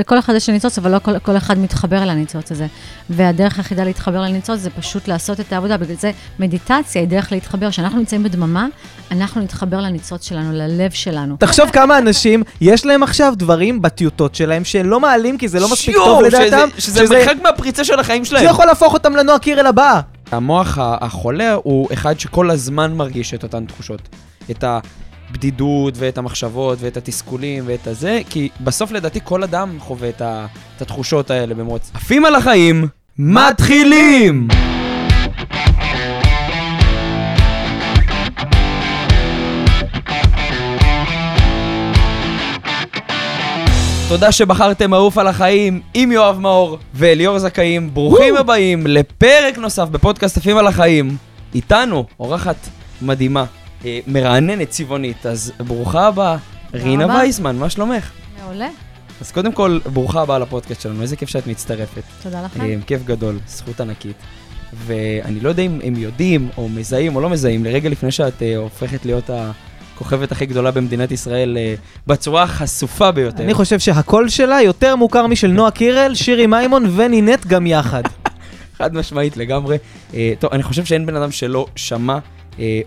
[0.00, 2.66] לכל אחד יש ניצוץ, אבל לא כל, כל אחד מתחבר אל הניצוץ הזה.
[3.10, 5.76] והדרך היחידה להתחבר לניצוץ זה פשוט לעשות את העבודה.
[5.76, 7.70] בגלל זה מדיטציה היא דרך להתחבר.
[7.70, 8.66] כשאנחנו נמצאים בדממה,
[9.10, 11.36] אנחנו נתחבר לניצוץ שלנו, ללב שלנו.
[11.38, 15.96] תחשוב כמה אנשים, יש להם עכשיו דברים בטיוטות שלהם שלא מעלים כי זה לא מספיק
[15.96, 16.68] טוב לדעתם.
[16.78, 18.44] שזה מרחק מהפריצה של החיים זה שלהם.
[18.44, 20.00] יכול להפוך אותם לנועה קירל הבאה.
[20.32, 24.00] המוח ה- החולה הוא אחד שכל הזמן מרגיש את אותן תחושות.
[24.50, 24.64] את
[25.30, 30.46] הבדידות ואת המחשבות ואת התסכולים ואת הזה, כי בסוף לדעתי כל אדם חווה את, ה-
[30.76, 31.90] את התחושות האלה במרוץ.
[31.94, 32.88] עפים על החיים,
[33.18, 34.48] מתחילים!
[44.08, 47.90] תודה שבחרתם מעוף על החיים עם יואב מאור ואליאור זכאים.
[47.94, 51.16] ברוכים הבאים לפרק נוסף בפודקאסט עפים על החיים.
[51.54, 52.56] איתנו אורחת
[53.02, 53.44] מדהימה,
[54.06, 56.36] מרעננת צבעונית, אז ברוכה הבאה,
[56.74, 57.14] רינה רבה.
[57.14, 58.10] וייסמן, מה שלומך?
[58.42, 58.68] מעולה,
[59.20, 62.02] אז קודם כל, ברוכה הבאה לפודקאסט שלנו, איזה כיף שאת מצטרפת.
[62.22, 62.60] תודה לכם.
[62.60, 64.16] אה, כיף גדול, זכות ענקית.
[64.72, 68.56] ואני לא יודע אם הם יודעים, או מזהים או לא מזהים, לרגע לפני שאת אה,
[68.56, 69.30] הופכת להיות
[69.94, 71.74] הכוכבת הכי גדולה במדינת ישראל אה,
[72.06, 73.44] בצורה החשופה ביותר.
[73.44, 78.02] אני חושב שהקול שלה יותר מוכר משל נועה קירל, שירי מימון ונינט גם יחד.
[78.78, 79.76] חד משמעית לגמרי.
[80.14, 82.35] אה, טוב, אני חושב שאין בן אדם שלא שמע אה,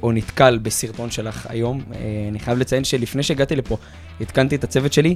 [0.03, 1.81] או נתקל בסרטון שלך היום.
[1.93, 3.77] אה, אני חייב לציין שלפני שהגעתי לפה,
[4.21, 5.15] עדכנתי את הצוות שלי,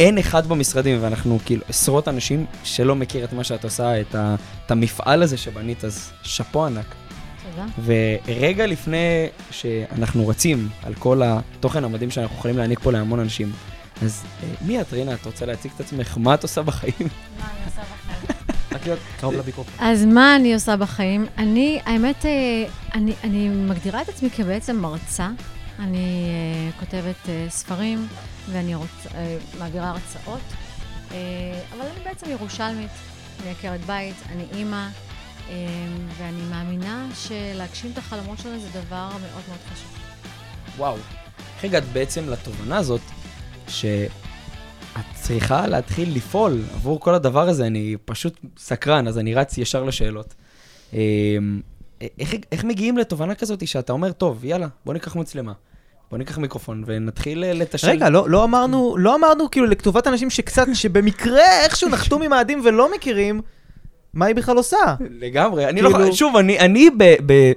[0.00, 4.34] אין אחד במשרדים, ואנחנו כאילו עשרות אנשים שלא מכיר את מה שאת עושה, את, ה,
[4.66, 6.94] את המפעל הזה שבנית, אז שאפו ענק.
[7.50, 7.66] תודה.
[7.84, 13.52] ורגע לפני שאנחנו רצים על כל התוכן המדהים שאנחנו יכולים להעניק פה להמון אנשים,
[14.02, 15.14] אז אה, מי את, רינה?
[15.14, 16.18] את רוצה להציג את עצמך?
[16.18, 17.08] מה את עושה בחיים?
[18.72, 19.74] רק להיות קרוב למיקרופון.
[19.78, 21.26] אז מה אני עושה בחיים?
[21.38, 22.30] אני, האמת, אה,
[22.94, 25.28] אני, אני מגדירה את עצמי כבעצם מרצה.
[25.78, 28.06] אני אה, כותבת אה, ספרים
[28.50, 29.06] ואני רוצ,
[29.58, 30.40] מעבירה הרצאות,
[31.72, 32.90] אבל אני בעצם ירושלמית.
[33.42, 34.88] אני עקרת בית, אני אימא,
[36.18, 39.92] ואני מאמינה שלהגשים את החלומות שלנו זה דבר מאוד מאוד חשוב.
[40.76, 40.96] וואו.
[41.56, 43.00] איך הגעת בעצם לתובנה הזאת,
[43.68, 44.10] שאת
[45.30, 47.66] צריכה להתחיל לפעול עבור כל הדבר הזה?
[47.66, 50.34] אני פשוט סקרן, אז אני רץ ישר לשאלות.
[50.92, 50.98] אמ,
[52.18, 55.52] איך, איך מגיעים לתובנה כזאת שאתה אומר, טוב, יאללה, בוא ניקח מצלמה,
[56.10, 57.90] בוא ניקח מיקרופון ונתחיל אה, לתשאל.
[57.90, 62.94] רגע, לא, לא אמרנו, לא אמרנו כאילו לכתובת אנשים שקצת, שבמקרה איכשהו נחתו ממאדים ולא
[62.94, 63.40] מכירים,
[64.14, 64.94] מה היא בכלל עושה?
[65.10, 65.68] לגמרי.
[65.68, 66.12] אני כאילו- לא...
[66.12, 67.04] שוב, אני, אני ב...
[67.26, 67.52] ב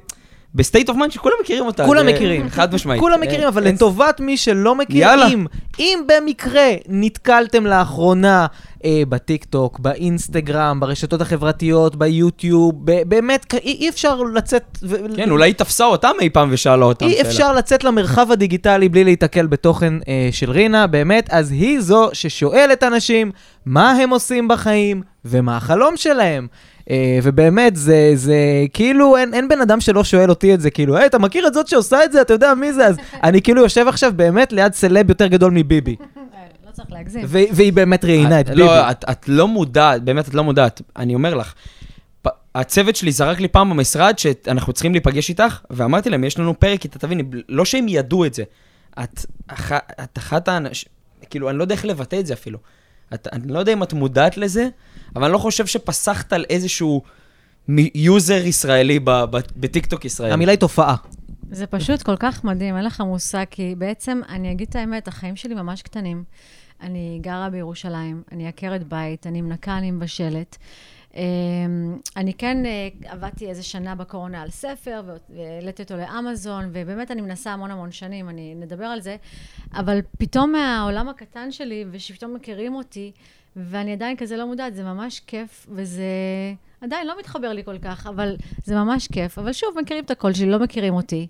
[0.55, 1.85] ב state of mind שכולם מכירים אותה.
[1.85, 2.49] כולם מכירים.
[2.49, 2.99] חד משמעית.
[2.99, 5.07] כולם מכירים, אבל לטובת מי שלא מכיר.
[5.33, 5.45] אם,
[5.79, 8.45] אם במקרה נתקלתם לאחרונה
[8.85, 14.77] אה, בטיקטוק, באינסטגרם, ברשתות החברתיות, ביוטיוב, ב- באמת, אי, אי אפשר לצאת...
[14.83, 17.29] ו- כן, אולי היא תפסה אותם אי פעם ושאלה אותם אי שאלה.
[17.29, 22.83] אפשר לצאת למרחב הדיגיטלי בלי להיתקל בתוכן אה, של רינה, באמת, אז היא זו ששואלת
[22.83, 23.31] אנשים
[23.65, 26.47] מה הם עושים בחיים ומה החלום שלהם.
[26.89, 28.35] אה, ובאמת, זה, זה
[28.73, 31.53] כאילו, אין, אין בן אדם שלא שואל אותי את זה, כאילו, היי, אתה מכיר את
[31.53, 32.21] זאת שעושה את זה?
[32.21, 32.87] אתה יודע מי זה?
[32.87, 35.95] אז אני כאילו יושב עכשיו באמת ליד סלב יותר גדול מביבי.
[36.67, 37.21] לא צריך להגזים.
[37.27, 38.59] והיא באמת ראיינה את ביבי.
[38.61, 40.81] לא, את, את לא מודעת, באמת את לא מודעת.
[40.95, 41.53] אני אומר לך,
[42.55, 46.83] הצוות שלי זרק לי פעם במשרד שאנחנו צריכים להיפגש איתך, ואמרתי להם, יש לנו פרק,
[46.83, 48.43] איתה, תביני, לא שהם ידעו את זה.
[49.03, 49.71] את, אח,
[50.03, 50.89] את אחת האנשים,
[51.29, 52.59] כאילו, אני לא יודע איך לבטא את זה אפילו.
[53.13, 54.67] את, אני לא יודע אם את מודעת לזה,
[55.15, 57.01] אבל אני לא חושב שפסחת על איזשהו
[57.95, 58.99] user ישראלי
[59.55, 60.31] בטיקטוק ישראל.
[60.31, 60.95] המילה היא תופעה.
[61.51, 65.35] זה פשוט כל כך מדהים, אין לך מושג, כי בעצם, אני אגיד את האמת, החיים
[65.35, 66.23] שלי ממש קטנים.
[66.81, 70.57] אני גרה בירושלים, אני עקרת בית, אני מנקה, אני מבשלת.
[71.15, 77.21] אמ, אני כן אה, עבדתי איזה שנה בקורונה על ספר, והעליתי אותו לאמזון, ובאמת אני
[77.21, 79.15] מנסה המון המון שנים, אני נדבר על זה,
[79.73, 83.11] אבל פתאום מהעולם הקטן שלי, ושפתאום מכירים אותי,
[83.55, 86.03] ואני עדיין כזה לא מודעת, זה ממש כיף, וזה
[86.81, 89.39] עדיין לא מתחבר לי כל כך, אבל זה ממש כיף.
[89.39, 91.27] אבל שוב, מכירים את הקול שלי, לא מכירים אותי,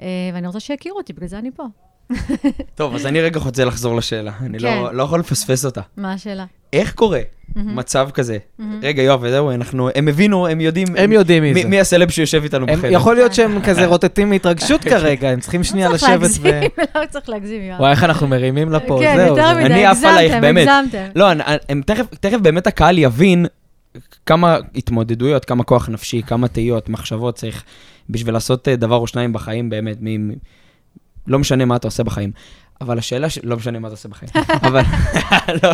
[0.00, 1.64] אה, ואני רוצה שיכירו אותי, בגלל זה אני פה.
[2.74, 4.32] טוב, אז אני רגע רוצה לחזור לשאלה.
[4.40, 4.64] אני כן.
[4.64, 5.80] לא, לא יכול לפספס אותה.
[5.96, 6.44] מה השאלה?
[6.72, 7.20] איך קורה
[7.56, 8.38] מצב כזה?
[8.82, 10.88] רגע, יואב, וזהו, אנחנו, הם הבינו, הם יודעים.
[10.96, 11.68] הם יודעים מי זה.
[11.68, 12.92] מי הסלב שיושב איתנו הם, בחדר.
[12.92, 16.60] יכול להיות שהם כזה רוטטים מהתרגשות כרגע, הם צריכים שנייה לא צריך לשבת ו...
[17.00, 17.80] לא צריך להגזים, יואב.
[17.80, 19.26] וואי, איך אנחנו מרימים לה פה, כן, זהו.
[19.36, 20.68] יותר זה- מדי, הגזמתם, באמת.
[20.68, 21.06] הגזמתם.
[21.14, 23.46] לא, אני- הם תכף, תכף באמת הקהל יבין
[24.26, 27.62] כמה התמודדויות, כמה כוח נפשי, כמה תהיות, מחשבות צריך
[28.10, 30.28] בשביל לעשות אה, דבר או שניים בחיים, באמת, מ...
[30.28, 30.32] מ-
[31.26, 32.32] לא משנה מה אתה עושה בחיים.
[32.80, 33.38] אבל השאלה, ש...
[33.42, 34.30] לא משנה מה אתה עושה בחיים,
[34.68, 34.82] אבל,
[35.62, 35.70] לא,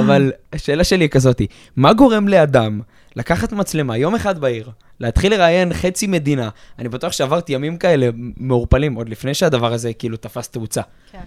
[0.00, 2.80] אבל השאלה שלי היא כזאתי, מה גורם לאדם
[3.16, 4.70] לקחת מצלמה יום אחד בעיר,
[5.00, 6.48] להתחיל לראיין חצי מדינה,
[6.78, 10.82] אני בטוח שעברתי ימים כאלה מעורפלים, עוד לפני שהדבר הזה כאילו תפס תאוצה.
[11.12, 11.20] כן.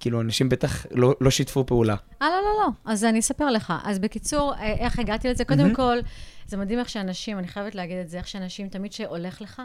[0.00, 1.96] כאילו, אנשים בטח לא, לא שיתפו פעולה.
[2.22, 2.92] אה, לא, לא, לא.
[2.92, 3.72] אז אני אספר לך.
[3.84, 5.44] אז בקיצור, אה, איך הגעתי לזה?
[5.44, 5.74] קודם.
[5.74, 5.98] כל,
[6.46, 9.62] זה מדהים איך שאנשים, אני חייבת להגיד את זה, איך שאנשים, תמיד שהולך לך,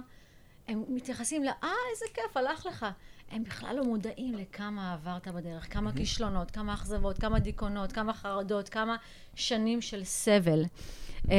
[0.69, 2.85] הם מתייחסים ל, אה, איזה כיף, הלך לך.
[3.31, 8.69] הם בכלל לא מודעים לכמה עברת בדרך, כמה כישלונות, כמה אכזבות, כמה דיכאונות, כמה חרדות,
[8.69, 8.95] כמה
[9.35, 10.65] שנים של סבל.
[11.31, 11.35] אה,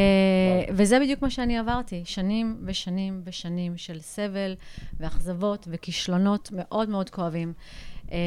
[0.70, 4.54] וזה בדיוק מה שאני עברתי, שנים ושנים ושנים של סבל
[5.00, 7.52] ואכזבות וכישלונות מאוד מאוד כואבים.
[8.12, 8.18] אה,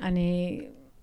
[0.00, 0.60] אני...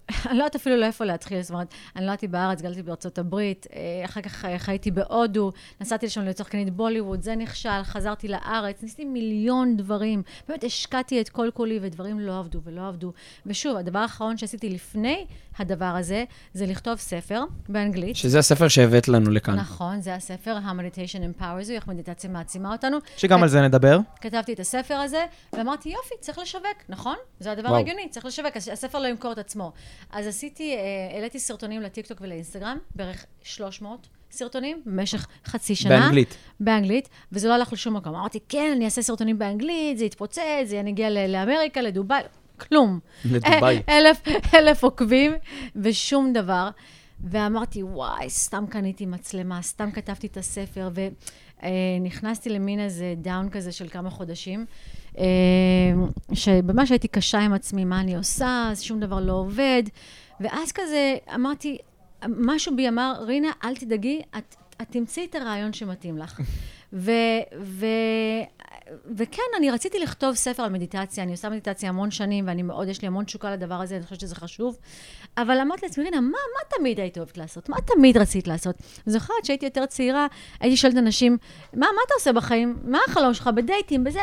[0.10, 3.68] אני לא יודעת אפילו לא איפה להתחיל, זאת אומרת, אני נולדתי בארץ, גדלתי בארצות הברית,
[3.74, 5.52] אה, אחר כך חייתי בהודו,
[5.82, 11.30] נסעתי לשם להיות שחקנית בוליווד, זה נכשל, חזרתי לארץ, ניסיתי מיליון דברים, באמת השקעתי את
[11.30, 13.12] כל כולי ודברים לא עבדו ולא עבדו.
[13.46, 15.26] ושוב, הדבר האחרון שעשיתי לפני
[15.58, 16.24] הדבר הזה,
[16.54, 18.16] זה לכתוב ספר באנגלית.
[18.16, 19.56] שזה הספר שהבאת לנו לכאן.
[19.56, 22.98] נכון, זה הספר, ה-Meditation Empowers You, איך מדיטציה מעצימה אותנו.
[23.18, 24.00] שגם על זה נדבר.
[24.22, 27.16] כתבתי את הספר הזה, ואמרתי, יופי, צריך לשווק, נכון?
[27.40, 27.76] זה הדבר וואו.
[27.78, 29.72] ההגיוני, צריך לשווק, הספר לא ימכור את עצמו.
[30.12, 30.80] אז עשיתי, אה,
[31.16, 36.00] העליתי סרטונים לטיקטוק ולאינסטגרם, בערך 300 סרטונים במשך חצי שנה.
[36.00, 36.36] באנגלית.
[36.60, 38.16] באנגלית, וזה לא הלך לשום מקום.
[38.16, 42.22] אמרתי, כן, אני אעשה סרטונים באנגלית, זה יתפוצץ, זה ל- לאמריקה, לדובאי,
[42.60, 43.00] כלום.
[43.26, 43.82] לדובאי.
[43.90, 44.22] אלף,
[44.54, 45.34] אלף עוקבים,
[45.76, 46.70] ושום דבר.
[47.24, 50.90] ואמרתי, וואי, סתם קניתי מצלמה, סתם כתבתי את הספר,
[51.64, 54.66] ונכנסתי למין איזה דאון כזה של כמה חודשים,
[55.18, 55.24] אה,
[56.34, 59.84] שממש הייתי קשה עם עצמי, מה אני עושה, אז שום דבר לא עובד.
[60.40, 61.78] ואז כזה אמרתי,
[62.28, 66.40] משהו בי אמר, רינה, אל תדאגי, את, את תמצאי את הרעיון שמתאים לך.
[66.94, 67.12] ו,
[67.62, 67.86] ו,
[69.18, 73.02] וכן, אני רציתי לכתוב ספר על מדיטציה, אני עושה מדיטציה המון שנים, ואני מאוד, יש
[73.02, 74.78] לי המון תשוקה לדבר הזה, אני חושבת שזה חשוב.
[75.38, 77.70] אבל אמרתי לעצמי, רינה, מה, מה תמיד היית אוהבת לעשות?
[77.70, 78.76] מה תמיד רצית לעשות?
[79.06, 80.28] זוכרת שהייתי יותר צעירה,
[80.60, 81.38] הייתי שואלת אנשים,
[81.74, 82.80] מה, מה אתה עושה בחיים?
[82.84, 84.22] מה החלום שלך בדייטים, בזה?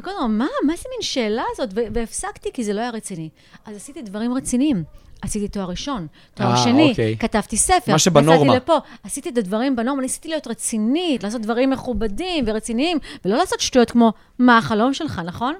[0.00, 1.68] וכל הזמן, מה, מה זה מין שאלה הזאת?
[1.74, 3.28] והפסקתי, כי זה לא היה רציני.
[3.64, 4.84] אז עשיתי דברים רציניים.
[5.22, 7.16] עשיתי תואר ראשון, תואר אה, שני, אוקיי.
[7.18, 8.56] כתבתי ספר, מה שבנורמה.
[8.56, 13.90] לפה, עשיתי את הדברים בנורמה, ניסיתי להיות רצינית, לעשות דברים מכובדים ורציניים, ולא לעשות שטויות
[13.90, 15.54] כמו, מה החלום שלך, נכון?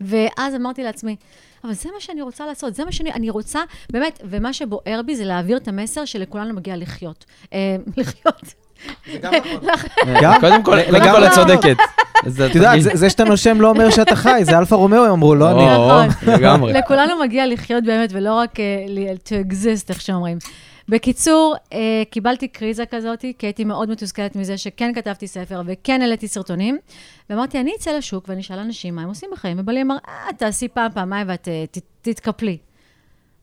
[0.00, 1.16] ואז אמרתי לעצמי,
[1.64, 3.60] אבל זה מה שאני רוצה לעשות, זה מה שאני, אני רוצה,
[3.90, 7.24] באמת, ומה שבוער בי זה להעביר את המסר שלכולנו מגיע לחיות.
[7.52, 7.76] אה,
[10.22, 10.40] גם?
[10.40, 11.12] קודם כל, קודם.
[11.12, 11.76] כל את צודקת.
[12.26, 15.34] זה- את יודעת, זה- שאתה נושם לא אומר שאתה חי, זה אלפא רומאו, הם אמרו,
[15.34, 15.66] לא אני.
[15.74, 16.32] נכון.
[16.34, 16.72] לגמרי.
[16.72, 20.38] לכולנו מגיע לחיות באמת, ולא רק אה, ל- to exist, איך שאומרים.
[20.88, 21.78] בקיצור, אה,
[22.10, 26.78] קיבלתי קריזה כזאת, כי הייתי מאוד מתוסכלת מזה שכן כתבתי ספר וכן העליתי סרטונים,
[27.30, 30.68] ואמרתי, אני אצא לשוק ואני אשאל אנשים מה הם עושים בחיים, ובעלי אמר, אה, תעשי
[30.68, 31.64] פעם, פעמיים ואת אה,
[32.02, 32.56] תתקפלי.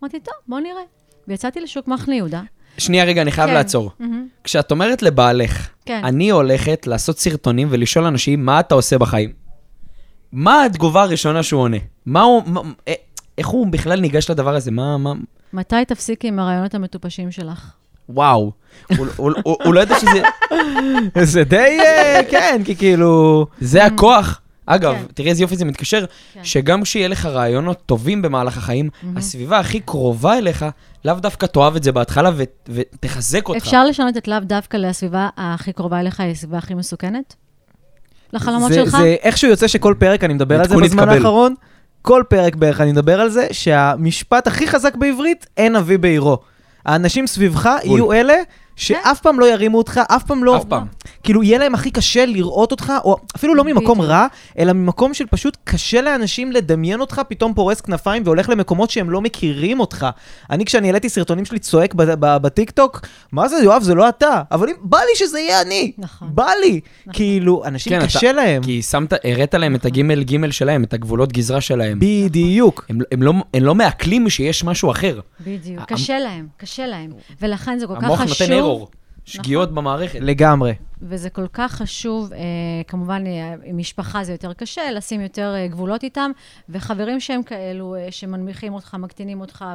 [0.03, 0.81] אמרתי, טוב, בוא נראה.
[1.27, 2.41] ויצאתי לשוק מחנה יהודה.
[2.77, 3.53] שנייה רגע, אני חייב כן.
[3.53, 3.91] לעצור.
[3.99, 4.27] מהמם.
[4.43, 6.01] כשאת אומרת לבעלך, כן.
[6.03, 9.31] אני הולכת לעשות סרטונים ולשאול אנשים, מה אתה עושה בחיים?
[10.31, 11.77] מה התגובה הראשונה שהוא עונה?
[12.05, 12.93] מה הוא, מה, אה,
[13.37, 14.71] איך הוא בכלל ניגש לדבר הזה?
[14.71, 15.13] מה, מה,
[15.53, 17.71] מתי תפסיקי עם הרעיונות המטופשים שלך?
[18.09, 18.51] וואו.
[18.97, 20.21] הוא, הוא, הוא, הוא לא יודע שזה,
[21.33, 23.45] זה די, אה, כן, כי כאילו...
[23.61, 24.41] זה הכוח.
[24.65, 25.03] אגב, כן.
[25.13, 26.39] תראי איזה יופי זה מתקשר, כן.
[26.43, 30.65] שגם כשיהיה לך רעיונות טובים במהלך החיים, הסביבה הכי קרובה אליך,
[31.05, 33.57] לאו דווקא תאהב את זה בהתחלה ו- ותחזק אותך.
[33.61, 37.35] אפשר לשנות את לאו דווקא לסביבה הכי קרובה אליך, היא הסביבה הכי מסוכנת?
[38.33, 38.97] לחלומות זה- שלך?
[38.97, 41.17] זה איכשהו יוצא שכל פרק, אני מדבר על זה בזמן יתקבל.
[41.17, 41.55] האחרון,
[42.01, 46.37] כל פרק בערך אני מדבר על זה, שהמשפט הכי חזק בעברית, אין אבי בעירו.
[46.85, 47.97] האנשים סביבך בול.
[47.97, 48.33] יהיו אלה
[48.75, 50.57] שאף פעם לא ירימו אותך, אף פעם לא...
[50.57, 50.85] אף פעם.
[51.23, 54.01] כאילו, יהיה להם הכי קשה לראות אותך, או אפילו לא ממקום.
[54.01, 54.27] רע,
[54.59, 59.21] אלא ממקום של פשוט קשה לאנשים לדמיין אותך, פתאום פורס כנפיים והולך למקומות שהם לא
[59.21, 60.07] מכירים אותך.
[60.49, 63.01] אני, כשאני העליתי סרטונים שלי צועק ב- ב- בטיקטוק,
[63.31, 64.41] מה זה, יואב, זה לא אתה.
[64.51, 65.91] אבל אם, בא לי שזה יהיה אני.
[65.97, 66.27] נכון.
[66.31, 66.79] בא לי.
[67.13, 68.63] כאילו, אנשים כן, קשה להם.
[68.63, 71.99] כי שמת, הראת להם את הגימל גימל שלהם, את הגבולות גזרה שלהם.
[71.99, 72.85] בדיוק.
[72.89, 75.19] הם, הם, לא, הם לא מעכלים שיש משהו אחר.
[75.39, 75.79] בדיוק.
[75.79, 77.09] המ- קשה להם, קשה להם.
[77.41, 78.37] ולכן זה כל כך חשוב.
[78.61, 78.87] ארור.
[79.25, 80.19] שגיאות במערכת.
[80.21, 80.73] לגמרי.
[81.01, 82.39] וזה כל כך חשוב, אה,
[82.87, 86.31] כמובן, אה, עם משפחה זה יותר קשה, לשים יותר אה, גבולות איתם,
[86.69, 89.65] וחברים שהם כאלו, אה, שמנמיכים אותך, מקטינים אותך,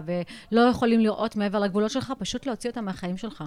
[0.53, 3.45] ולא יכולים לראות מעבר לגבולות שלך, פשוט להוציא אותם מהחיים שלך.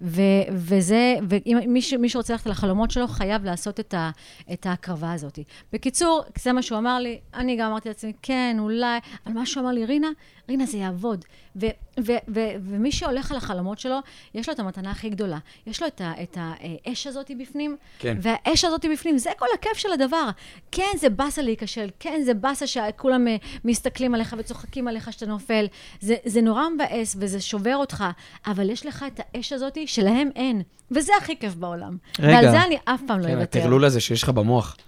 [0.00, 0.20] ו-
[0.52, 4.10] וזה, ואם מי, ש- מי שרוצה ללכת לחלומות שלו, חייב לעשות את, ה-
[4.52, 5.38] את ההקרבה הזאת.
[5.72, 9.62] בקיצור, זה מה שהוא אמר לי, אני גם אמרתי לעצמי, כן, אולי, אבל מה שהוא
[9.62, 10.08] אמר לי, רינה,
[10.48, 11.24] רינה, זה יעבוד.
[11.56, 11.66] ו-
[12.00, 13.98] ו- ו- ומי שהולך על החלומות שלו,
[14.34, 15.38] יש לו את המתנה הכי גדולה.
[15.66, 17.15] יש לו את האש הזאת.
[17.16, 18.16] הזאת בפנים, כן.
[18.20, 20.28] והאש הזאת בפנים, זה כל הכיף של הדבר.
[20.72, 25.66] כן, זה באסה להיכשל, כן, זה באסה שכולם אה, מסתכלים עליך וצוחקים עליך שאתה נופל.
[26.00, 28.04] זה, זה נורא מבאס וזה שובר אותך,
[28.46, 31.96] אבל יש לך את האש הזאת שלהם אין, וזה הכי כיף בעולם.
[32.18, 32.34] רגע.
[32.34, 33.58] ועל זה אני אף פעם לא כן, אוותר.
[33.58, 34.76] הטרלול הזה שיש לך במוח.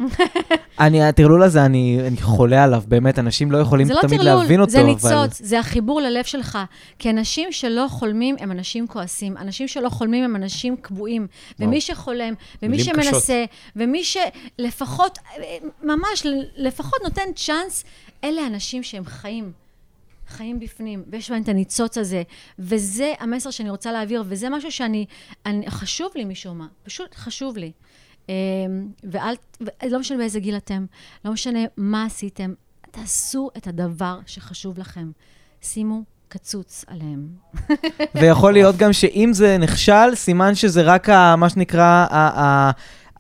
[0.81, 4.43] אני, הטרלול הזה, אני, אני חולה עליו, באמת, אנשים לא יכולים זה לא תמיד טרלול,
[4.43, 4.87] להבין אותו, זה אבל...
[4.87, 6.59] ניצוץ, זה החיבור ללב שלך.
[6.99, 9.37] כי אנשים שלא חולמים הם אנשים כועסים.
[9.37, 11.27] אנשים שלא חולמים הם אנשים קבועים.
[11.59, 11.69] וואו.
[11.69, 13.45] ומי שחולם, ומי שמנסה,
[13.77, 15.19] ומי שלפחות,
[15.83, 17.85] ממש, לפחות נותן צ'אנס,
[18.25, 19.53] אלה אנשים שהם חיים.
[20.29, 22.23] חיים בפנים, ויש בהם את הניצוץ הזה,
[22.59, 25.07] וזה המסר שאני רוצה להעביר, וזה משהו שאני,
[25.47, 27.73] אני, חשוב לי משום מה, פשוט חשוב לי.
[28.29, 28.35] אמ,
[29.05, 29.35] ואל,
[29.91, 30.87] לא משנה באיזה גיל אתם,
[31.25, 32.53] לא משנה מה עשיתם,
[32.91, 35.11] תעשו את הדבר שחשוב לכם.
[35.63, 37.29] שימו קצוץ עליהם.
[38.15, 42.71] ויכול להיות גם שאם זה נכשל, סימן שזה רק ה, מה שנקרא, ה- ה-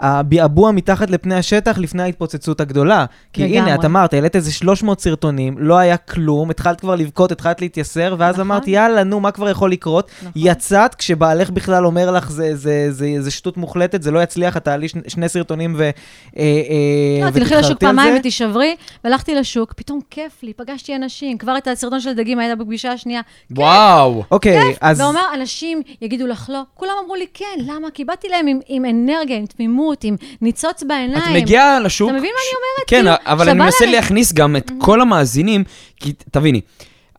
[0.00, 3.04] הביעבוע מתחת לפני השטח לפני ההתפוצצות הגדולה.
[3.32, 3.58] כי לגמרי.
[3.58, 8.16] הנה, את אמרת, העלית איזה 300 סרטונים, לא היה כלום, התחלת כבר לבכות, התחלת להתייסר,
[8.18, 8.46] ואז נכון.
[8.46, 10.10] אמרת, יאללה, נו, מה כבר יכול לקרות?
[10.18, 10.32] נכון.
[10.36, 14.64] יצאת כשבעלך בכלל אומר לך, זה, זה, זה, זה שטות מוחלטת, זה לא יצליח, את
[14.64, 15.82] תעלי שני, שני סרטונים ו...
[15.82, 15.90] אה,
[16.36, 18.18] אה, לא, תלכי לשוק פעמיים זה.
[18.18, 21.38] ותישברי, והלכתי לשוק, פתאום כיף לי, פגשתי אנשים.
[21.38, 23.20] כבר את הסרטון של הדגים היית בפגישה השנייה.
[23.50, 24.24] וואו!
[24.30, 25.00] אוקיי, אז...
[25.00, 26.60] ואומר, אנשים יגידו לך לא.
[26.74, 27.90] כולם אמרו לי כן, למה?
[27.90, 31.36] כי באתי להם עם, עם אנרגיה, עם תמימות, עם ניצוץ בעיניים.
[31.36, 32.10] את מגיעה לשוק...
[32.10, 32.88] אתה מבין מה ש- אני אומרת?
[33.14, 35.64] כן, כאילו, אבל אני מנסה להם- להכניס גם את כל המאזינים,
[35.96, 36.60] כי תביני,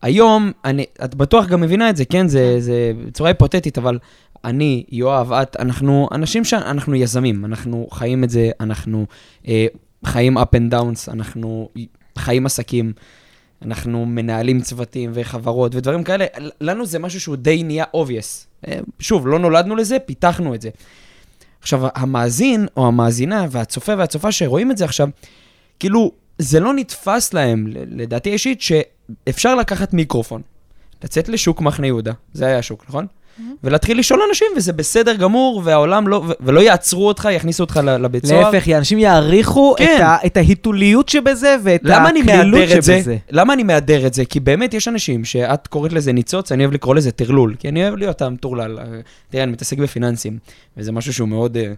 [0.02, 2.28] היום, אני, את בטוח גם מבינה את זה, כן?
[2.28, 2.74] זה, זה
[3.08, 4.00] בצורה היפותטית, אבל
[4.46, 9.06] אני, יואב, את, אנחנו אנשים שאנחנו יזמים, אנחנו חיים את זה, אנחנו
[9.48, 9.66] אה,
[10.06, 11.70] חיים up and downs, אנחנו
[12.18, 12.94] חיים עסקים.
[13.66, 16.26] אנחנו מנהלים צוותים וחברות ודברים כאלה,
[16.62, 18.46] לנו זה משהו שהוא די נהיה obvious.
[18.68, 20.70] אה, שוב, לא נולדנו לזה, פיתחנו את זה.
[21.62, 25.10] עכשיו, המאזין או המאזינה והצופה והצופה שרואים את זה עכשיו,
[25.80, 30.42] כאילו, זה לא נתפס להם, לדעתי האישית, שאפשר לקחת מיקרופון,
[31.04, 33.08] לצאת לשוק מחנה יהודה, זה היה השוק, נכון?
[33.64, 38.26] ולהתחיל לשאול אנשים, וזה בסדר גמור, והעולם לא, ו- ולא יעצרו אותך, יכניסו אותך לבית
[38.26, 38.52] סוהר.
[38.52, 39.96] להפך, אנשים יעריכו כן.
[39.96, 42.98] את, ה, את ההיתוליות שבזה ואת למה אני הקלילות את זה?
[42.98, 43.18] שבזה.
[43.32, 44.26] למה אני מהדר את זה?
[44.26, 47.84] כי באמת יש אנשים שאת קוראת לזה ניצוץ, אני אוהב לקרוא לזה טרלול, כי אני
[47.84, 48.80] אוהב להיות המטורלל.
[48.80, 48.86] אה,
[49.30, 50.38] תראה, אני מתעסק בפיננסים,
[50.78, 51.58] וזה משהו שהוא מאוד...
[51.58, 51.74] אה,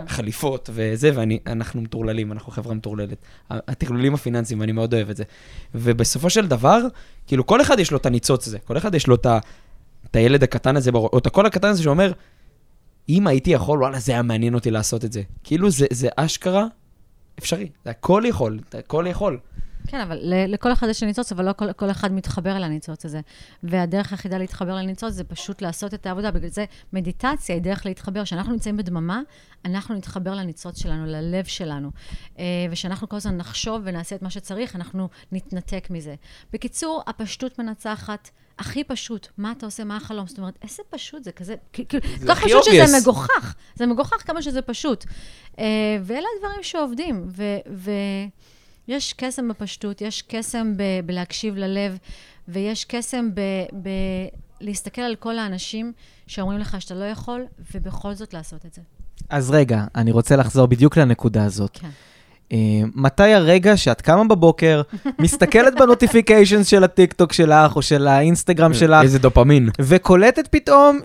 [0.00, 0.08] כן.
[0.08, 3.18] חליפות וזה, ואנחנו מטורללים, אנחנו חברה מטורללת.
[3.50, 5.24] הטרלולים הפיננסיים, ואני מאוד אוהב את זה.
[5.74, 6.80] ובסופו של דבר,
[7.26, 9.38] כאילו, כל אחד יש לו את הניצוץ הזה, כל אחד יש לו את, ה,
[10.10, 12.12] את הילד הקטן הזה, או את הקול הקטן הזה שאומר,
[13.08, 15.22] אם הייתי יכול, וואלה, זה היה מעניין אותי לעשות את זה.
[15.44, 16.66] כאילו, זה, זה אשכרה
[17.38, 19.38] אפשרי, זה הכל יכול, זה הכל יכול.
[19.86, 23.20] כן, אבל לכל אחד יש ניצוץ, אבל לא כל, כל אחד מתחבר אל הניצוץ הזה.
[23.62, 26.30] והדרך היחידה להתחבר לניצוץ זה פשוט לעשות את העבודה.
[26.30, 28.24] בגלל זה מדיטציה היא דרך להתחבר.
[28.24, 29.20] כשאנחנו נמצאים בדממה,
[29.64, 31.90] אנחנו נתחבר לניצוץ שלנו, ללב שלנו.
[32.38, 36.14] אה, ושאנחנו כל הזמן נחשוב ונעשה את מה שצריך, אנחנו נתנתק מזה.
[36.52, 38.30] בקיצור, הפשטות מנצחת.
[38.62, 40.26] הכי פשוט, מה אתה עושה, מה החלום?
[40.26, 41.88] זאת אומרת, איזה פשוט זה כזה, כאילו,
[42.18, 42.64] זה כל כך הכי פשוט.
[42.64, 43.54] שזה מגוחך.
[43.74, 45.04] זה מגוחך כמה שזה פשוט.
[45.58, 45.64] אה,
[46.02, 47.28] ואלה הדברים שעובדים.
[47.28, 47.90] ו- ו-
[48.88, 50.74] יש קסם בפשטות, יש קסם
[51.06, 51.98] בלהקשיב ללב,
[52.48, 53.40] ויש קסם ב-
[53.82, 54.28] ב-
[54.60, 55.92] להסתכל על כל האנשים
[56.26, 58.80] שאומרים לך שאתה לא יכול, ובכל זאת לעשות את זה.
[59.28, 61.70] אז רגע, אני רוצה לחזור בדיוק לנקודה הזאת.
[61.72, 61.90] כן.
[62.52, 62.58] אה,
[62.94, 64.82] מתי הרגע שאת קמה בבוקר,
[65.18, 69.68] מסתכלת בנוטיפיקיישנס של הטיקטוק שלך או של האינסטגרם שלך, איזה דופמין.
[69.80, 71.00] וקולטת פתאום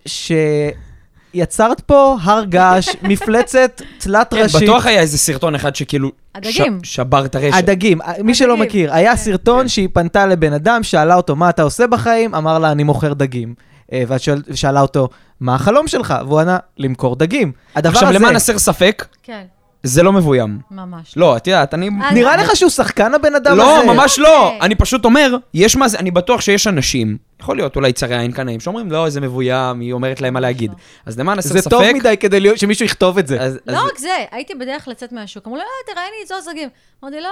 [1.34, 4.62] שיצרת פה הר געש, מפלצת תלת כן, ראשית.
[4.63, 6.12] בטוח היה איזה סרטון אחד שכאילו...
[6.36, 6.80] הדגים.
[6.84, 7.58] ש- שבר את הרשת.
[7.58, 9.18] הדגים, מי שלא מכיר, היה כן.
[9.18, 9.68] סרטון כן.
[9.68, 12.36] שהיא פנתה לבן אדם, שאלה אותו, מה אתה עושה בחיים?
[12.36, 13.54] אמר לה, אני מוכר דגים.
[13.94, 16.13] אה, ואת שואל- שאלה אותו, מה החלום שלך?
[16.27, 17.51] והוא ענה, למכור דגים.
[17.75, 19.44] הדבר עכשיו, הזה, למען הסר ספק, כן,
[19.84, 20.60] זה לא מבוים.
[20.72, 21.13] ממש.
[21.17, 21.89] לא, את יודעת, אני...
[22.03, 23.88] אז- נראה לך שהוא שחקן הבן אדם לא, הזה?
[23.93, 24.46] ממש לא.
[24.46, 24.60] אוקיי.
[24.62, 28.31] אני פשוט אומר, יש מה זה, אני בטוח שיש אנשים, יכול להיות אולי צרי עין
[28.31, 30.72] קנאים, שאומרים, לא, איזה מבוים, היא אומרת להם מה להגיד.
[31.05, 31.69] אז למען הסר זה ספק...
[31.72, 33.38] טוב מדי כדי שמישהו יכתוב את זה.
[33.67, 35.46] לא רק זה, הייתי בדרך לצאת מהשוק.
[35.48, 36.69] אמרו לי, לא, תראייני את זוז דגים.
[37.03, 37.29] אמרתי, לא,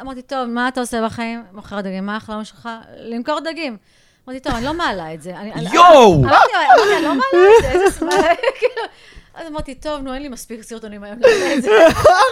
[0.00, 1.42] אמרתי- טוב, מה אתה עושה בחיים?
[1.52, 2.68] מוכר דגים, מה החלום שלך?
[3.00, 3.76] למכור דגים.
[4.28, 5.32] אמרתי, טוב, אני לא מעלה את זה.
[5.72, 6.24] יואו!
[6.24, 6.36] אמרתי,
[6.96, 7.20] אני לא מעלה
[7.58, 8.10] את זה, איזה סמל,
[8.58, 8.82] כאילו.
[9.36, 11.70] אז אמרתי, טוב, נו, אין לי מספיק סרטונים היום לעשות את זה.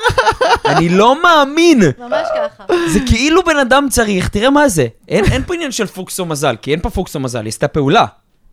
[0.70, 1.82] אני לא מאמין.
[1.99, 2.64] ממש ככה.
[2.92, 4.87] זה כאילו בן אדם צריך, תראה מה זה.
[5.08, 7.49] אין, אין פה עניין של פוקס או מזל, כי אין פה פוקס או מזל, היא
[7.49, 8.04] עשתה פעולה.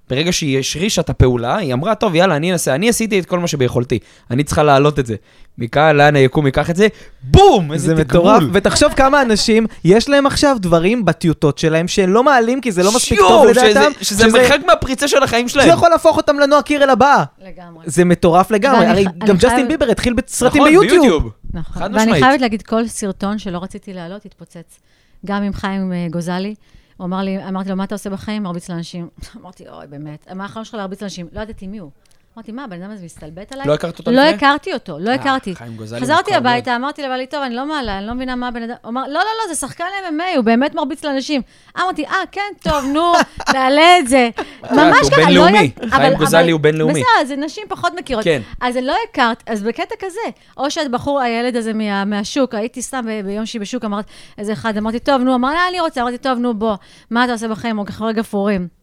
[0.10, 3.40] ברגע שהיא השרישה את הפעולה, היא אמרה, טוב, יאללה, אני אנסה, אני עשיתי את כל
[3.40, 4.00] מה שביכולתי.
[4.32, 5.16] אני צריכה להעלות את זה.
[5.58, 6.88] מכאן, לאן היקום ייקח את זה?
[7.24, 7.72] בום!
[7.74, 8.22] איזה זה תגמול.
[8.38, 12.84] מטורף, ותחשוב כמה אנשים, יש להם עכשיו דברים בטיוטות שלהם שהם לא מעלים כי זה
[12.84, 15.70] לא מספיק שיו, טוב שזה- לדעתם, שזה מרחק מהפריצה של החיים זה שלהם.
[15.70, 17.24] יכול להפוך אותם לנועה קירל הבאה.
[17.46, 17.84] לגמרי.
[17.86, 18.86] זה מטורף לגמרי.
[18.86, 21.30] הרי אני גם ג'סטין ביבר התחיל בסרטים נכון, ביוטיוב.
[21.54, 21.96] נכון.
[21.96, 22.22] ואני.
[22.22, 24.80] חייבת להגיד, כל סרטון שלא רציתי להעלות התפוצץ.
[25.26, 26.56] גם עם חיים אה, גוזלי,
[27.02, 28.44] הוא אמר לי, אמרתי לו, מה אתה עושה בחיים?
[28.44, 29.10] מרביץ לאנשים.
[29.42, 31.28] אמרתי, אוי, באמת, מה החלום שלך להרביץ לאנשים?
[31.32, 31.92] לא ידעתי מי הוא.
[32.38, 33.68] אמרתי, מה, הבן אדם הזה מסתלבט עליי?
[33.68, 34.36] לא הכרת אותו לא לפני?
[34.36, 35.54] הכרתי אותו, לא אה, הכרתי.
[36.02, 38.76] חזרתי הביתה, אמרתי לבעלי, טוב, אני לא מעלה, אני לא מבינה מה הבן אדם...
[38.82, 41.42] הוא אמר, לא, לא, לא, זה שחקן MMA, הוא באמת מרביץ לאנשים.
[41.80, 43.12] אמרתי, אה, כן, טוב, נו,
[43.54, 44.30] נעלה את זה.
[44.72, 45.58] ממש הוא ככה, לא בינלאומי.
[45.84, 46.94] יד- חיים גוזלי הוא בינלאומי.
[46.94, 48.24] בסדר, זה נשים פחות מכירות.
[48.24, 48.42] כן.
[48.62, 50.20] אז לא הכרת, אז בקטע כזה,
[50.58, 54.06] או שאת בחור, הילד הזה מה, מהשוק, הייתי סתם ביום שהיא בשוק, אמרת,
[54.38, 56.76] איזה אחד, אמרתי, טוב, נו, אמר, "אה, אני רוצה, אמרתי, טוב, נו, בוא,
[57.10, 57.78] מה אתה עושה בחיים?
[57.78, 58.81] הוא ככה גפרורים.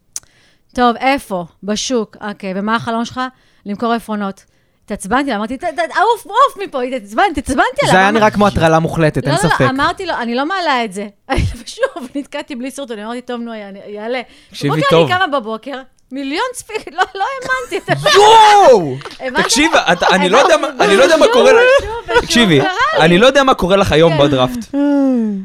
[0.75, 1.45] טוב, איפה?
[1.63, 2.17] בשוק.
[2.29, 3.21] אוקיי, ומה החלום שלך?
[3.65, 4.43] למכור עפרונות.
[4.85, 7.91] התעצבנתי, אמרתי, "ת- ת- עוף, עוף מפה, התעצבנתי, התעצבנתי עליו.
[7.93, 9.61] זה היה נראה כמו הטרלה מוחלטת, אין לא, לא, ספק.
[9.61, 11.07] לא, אמרתי לו, אני לא מעלה את זה.
[11.63, 13.51] ושוב, נתקעתי בלי סרטון, אמרתי, טוב, נו,
[13.87, 14.21] יעלה-.
[14.49, 15.11] תקשיבי בבוקר טוב.
[15.11, 15.77] אני קמה בבוקר,
[16.11, 17.25] מיליון צפיק, לא, לא
[17.71, 17.91] האמנתי.
[18.15, 18.95] יואו!
[19.43, 19.71] תקשיב,
[20.11, 21.51] אני לא יודע מה- אני לא יודע מה קורה...
[21.53, 22.59] ל- שוב ושוב תקשיבי.
[22.99, 24.23] אני לא יודע מה קורה לך היום כן.
[24.23, 24.59] בדראפט,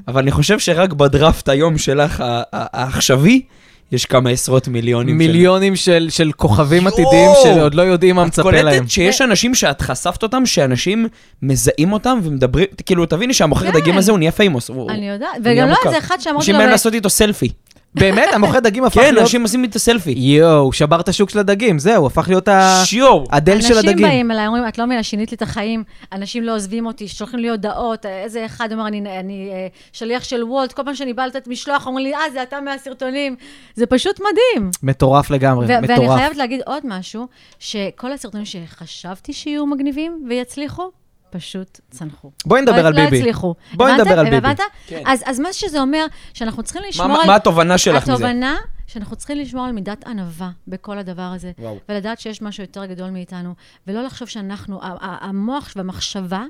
[0.08, 3.42] אבל אני חושב שרק בדראפט היום שלך, העכשווי,
[3.92, 5.14] יש כמה עשרות מיליונים.
[5.20, 6.92] של- מיליונים של של כוכבים יואו!
[6.94, 8.62] עתידיים שעוד לא יודעים מה את מצפה להם.
[8.76, 11.08] קולטת שיש אנשים שאת חשפת אותם, שאנשים
[11.42, 13.80] מזהים אותם ומדברים, כאילו, תביני שהמוכר כן.
[13.80, 14.70] דגים הזה הוא נהיה פיימוס.
[14.88, 15.76] אני יודעת, וגם לא.
[15.86, 16.58] איזה אחד שאמרתי אנשים לו...
[16.58, 17.48] באים ב- לעשות איתו סלפי.
[17.94, 18.28] באמת?
[18.32, 19.18] המוכר דגים הפך כן, להיות...
[19.18, 20.10] אנשים עושים איתו סלפי.
[20.10, 22.82] יואו, שבר את השוק של הדגים, זהו, הפך להיות ה-.
[23.30, 24.06] הדל של אנשים הדגים.
[24.08, 27.38] באים אליי, אומרים, את לא מבינה, שינית לי את החיים, אנשים לא עוזבים אותי, שולחים
[27.38, 31.26] לי הודעות, איזה אחד אומר, אני, אני אה, שליח של וולט, כל פעם שאני באה
[31.26, 33.36] לתת משלוח, אומרים לי, אה, זה אתה מהסרטונים.
[33.74, 34.70] זה פשוט מדהים.
[34.82, 36.18] מטורף לגמרי, ו- ואני מטורף.
[36.18, 37.26] חייבת להגיד עוד משהו,
[37.58, 40.90] שכל הסרטונים שחשבתי שיהיו מגניבים ויצליחו,
[41.38, 42.30] פשוט צנחו.
[42.46, 43.18] בואי נדבר לא- על לא ביבי.
[43.18, 43.54] הצליחו.
[43.74, 43.92] בואי?
[43.92, 44.36] נדבר על ביבי.
[44.36, 44.60] הבנת?
[44.86, 45.02] כן.
[45.06, 47.26] אז, אז מה שזה אומר, שאנחנו צריכים לשמור מה על...
[47.26, 48.12] מה התובנה שלך מזה?
[48.12, 48.56] התובנה
[48.94, 51.78] שאנחנו צריכים לשמור על מידת ענווה בכל הדבר הזה, וואו.
[51.88, 53.54] ולדעת שיש משהו יותר גדול מאיתנו,
[53.86, 56.44] ולא לחשוב שאנחנו, המוח והמחשבה,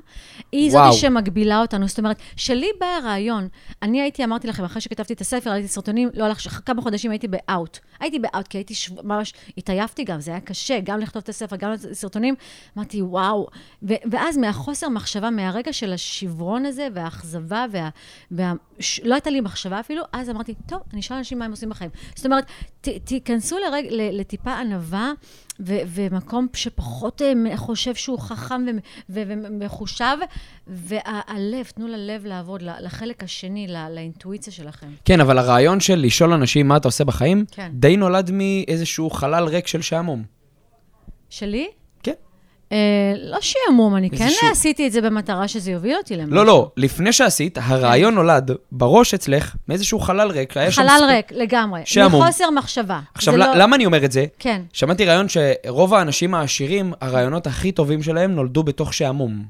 [0.51, 0.91] היא וואו.
[0.91, 1.87] זאת שמגבילה אותנו.
[1.87, 3.47] זאת אומרת, שלי בא הרעיון,
[3.81, 7.27] אני הייתי, אמרתי לכם, אחרי שכתבתי את הספר, ראיתי סרטונים, לא הלך, כמה חודשים הייתי
[7.27, 7.77] באאוט.
[7.99, 11.55] הייתי באאוט, כי הייתי שו- ממש, התעייפתי גם, זה היה קשה, גם לכתוב את הספר,
[11.55, 12.35] גם סרטונים.
[12.77, 13.47] אמרתי, וואו.
[13.83, 17.89] ו- ואז מהחוסר מחשבה, מהרגע של השברון הזה, והאכזבה, וה...
[18.31, 18.53] וה...
[18.79, 18.99] ש...
[19.03, 21.89] לא הייתה לי מחשבה אפילו, אז אמרתי, טוב, אני אשאל אנשים מה הם עושים בחיים.
[22.15, 22.34] זאת אומרת,
[22.81, 25.11] ת, תיכנסו לרג, ל, לטיפה ענווה,
[25.59, 28.65] ו, ומקום שפחות אה, חושב שהוא חכם
[29.09, 30.17] ומחושב,
[30.67, 34.87] והלב, תנו ללב לעבוד, לחלק השני, ל, לאינטואיציה שלכם.
[35.05, 37.71] כן, אבל הרעיון של לשאול אנשים מה אתה עושה בחיים, כן.
[37.73, 40.23] די נולד מאיזשהו חלל ריק של שעמום.
[41.29, 41.67] שלי?
[42.69, 42.75] כן.
[42.75, 42.79] אה,
[43.31, 46.35] לא שעמום, אני כן איזשהו- עשיתי את זה במטרה שזה יוביל אותי למשהו.
[46.35, 50.57] לא, לא, לפני שעשית, הרעיון נולד בראש אצלך מאיזשהו חלל ריק.
[50.57, 51.81] היה שם חלל ספ- ריק, לגמרי.
[51.85, 52.21] שעמום.
[52.23, 52.99] מחוסר מחשבה.
[53.13, 54.25] עכשיו, לא- למה אני אומר את זה?
[54.39, 54.61] כן.
[54.73, 59.43] שמעתי רעיון שרוב האנשים העשירים, הרעיונות הכי טובים שלהם נולדו בתוך שעמום.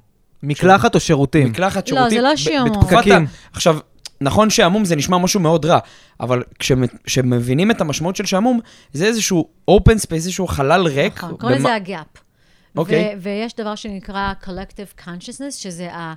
[0.44, 1.48] מקלחת או שירותים?
[1.48, 2.18] מקלחת לא, שירותים.
[2.18, 2.70] זה לא שעמום.
[2.70, 3.26] בתקופת ה- פקקים.
[3.54, 3.78] עכשיו,
[4.22, 5.80] נכון שעמום זה נשמע משהו מאוד רע,
[6.20, 8.60] אבל כשמ- כשמבינים את המשמעות של שעמום,
[8.94, 11.18] זה איזשהו open space, איזשהו חלל ריק.
[11.18, 12.06] נכון, קוראים לזה הגאפ.
[12.78, 13.16] אוקיי.
[13.18, 16.14] ו- ויש דבר שנקרא collective consciousness, שזה ה...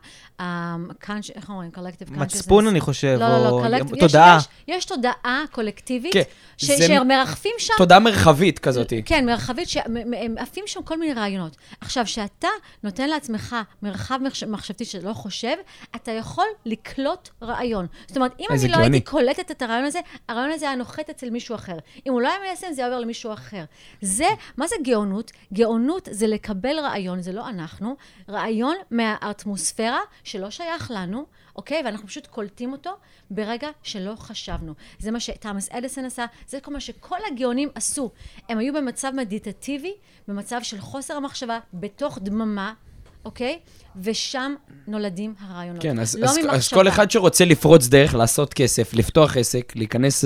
[1.35, 1.71] איך אומרים?
[1.75, 2.21] collective consciousness.
[2.21, 4.39] מצפון, אני חושב, לא, לא, לא, או תודעה.
[4.39, 6.23] יש, יש תודעה קולקטיבית, כן,
[6.57, 8.93] ש- זה- שמרחפים שם תודה מרחבית כזאת.
[9.05, 9.95] כן, מרחבית, שהם
[10.39, 11.57] עפים שם כל מיני רעיונות.
[11.81, 12.49] עכשיו, כשאתה
[12.85, 15.55] נותן לעצמך מרחב מחש- מחשבתי שלא חושב,
[15.97, 17.87] אתה יכול לקלוט רעיון.
[18.07, 18.77] זאת אומרת, אם אני לא.
[18.77, 21.77] הייתי קולטת את הרעיון הזה, הרעיון הזה היה נוחת אצל מישהו אחר.
[22.07, 23.65] אם הוא לא היה מיישם, זה היה עובר למישהו אחר.
[24.03, 25.31] זה, מה זה גאונות?
[25.53, 27.97] גאונות זה לקבל רעיון, זה לא אנחנו,
[28.29, 31.83] רעיון מהאטמוספירה שלא שייך לנו, אוקיי?
[31.85, 32.91] ואנחנו פשוט קולטים אותו
[33.31, 34.75] ברגע שלא חשבנו.
[34.99, 38.11] זה מה שתמאס אדיסון עשה, זה כל מה שכל הגאונים עשו.
[38.49, 39.93] הם היו במצב מדיטטיבי,
[40.29, 42.73] במצב של חוסר המחשבה, בתוך דממה,
[43.25, 43.59] אוקיי?
[44.03, 44.55] ושם
[44.87, 45.83] נולדים הרעיונות.
[45.83, 46.39] כן, אז, לא אז.
[46.51, 50.25] אז כל אחד שרוצה לפרוץ דרך, לעשות כסף, לפתוח עסק, להיכנס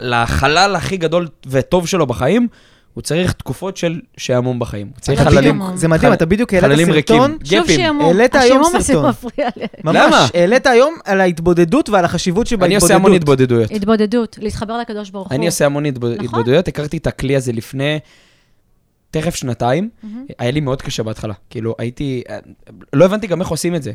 [0.00, 2.48] לחלל הכי גדול וטוב שלו בחיים,
[2.96, 4.86] הוא צריך תקופות של שעמום בחיים.
[4.94, 5.62] הוא צריך חללים...
[5.74, 7.22] זה מדהים, אתה בדיוק העלית חללים ריקים.
[7.22, 7.70] סרטון, שוב.
[7.70, 8.06] שעמום.
[8.06, 9.08] העלית היום השעמום הזה סרטון.
[9.08, 9.66] מפריע לי.
[9.84, 10.26] ממש, למה?
[10.34, 12.66] העלית היום על ההתבודדות ועל החשיבות שבהתבודדות.
[12.66, 13.70] אני עושה המון התבודדויות.
[13.70, 15.34] התבודדות, להתחבר לקדוש ברוך הוא.
[15.34, 16.10] אני עושה המון נכון.
[16.24, 17.98] התבודדויות, הכרתי את הכלי הזה לפני
[19.10, 19.88] תכף שנתיים.
[20.38, 21.34] היה לי מאוד קשה בהתחלה.
[21.50, 22.22] כאילו, הייתי...
[22.92, 23.92] לא הבנתי גם איך עושים את זה.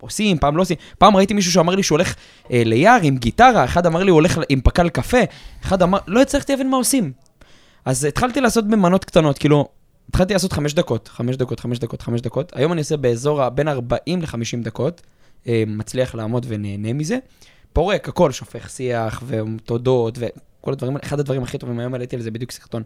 [0.00, 0.76] עושים, פעם לא עושים.
[0.98, 2.14] פעם ראיתי מישהו שאמר לי שהוא הולך
[2.52, 5.18] אה, ליער עם גיטרה, אחד אמר לי הוא הולך עם פקל קפה,
[5.64, 5.98] אחד אמר...
[6.06, 7.12] לא הצלחתי להבין מה עושים.
[7.84, 9.68] אז התחלתי לעשות במנות קטנות, כאילו,
[10.08, 12.52] התחלתי לעשות חמש דקות, חמש דקות, חמש דקות, חמש דקות.
[12.54, 15.02] היום אני עושה באזור בין 40 ל-50 דקות,
[15.48, 17.18] אה, מצליח לעמוד ונהנה מזה.
[17.72, 22.30] פורק, הכל, שופך שיח ותודות וכל הדברים, אחד הדברים הכי טובים, היום העליתי על זה
[22.30, 22.82] בדיוק סרטון.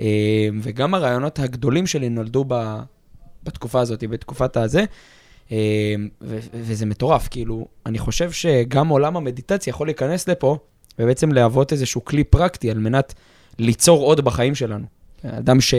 [0.00, 2.78] אה, וגם הרעיונות הגדולים שלי נולדו ב,
[3.42, 4.84] בתקופה הזאת, בתקופת הזה,
[5.52, 10.58] אה, ו- וזה מטורף, כאילו, אני חושב שגם עולם המדיטציה יכול להיכנס לפה,
[10.98, 13.14] ובעצם להוות איזשהו כלי פרקטי על מנת
[13.58, 14.86] ליצור עוד בחיים שלנו.
[15.24, 15.74] אדם ש...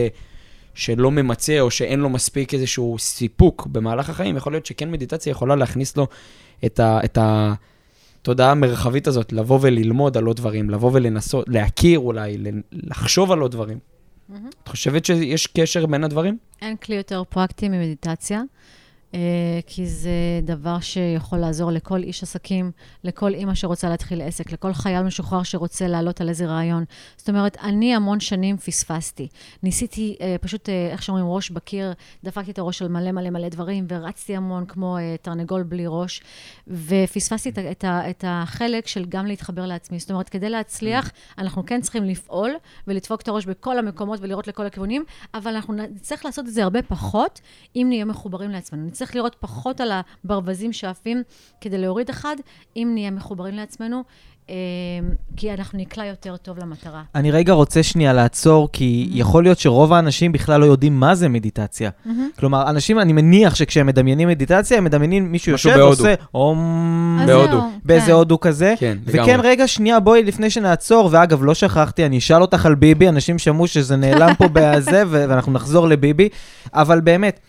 [0.74, 5.56] שלא ממצה או שאין לו מספיק איזשהו סיפוק במהלך החיים, יכול להיות שכן מדיטציה יכולה
[5.56, 6.08] להכניס לו
[6.66, 12.38] את, ה, את התודעה המרחבית הזאת, לבוא וללמוד על עוד דברים, לבוא ולנסות, להכיר אולי,
[12.72, 13.80] לחשוב על עוד דברים.
[14.30, 14.50] מהמם.
[14.64, 16.38] את חושבת שיש קשר בין הדברים?
[16.62, 18.42] אין כלי יותר פרקטי ממדיטציה,
[19.68, 20.12] כי זה
[20.44, 22.72] דבר שיכול לעזור לכל איש עסקים,
[23.04, 26.84] לכל אימא שרוצה להתחיל עסק, לכל חייל משוחרר שרוצה לעלות על איזה רעיון.
[27.18, 29.28] זאת אומרת, אני המון שנים פספסתי.
[29.64, 31.94] ניסיתי אה, פשוט, אה, איך שאומרים, ראש בקיר,
[32.24, 36.22] דפקתי את הראש על מלא מלא מלא דברים, ורצתי המון כמו אה, תרנגול בלי ראש,
[36.68, 40.00] ופספסתי את, ה- את החלק של גם להתחבר לעצמי.
[40.00, 42.52] זאת אומרת, כדי להצליח, אנחנו כן צריכים לפעול
[42.88, 46.82] ולדפוק את הראש בכל המקומות ולראות לכל הכיוונים, אבל אנחנו נצטרך לעשות את זה הרבה
[46.82, 47.42] פחות,
[47.76, 48.88] אם נהיה מחוברים לעצמנו.
[49.02, 51.24] נצטרך לראות פחות על הברווזים שעפים
[51.62, 52.36] כדי להוריד אחד,
[52.76, 54.04] אם נהיה מחוברים לעצמנו,
[54.50, 54.56] אה,
[55.38, 57.04] כי אנחנו נקלע יותר טוב למטרה.
[57.16, 61.30] אני רגע רוצה שנייה לעצור, כי יכול להיות שרוב האנשים בכלל לא יודעים מה זה
[61.30, 61.90] מדיטציה.
[62.40, 65.74] כלומר, אנשים, אני מניח שכשהם מדמיינים מדיטציה, הם מדמיינים מישהו יושב.
[65.78, 67.20] ועושה אום...
[67.28, 67.62] בהודו.
[67.86, 68.12] באיזה כן.
[68.12, 68.74] הודו כזה.
[68.80, 69.50] כן, וכן, לגמרי.
[69.50, 73.68] רגע, שנייה, בואי, לפני שנעצור, ואגב, לא שכחתי, אני אשאל אותך על ביבי, אנשים שמעו
[73.68, 76.30] שזה נעלם פה בזה, ואנחנו נחזור לביבי,
[76.74, 77.40] אבל באמת,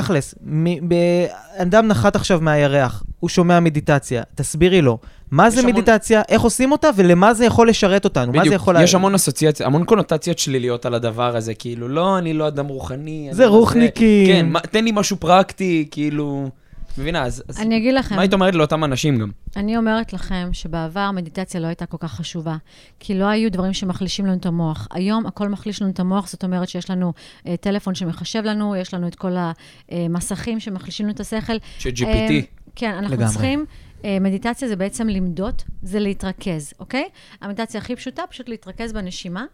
[0.00, 1.26] תכלס, מ- ב-
[1.56, 4.98] אדם נחת עכשיו מהירח, הוא שומע מדיטציה, תסבירי לו,
[5.30, 8.54] מה זה המון- מדיטציה, איך עושים אותה, ולמה זה יכול לשרת אותנו, מה זה בדיוק,
[8.54, 8.76] יכול...
[8.82, 12.66] יש לה- המון אסוציאציות, המון קונוטציות שליליות על הדבר הזה, כאילו, לא, אני לא אדם
[12.66, 13.24] רוחני.
[13.26, 14.26] אני זה לא רוחניקים.
[14.26, 16.48] כן, מה- תן לי משהו פרקטי, כאילו,
[16.98, 17.42] מבינה, אז...
[17.48, 19.30] אז אני אגיד לכם, מה היית אומרת לאותם אנשים גם?
[19.56, 22.56] אני אומרת לכם שבעבר מדיטציה לא הייתה כל כך חשובה,
[23.00, 24.88] כי לא היו דברים שמחלישים לנו את המוח.
[24.90, 27.12] היום הכל מחליש לנו את המוח, זאת אומרת שיש לנו
[27.46, 29.32] אה, טלפון שמחשב לנו, יש לנו את כל
[29.90, 31.56] המסכים שמחלישים לנו את השכל.
[31.78, 32.06] ש-GPT.
[32.06, 32.40] אה,
[32.76, 33.32] כן, אנחנו לגמרי.
[33.32, 33.64] צריכים, אה,
[34.20, 37.08] מדיטציה זה בעצם למדוד, זה להתרכז, אוקיי?
[37.40, 39.44] המדיטציה הכי פשוטה, פשוט להתרכז בנשימה,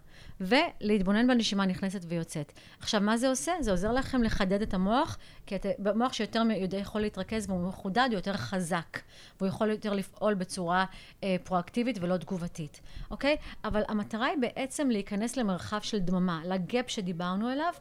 [0.41, 2.53] ולהתבונן בנשימה נכנסת ויוצאת.
[2.81, 3.53] עכשיו, מה זה עושה?
[3.61, 8.09] זה עוזר לכם לחדד את המוח, כי את, במוח שיותר יודע, יכול להתרכז והוא מחודד,
[8.11, 8.99] הוא יותר חזק,
[9.41, 10.85] והוא יכול יותר לפעול בצורה
[11.25, 12.81] אה, פרואקטיבית ולא תגובתית,
[13.11, 13.37] אוקיי?
[13.65, 17.73] אבל המטרה היא בעצם להיכנס למרחב של דממה, לגאפ שדיברנו אליו.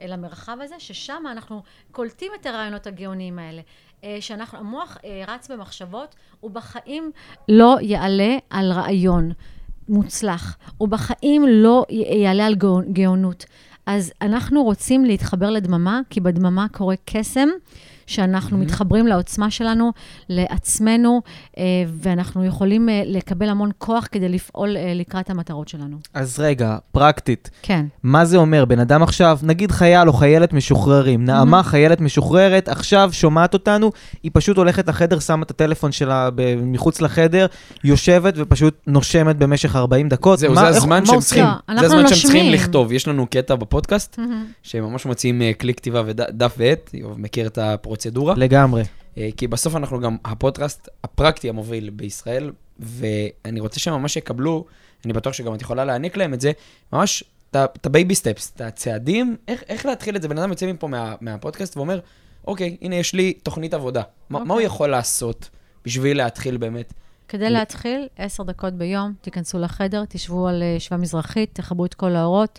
[0.00, 3.62] אל המרחב הזה, ששם אנחנו קולטים את הרעיונות הגאוניים האלה.
[4.04, 7.10] אה, שאנחנו, המוח אה, רץ במחשבות, הוא בחיים
[7.48, 9.32] לא יעלה על רעיון
[9.88, 10.56] מוצלח.
[10.78, 13.44] הוא בחיים לא יעלה על גאו- גאונות.
[13.86, 17.48] אז אנחנו רוצים להתחבר לדממה, כי בדממה קורה קסם,
[18.08, 18.60] שאנחנו mm-hmm.
[18.60, 19.92] מתחברים לעוצמה שלנו,
[20.28, 21.22] לעצמנו,
[21.58, 25.96] אה, ואנחנו יכולים אה, לקבל המון כוח כדי לפעול אה, לקראת המטרות שלנו.
[26.14, 27.86] אז רגע, פרקטית, כן.
[28.02, 28.64] מה זה אומר?
[28.64, 33.92] בן אדם עכשיו, נגיד חייל או חיילת משוחררים, נעמה חיילת משוחררת, עכשיו שומעת אותנו,
[34.22, 36.28] היא פשוט הולכת לחדר, שמה את הטלפון שלה
[36.62, 37.46] מחוץ לחדר,
[37.84, 40.38] יושבת ופשוט נושמת במשך 40 דקות.
[40.38, 41.20] זהו, מה- זה הזמן שהם?
[41.20, 41.44] צריכים,
[41.80, 42.52] זה הזמן שהם צריכים.
[42.52, 42.92] לכתוב.
[42.92, 44.18] יש לנו קטע בפודקאסט.
[44.62, 47.58] שממש מוציאים אה, כלי כתיבה ודף ועט, מכיר את
[47.98, 48.34] הפרוצדורה.
[48.36, 48.82] לגמרי.
[49.18, 54.64] אה, כי בסוף אנחנו גם הפודקאסט הפרקטי המוביל בישראל, ואני רוצה שהם ממש יקבלו,
[55.04, 56.52] אני בטוח שגם את יכולה להעניק להם את זה,
[56.92, 60.28] ממש את ה baby steps, את הצעדים, איך, איך להתחיל את זה.
[60.28, 62.00] בן אדם יוצא מפה מה, מהפודקאסט ואומר,
[62.46, 64.02] אוקיי, הנה יש לי תוכנית עבודה.
[64.30, 64.66] מה, מה הוא אוקיי.
[64.66, 65.48] יכול לעשות
[65.84, 66.92] בשביל להתחיל באמת?
[67.28, 72.16] כדי להתחיל, עשר דקות ביום, תיכנסו לחדר, תשבו על אה, ישיבה מזרחית, תחברו את כל
[72.16, 72.58] האורות,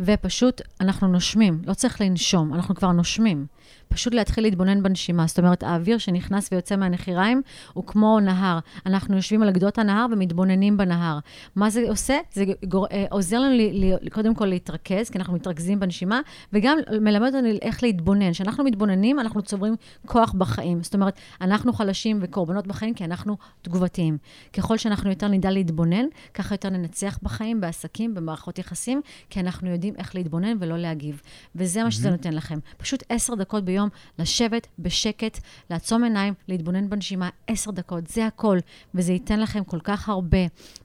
[0.00, 1.62] ופשוט אנחנו נושמים.
[1.66, 3.46] לא צריך לנשום, אנחנו כבר נושמים.
[3.88, 5.26] פשוט להתחיל להתבונן בנשימה.
[5.26, 8.58] זאת אומרת, האוויר שנכנס ויוצא מהנחיריים הוא כמו נהר.
[8.86, 11.18] אנחנו יושבים על גדות הנהר ומתבוננים בנהר.
[11.56, 12.18] מה זה עושה?
[12.32, 12.86] זה גור...
[12.92, 16.20] אה, עוזר לנו לי, לי, קודם כל להתרכז, כי אנחנו מתרכזים בנשימה,
[16.52, 18.32] וגם מלמד אותנו איך להתבונן.
[18.32, 20.82] כשאנחנו מתבוננים, אנחנו צוברים כוח בחיים.
[20.82, 24.18] זאת אומרת, אנחנו חלשים וקורבנות בחיים כי אנחנו תגובתיים.
[24.52, 29.94] ככל שאנחנו יותר נדע להתבונן, ככה יותר ננצח בחיים, בעסקים, במערכות יחסים, כי אנחנו יודעים
[29.98, 31.22] איך להתבונן ולא להגיב.
[31.56, 32.58] וזה מה שזה נותן לכם.
[32.76, 33.77] פשוט עשר דקות ביום
[34.18, 35.38] לשבת בשקט,
[35.70, 38.58] לעצום עיניים, להתבונן בנשימה עשר דקות, זה הכל.
[38.94, 40.38] וזה ייתן לכם כל כך הרבה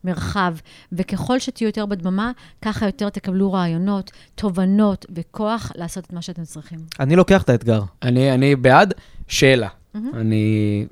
[0.04, 0.56] מרחב.
[0.92, 6.80] וככל שתהיו יותר בדממה, ככה יותר תקבלו רעיונות, תובנות וכוח לעשות את מה שאתם צריכים.
[7.00, 7.82] אני לוקח את האתגר.
[8.04, 8.94] אני, אני בעד.
[9.28, 9.68] שאלה.
[9.96, 10.86] אני...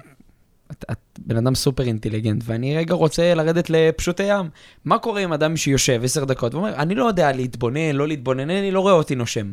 [0.72, 4.50] את, את בן אדם סופר אינטליגנט, ואני רגע רוצה לרדת לפשוטי ים.
[4.86, 8.72] מה קורה עם אדם שיושב עשר דקות ואומר, אני לא יודע להתבונן, לא להתבונן, אני
[8.72, 9.52] לא רואה אותי נושם.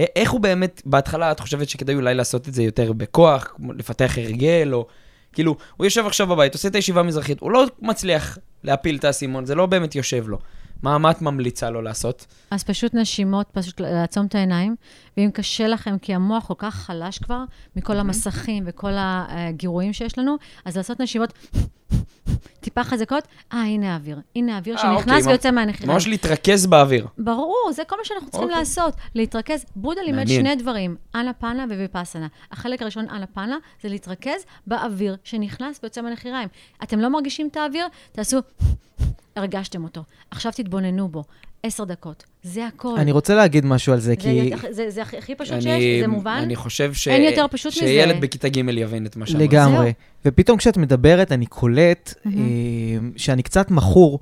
[0.00, 4.18] א- איך הוא באמת, בהתחלה את חושבת שכדאי אולי לעשות את זה יותר בכוח, לפתח
[4.18, 4.86] הרגל, או...
[5.32, 9.46] כאילו, הוא יושב עכשיו בבית, עושה את הישיבה המזרחית, הוא לא מצליח להפיל את האסימון,
[9.46, 10.38] זה לא באמת יושב לו.
[10.82, 12.26] מה, מה את ממליצה לו לעשות?
[12.50, 14.76] אז פשוט נשימות, פשוט לעצום את העיניים,
[15.16, 17.44] ואם קשה לכם, כי המוח כל כך חלש כבר,
[17.76, 21.32] מכל המסכים וכל הגירויים שיש לנו, אז לעשות נשימות
[22.60, 24.20] טיפה חזקות, אה, הנה האוויר.
[24.36, 25.92] הנה האוויר אה, שנכנס אוקיי, ויוצא מהנחירה.
[25.92, 27.06] ממש להתרכז באוויר.
[27.18, 28.58] ברור, זה כל מה שאנחנו צריכים אוקיי.
[28.58, 28.94] לעשות.
[29.14, 29.64] להתרכז.
[29.76, 30.26] בודה לימד.
[30.28, 32.26] שני דברים, אנה פאנה וויפאסנה.
[32.52, 36.48] החלק הראשון, אנה פאנה, זה להתרכז באוויר שנכנס ויוצא מהנחיריים.
[36.82, 37.86] אתם לא מרגישים את האוויר?
[38.12, 38.38] תעשו,
[39.40, 40.02] הרגשתם אותו.
[40.30, 41.24] עכשיו תתבוננו בו.
[41.62, 42.24] עשר דקות.
[42.42, 42.94] זה הכל.
[42.98, 46.00] אני רוצה להגיד משהו על זה, זה, כי זה, זה הכי הכי פשוט אני- שיש,
[46.00, 46.40] זה מובן.
[46.42, 47.08] אני חושב ש...
[47.08, 47.80] אין יותר פשוט מזה.
[47.86, 49.42] שילד בכיתה ג' יבין את מה שאמרת.
[49.42, 49.84] לגמרי.
[49.84, 49.92] זהו.
[50.24, 52.30] ופתאום כשאת מדברת, אני קולט אה,
[53.16, 54.20] שאני קצת מכור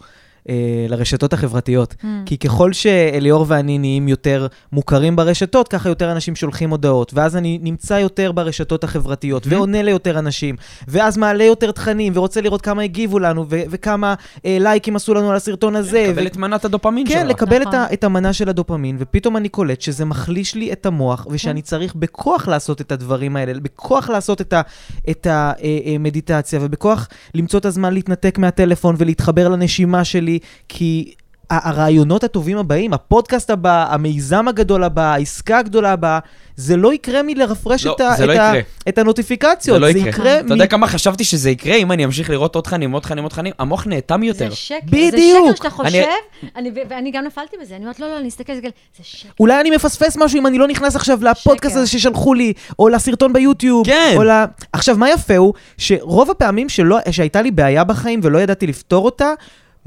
[0.48, 0.54] אה,
[0.88, 1.94] לרשתות החברתיות.
[2.00, 2.06] Mm.
[2.26, 7.14] כי ככל שאליאור ואני נהיים יותר מוכרים ברשתות, ככה יותר אנשים שולחים הודעות.
[7.14, 9.48] ואז אני נמצא יותר ברשתות החברתיות, Mhm.
[9.50, 10.56] ועונה ליותר אנשים,
[10.88, 15.30] ואז מעלה יותר תכנים, ורוצה לראות כמה הגיבו לנו, ו- וכמה אה, לייקים עשו לנו
[15.30, 16.06] על הסרטון הזה.
[16.08, 17.18] לקבל את מנת הדופמין שלך.
[17.18, 17.74] כן, לקבל את, נכון.
[17.80, 21.94] ה, את המנה של הדופמין, ופתאום אני קולט שזה מחליש לי את המוח, ושאני צריך
[21.94, 24.60] בכוח לעשות את הדברים האלה, בכוח לעשות את, ה,
[25.10, 30.27] את המדיטציה, ובכוח למצוא את הזמן להתנתק מהטלפון ולהתחבר לנשימה שלי,
[30.68, 31.14] כי...
[31.50, 36.18] ה- הרעיונות הטובים הבאים, הפודקאסט הבא, המיזם הגדול הבא, העסקה הגדולה הבאה,
[36.56, 38.60] זה לא יקרה מלרפרש לא, את, ה- זה את, לא ה- יקרה.
[38.88, 40.10] את הנוטיפיקציות, זה לא זה יקרה.
[40.10, 43.24] יקרה אתה יודע כמה חשבתי שזה יקרה אם אני אמשיך לראות עוד תכנים, עוד תכנים,
[43.24, 43.52] עוד תכנים?
[43.58, 44.50] המוח נאטם יותר.
[44.50, 44.76] זה שקר.
[44.86, 45.50] בדיוק.
[45.50, 46.06] זה שקר שאתה אני- חושב,
[46.56, 47.74] אני, ו- ואני גם נפלתי בזה.
[47.76, 48.68] אני אומרת, לא, לא, אני אסתכל, אסתכל.
[48.98, 49.28] זה שקר.
[49.40, 51.80] אולי אני מפספס משהו אם אני לא נכנס עכשיו לפודקאסט שקר.
[51.82, 53.86] הזה ששלחו לי, או לסרטון ביוטיוב.
[53.86, 54.12] כן.
[54.16, 54.30] או ל...
[54.72, 59.32] עכשיו, מה יפה הוא, שרוב הפעמים שלא, שהייתה לי בעיה בחיים ולא ידעתי לפתור אותה,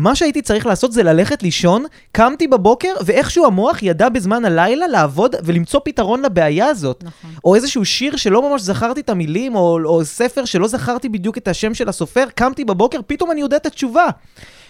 [0.02, 5.36] מה שהייתי צריך לעשות זה ללכת לישון, קמתי בבוקר, ואיכשהו המוח ידע בזמן הלילה לעבוד
[5.44, 7.04] ולמצוא פתרון לבעיה הזאת.
[7.04, 7.32] נכון.
[7.46, 11.48] או איזשהו שיר שלא ממש זכרתי את המילים, או, או ספר שלא זכרתי בדיוק את
[11.48, 14.06] השם של הסופר, קמתי בבוקר, פתאום אני יודע את התשובה.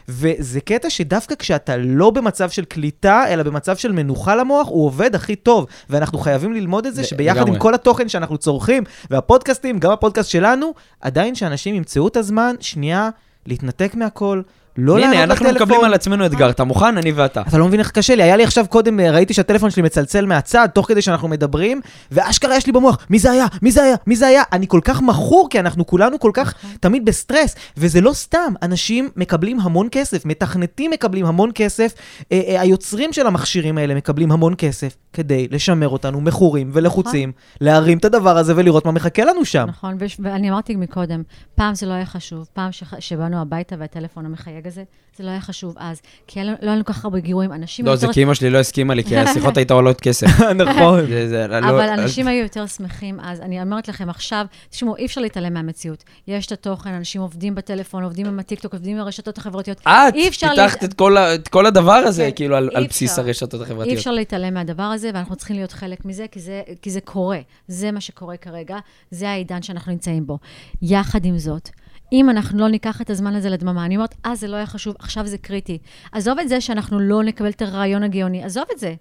[0.10, 5.16] וזה קטע שדווקא כשאתה לא במצב של קליטה, אלא במצב של מנוחה למוח, הוא עובד
[5.16, 5.66] הכי טוב.
[5.90, 7.48] ואנחנו חייבים ללמוד את זה, שביחד.
[7.48, 13.10] עם כל התוכן שאנחנו צורכים, והפודקאסטים, גם הפודקאסט שלנו, עדיין שאנשים ימצאו את הזמן, שנייה,
[13.46, 14.42] להתנתק מהכל,
[14.78, 15.48] לא לענות הנה, לטלפון.
[15.48, 16.50] אנחנו מקבלים על עצמנו אתגר.
[16.50, 16.98] אתה מוכן?
[16.98, 17.42] אני ואתה.
[17.42, 20.26] אתה לא מבין איך קשה לי, היה לי עכשיו קודם, אה, ראיתי שהטלפון שלי מצלצל
[20.26, 21.82] מהצד, תוך כדי שאנחנו מדברים,
[22.12, 23.46] ואשכרה יש לי במוח, מי זה היה?
[23.62, 23.96] מי זה היה?
[24.08, 24.44] מי זה היה?
[24.54, 29.10] אני כל כך מכור, כי אנחנו כולנו כל כך תמיד בסטרס, וזה לא סתם, אנשים
[29.16, 31.94] מקבלים המון כסף, מתכנתים מקבלים המון כסף,
[32.32, 37.98] אה, אה, היוצרים של המכשירים האלה מקבלים המון כסף, כדי לשמר אותנו מכורים ולחוצים, להרים
[37.98, 39.66] את הדבר הזה ולראות מה מחכה לנו שם.
[39.70, 41.24] נכון, ויש- ואני אמרתי מקודם,
[41.56, 44.84] פעם זה לא היה חשוב, פעם שח- שבאנו הביתה והטלפון המחייג הזה,
[45.18, 47.86] זה לא היה חשוב אז, כי היה לא היה לנו כל כך הרבה גירויים, אנשים
[47.86, 48.08] לא, יותר...
[48.08, 50.28] זה כי אמא שלי לא הסכימה לי, כי השיחות הייתה עולות כסף.
[50.66, 51.06] נכון.
[51.08, 53.42] זה- זה- לא- אבל אנשים היו יותר שמחים אז.
[53.42, 56.04] אני אומרת לכם עכשיו, תשמעו, אי אפשר להתעלם מהמציאות.
[56.28, 59.82] יש את התוכן, אנשים עובדים בטלפון, עובדים עם הטיקטוק, עובדים עם הרשתות החברתיות.
[59.82, 62.70] את אי אפשר פיתחת לה- את כל ה- את כל הדבר הזה, כן, כאילו, על
[62.78, 62.88] אי.
[62.88, 63.98] בסיס הרשתות אי החברתיות.
[63.98, 67.40] אפשר להתעלם מהדבר הזה, ואנחנו צריכים להיות חלק מזה, כי זה, כי זה קורה.
[67.68, 68.78] זה מה שקורה כרגע,
[69.12, 70.38] זה העידן שאנחנו נמצאים בו.
[70.82, 71.70] יחד עם זאת,
[72.14, 74.96] אם אנחנו לא ניקח את הזמן הזה לדממה, אני אומרת, אז זה לא היה חשוב,
[75.00, 75.78] עכשיו זה קריטי.
[76.12, 78.96] עזוב את זה שאנחנו לא נקבל את הרעיון הגאוני, עזוב את זה.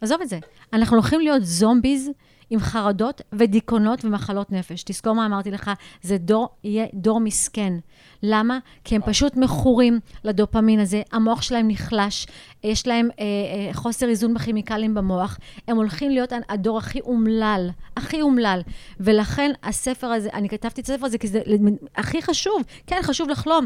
[0.00, 0.38] עזוב את זה.
[0.72, 2.10] אנחנו הולכים להיות זומביז
[2.50, 4.82] עם חרדות ודיכאונות ומחלות נפש.
[4.82, 5.70] תזכור מה אמרתי לך,
[6.02, 7.72] זה דור, יהיה דור מסכן.
[8.22, 8.58] למה?
[8.84, 12.26] כי הם פשוט מכורים לדופמין הזה, המוח שלהם נחלש,
[12.64, 18.22] יש להם אה, אה, חוסר איזון בכימיקלים במוח, הם הולכים להיות הדור הכי אומלל, הכי
[18.22, 18.60] אומלל.
[19.00, 21.40] ולכן הספר הזה, אני כתבתי את הספר הזה כי זה
[21.96, 23.64] הכי חשוב, כן, חשוב לחלום.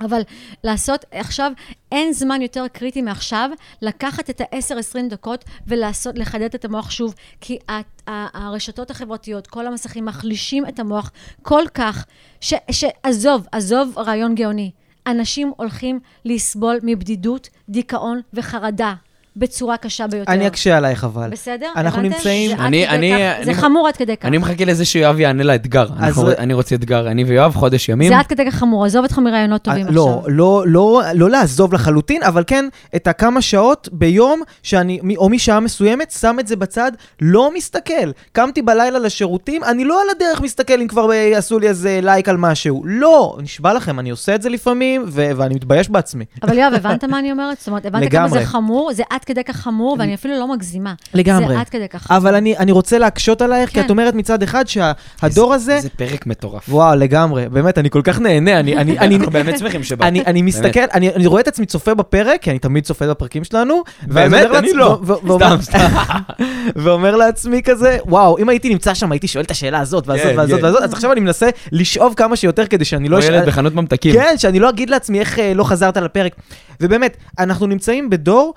[0.00, 0.20] אבל
[0.64, 1.52] לעשות, עכשיו,
[1.92, 3.50] אין זמן יותר קריטי מעכשיו
[3.82, 10.04] לקחת את ה-10-20 דקות ולעשות, לחדד את המוח שוב, כי ה- הרשתות החברתיות, כל המסכים
[10.04, 11.10] מחלישים את המוח
[11.42, 12.06] כל כך,
[12.40, 14.70] ש- שעזוב, עזוב רעיון גאוני.
[15.06, 18.94] אנשים הולכים לסבול מבדידות, דיכאון וחרדה
[19.36, 20.32] בצורה קשה ביותר.
[20.32, 21.30] אני אקשה עלייך אבל.
[21.30, 21.66] בסדר?
[21.76, 22.14] אנחנו הבנתם?
[22.16, 24.24] נמצאים- זה אני- אני- כך- זה אני- חמור עד כדי כך.
[24.24, 25.86] אני מחכה לזה שיואב יענה לאתגר.
[25.96, 28.08] אנחנו- אז- אני רוצה אתגר, אני ויואב, חודש ימים.
[28.08, 30.30] זה עד כדי כך חמור, עזוב אותך מרעיונות טובים לא, עכשיו.
[30.30, 32.64] לא, לא, לא לעזוב לחלוטין, אבל כן
[32.96, 37.92] את הכמה שעות ביום, שאני, או משעה מסוימת, שם את זה בצד, לא מסתכל.
[38.32, 42.36] קמתי בלילה לשירותים, אני לא על הדרך מסתכל אם כבר עשו לי איזה לייק על
[42.36, 42.82] משהו.
[42.86, 46.24] לא, נשבע לכם, אני עושה את זה לפעמים, ו- ואני מתבייש בעצמי.
[46.42, 47.58] אבל יואב, הבנת מה אני אומרת?
[47.58, 48.28] זאת אומרת, הבנת כמה.
[48.28, 48.90] זה חמור?
[48.92, 50.94] זה עד כדי כך חמור, ואני אפילו לא מגזימה.
[51.14, 51.54] לגמרי.
[51.54, 52.18] זה עד כדי כך חמור.
[52.18, 53.84] אבל אני, אני רוצה להקשות עלייך, כי כן.
[53.84, 55.80] את אומרת מצד אחד שהדור הזה...
[55.80, 56.68] זה פרק מטורף.
[56.68, 60.08] וואו, לגמרי, באמת, אני כל כך נהנה, אני, אני, אני, אנחנו באמת שמחים שבאת.
[60.08, 63.44] אני, אני מסתכל, אני, אני רואה את עצמי צופה בפרק, כי אני תמיד צופה בפרקים
[63.44, 63.82] שלנו.
[64.02, 64.46] באמת?
[64.54, 65.00] אני לא.
[65.36, 65.88] סתם, סתם.
[66.82, 70.38] ואומר לעצמי כזה, וואו, אם הייתי נמצא שם, הייתי שואל את השאלה הזאת והזאת כן,
[70.38, 70.64] והזאת כן.
[70.64, 73.18] והזאת, אז עכשיו אני מנסה לשאוב כמה שיותר כדי שאני לא...
[73.18, 74.14] לא ילד בחנות ממתקים.
[74.14, 76.34] כן, שאני לא אגיד לעצמי איך אה, לא חזרת לפרק.
[76.80, 78.54] ובאמת, אנחנו נמצאים בדור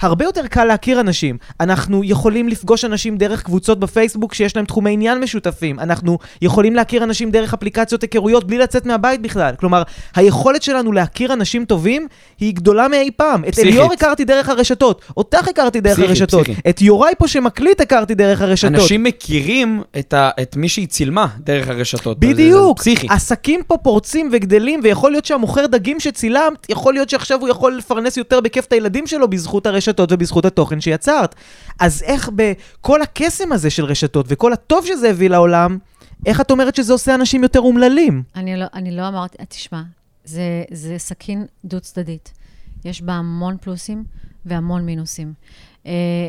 [0.00, 1.36] שהרבה יותר קל להכיר אנשים.
[1.60, 5.80] אנחנו יכולים לפגוש אנשים דרך קבוצות בפייסבוק שיש להם תחומי עניין משותפים.
[5.80, 9.54] אנחנו יכולים להכיר אנשים דרך אפליקציות היכרויות בלי לצאת מהבית בכלל.
[9.60, 9.82] כלומר,
[10.16, 12.06] היכולת שלנו להכיר אנשים טובים
[12.40, 13.44] היא גדולה מאי פעם.
[13.44, 13.72] את פסיכית.
[13.72, 16.66] אליאור הכרתי דרך הרשתות, אותך הכרתי דרך פסיכית, הרשתות, פסיכית.
[16.68, 18.74] את יוראי פה שמקליט הכרתי דרך הרשתות.
[18.74, 22.16] אנשים מכירים את, ה, את מי שהיא צילמה דרך הרשתות.
[22.20, 22.78] זה- זה בדיוק.
[22.78, 23.06] פסיכי.
[23.10, 28.16] עסקים פה פורצים וגדלים, ויכול להיות שהמוכר דגים שצילמת, יכול להיות שעכשיו הוא יכול לפרנס
[28.16, 31.34] יותר בכיף את הילדים שלו בזכות הרשתות ובזכות התוכן שיצרת.
[31.80, 35.78] אז איך בכל הקסם הזה של רשתות וכל הטוב שזה הביא לעולם,
[36.26, 38.22] איך את אומרת שזה עושה אנשים יותר אומללים?
[38.36, 39.82] אני לא, אני לא אמרתי, תשמע,
[40.24, 42.32] זה, זה סכין דו-צדדית.
[42.84, 44.04] יש בה המון פלוסים
[44.44, 45.32] והמון מינוסים.
[45.82, 45.86] Uh,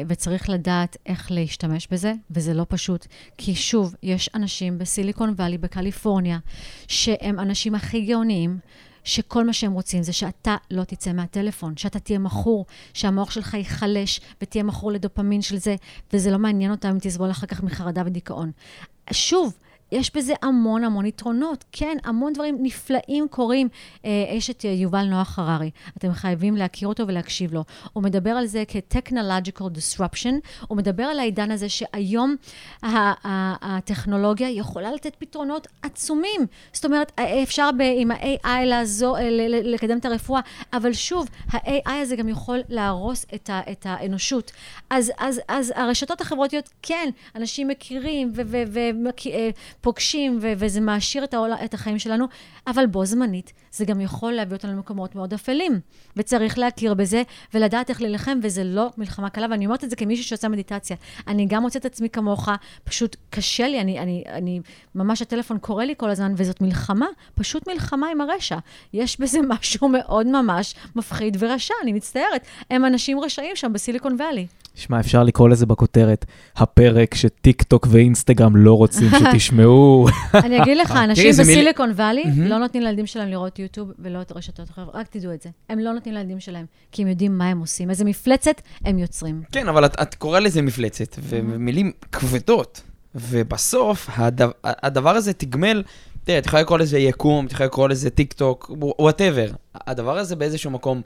[0.08, 3.08] וצריך לדעת איך להשתמש בזה, וזה לא פשוט.
[3.38, 6.40] כי שוב, יש אנשים בסיליקון וואלי, בקליפורניה,
[6.88, 8.58] שהם האנשים הכי גאוניים,
[9.04, 14.22] שכל מה שהם רוצים זה שאתה לא תצא מהטלפון, שאתה תהיה מכור, שהמוח שלך ייחלש
[14.42, 15.76] ותהיה מכור לדופמין של זה,
[16.14, 18.52] וזה לא מעניין אותם אם תסבול אחר כך מחרדה ודיכאון.
[19.12, 19.54] שוב,
[19.94, 21.66] יש בזה המון המון יתרונות.
[21.72, 23.68] כן, המון דברים נפלאים קורים.
[24.38, 27.64] יש את אה, יובל נוח הררי, אתם חייבים להכיר אותו ולהקשיב לו.
[27.94, 30.34] הוא מדבר על זה כ-technological disruption,
[30.68, 32.36] הוא מדבר על העידן הזה שהיום
[32.84, 36.42] הטכנולוגיה יכולה לתת פתרונות עצומים.
[36.74, 38.64] זאת אומרת, אפשר עם ה-AI אה,
[39.64, 40.42] לקדם את הרפואה,
[40.74, 44.52] אבל שוב, ה-AI הזה גם יכול להרוס את, ה- את האנושות.
[44.90, 48.64] אז, אז, אז הרשתות החברתיות, כן, אנשים מכירים ו-
[49.32, 49.50] אה,
[49.84, 52.26] פוגשים, ו- וזה מעשיר את, העול, את החיים שלנו,
[52.68, 55.80] אבל בו זמנית, זה גם יכול להביא אותנו למקומות מאוד אפלים.
[56.18, 60.24] וצריך להכיר בזה ולדעת איך להילחם, וזה לא מלחמה קלה, ואני אומרת את זה כמישהי
[60.24, 60.96] שעושה מדיטציה.
[61.28, 62.50] אני גם מוצאת את עצמי כמוך,
[62.84, 64.60] פשוט קשה לי, אני, אני, אני,
[64.96, 68.58] ממש הטלפון קורא לי כל הזמן, וזאת מלחמה, פשוט מלחמה עם הרשע.
[68.94, 72.46] יש בזה משהו מאוד ממש מפחיד ורשע, אני מצטערת.
[72.70, 74.48] הם אנשים רשעים שם בסיליקון ואלי.
[74.76, 80.06] שמע, אפשר לקרוא לזה בכותרת, הפרק שטיק טוק ואינסטגרם לא רוצים שתשמעו.
[80.34, 82.24] אני אגיד לך, אנשים זה מיל- בסיליקון וואלי.
[82.38, 85.50] לא נותנים לילדים שלהם לראות יוטיוב ולא את הרשתות החברתיות, רק תדעו את זה.
[85.70, 89.42] הם לא נותנים לילדים שלהם, כי הם יודעים מה הם עושים, איזה מפלצת הם יוצרים.
[89.52, 92.82] כן, אבל את, את קורא לזה מפלצת, ומילים כבדות,
[93.16, 95.84] ובסוף הדבר, הדבר הזה תגמל,
[96.24, 99.48] תראה, את יכולה לקרוא לזה יקום, את יכולה לקרוא לזה טיק טוק, whatever.
[99.76, 101.04] הדבר הזה באיזשהו מקום אה,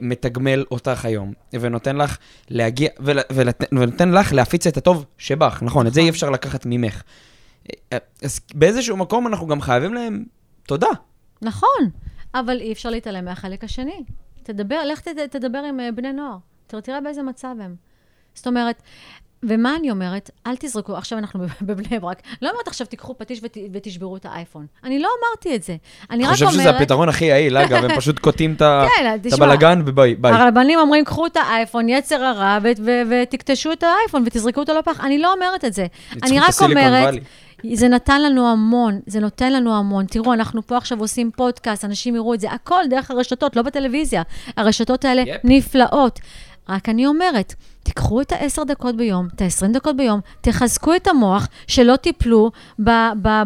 [0.00, 2.18] מתגמל אותך היום, ונותן לך
[2.50, 6.06] להגיע, ול, ולת, ונותן לך להפיץ את הטוב שבך, נכון, את זה נכון.
[6.06, 7.02] אי אפשר לקחת ממך.
[7.92, 10.24] אה, אז באיזשהו מקום אנחנו גם חייבים להם
[10.66, 10.88] תודה.
[11.42, 11.90] נכון,
[12.34, 14.04] אבל אי אפשר להתעלם מהחלק השני.
[14.42, 16.36] תדבר, לך תד, תדבר עם אה, בני נוער,
[16.66, 17.74] תראה באיזה מצב הם.
[18.34, 18.82] זאת אומרת,
[19.42, 20.30] ומה אני אומרת?
[20.46, 22.22] אל תזרקו, עכשיו אנחנו בבני ברק.
[22.42, 24.66] לא אומרת עכשיו תיקחו פטיש ות, ותשברו את האייפון.
[24.84, 25.76] אני לא אמרתי את זה.
[26.10, 26.60] אני אני רק חושב אומרת...
[26.60, 30.14] שזה הפתרון הכי יעיל, אגב, הם פשוט קוטעים את כן, הבלגן וביי.
[30.14, 30.32] ביי.
[30.32, 32.58] הרבנים אומרים, קחו את האייפון, יצר הרע,
[33.10, 35.00] ותקטשו את האייפון ותזרקו אותו לפח.
[35.00, 35.86] אני לא אומרת את זה.
[36.22, 37.14] אני רק אומרת.
[37.72, 40.06] זה נתן לנו המון, זה נותן לנו המון.
[40.06, 44.22] תראו, אנחנו פה עכשיו עושים פודקאסט, אנשים יראו את זה, הכל דרך הרשתות, לא בטלוויזיה.
[44.56, 45.40] הרשתות האלה יפ.
[45.44, 46.20] נפלאות.
[46.68, 51.48] רק אני אומרת, תיקחו את העשר דקות ביום, את העשרים דקות ביום, תחזקו את המוח,
[51.66, 52.50] שלא תיפלו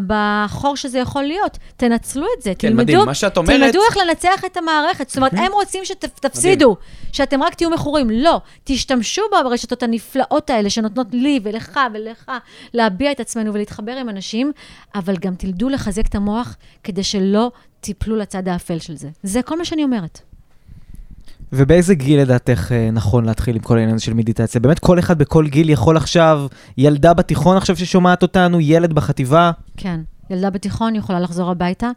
[0.06, 1.58] בחור שזה יכול להיות.
[1.76, 5.08] תנצלו את זה, כן, תלמדו, מדהים, מה שאת אומרת- תלמדו איך לנצח את המערכת.
[5.08, 6.76] זאת אומרת, הם רוצים שתפסידו,
[7.12, 8.10] שאתם רק תהיו מכורים.
[8.10, 12.30] לא, תשתמשו ברשתות הנפלאות האלה שנותנות לי ולך ולך
[12.74, 14.52] להביע את עצמנו ולהתחבר עם אנשים,
[14.94, 19.08] אבל גם תלמדו לחזק את המוח כדי שלא תיפלו לצד האפל של זה.
[19.22, 20.20] זה כל מה שאני אומרת.
[21.52, 24.60] ובאיזה גיל לדעתך אה, נכון להתחיל עם כל העניין הזה של מדיטציה?
[24.60, 26.46] באמת כל אחד בכל גיל יכול עכשיו,
[26.78, 31.90] ילדה בתיכון עכשיו ששומעת אותנו, ילד בחטיבה, כן, ילדה בתיכון יכולה לחזור הביתה,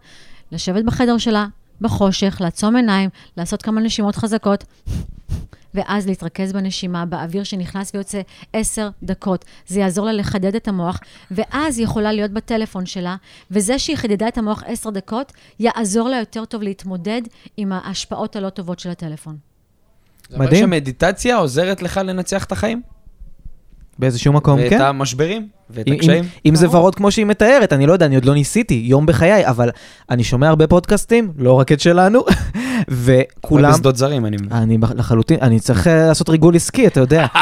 [0.51, 1.45] לשבת בחדר שלה,
[1.81, 4.63] בחושך, לעצום עיניים, לעשות כמה נשימות חזקות,
[5.75, 8.21] ואז להתרכז בנשימה, באוויר שנכנס ויוצא
[8.53, 9.45] עשר דקות.
[9.67, 10.99] זה יעזור לה לחדד את המוח,
[11.31, 13.15] ואז היא יכולה להיות בטלפון שלה,
[13.51, 17.21] וזה שהיא חידדה את המוח עשר דקות, יעזור לה יותר טוב להתמודד
[17.57, 19.37] עם ההשפעות הלא טובות של הטלפון.
[20.29, 20.65] זה אומר מדהים.
[20.65, 22.81] שמדיטציה עוזרת לך לנצח את החיים?
[23.99, 24.81] באיזשהו מקום, ואת כן.
[24.81, 25.47] המשברים?
[25.69, 26.23] ואת אם- הקשיים?
[26.23, 26.69] אם- אם זה.
[26.69, 29.69] ורוד כמו שהיא מתארת, אני לא יודע, אני עוד לא ניסיתי, יום בחיי, אבל
[30.09, 32.23] אני שומע הרבה פודקאסטים, לא רק את שלנו,
[32.91, 33.71] וכולם...
[33.71, 34.51] בשדות זרים, אני מבין.
[34.51, 37.25] אני לחלוטין, אני צריך אה, לעשות ריגול עסקי, אתה יודע.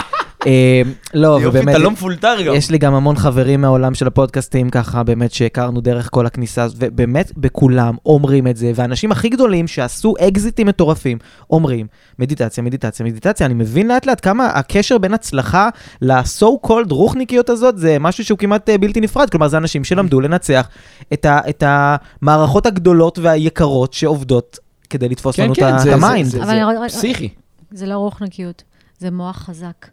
[0.47, 0.82] אה,
[1.13, 2.54] לא, יופי, ובאמת, אתה לא מפולטר גם.
[2.56, 6.77] יש לי גם המון חברים מהעולם של הפודקאסטים, ככה, באמת, שהכרנו דרך כל הכניסה, הזאת,
[6.82, 11.17] ובאמת, בכולם אומרים את זה, והאנשים הכי גדולים שעשו אקזיטים מטורפים,
[11.50, 11.87] אומרים,
[12.19, 13.46] מדיטציה, מדיטציה, מדיטציה.
[13.46, 15.69] אני מבין לאט לאט כמה הקשר בין הצלחה
[16.02, 19.29] ל-so called רוחניקיות הזאת, זה משהו שהוא כמעט אה, בלתי נפרד.
[19.29, 20.67] כלומר, זה אנשים שלמדו לנצח
[21.13, 25.94] את, ה- את המערכות הגדולות והיקרות שעובדות כדי לתפוס כן, לנו כן, את ה- זה-
[25.96, 26.29] את זה- ה mind.
[26.29, 27.29] זה- זה רגע, פסיכי.
[27.71, 28.63] זה לא רוחניקיות,
[29.00, 29.87] זה מוח חזק.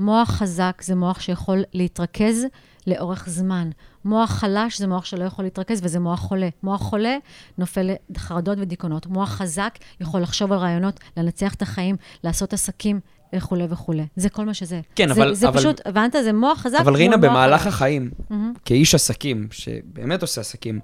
[0.00, 2.44] מוח חזק זה מוח שיכול להתרכז
[2.86, 3.70] לאורך זמן.
[4.04, 6.48] מוח חלש זה מוח שלא יכול להתרכז, וזה מוח חולה.
[6.62, 7.16] מוח חולה
[7.58, 9.06] נופל לחרדות ודיכאונות.
[9.06, 13.00] מוח חזק יכול לחשוב על רעיונות, לנצח את החיים, לעשות עסקים
[13.36, 14.06] וכולי וכולי.
[14.16, 14.80] זה כל מה שזה.
[14.94, 16.12] כן, זה, אבל- זה אבל- פשוט, הבנת?
[16.24, 17.72] זה מוח חזק אבל רינה, במהלך חלש.
[17.74, 18.52] החיים, מהמם.
[18.64, 20.80] כאיש עסקים, שבאמת עושה עסקים,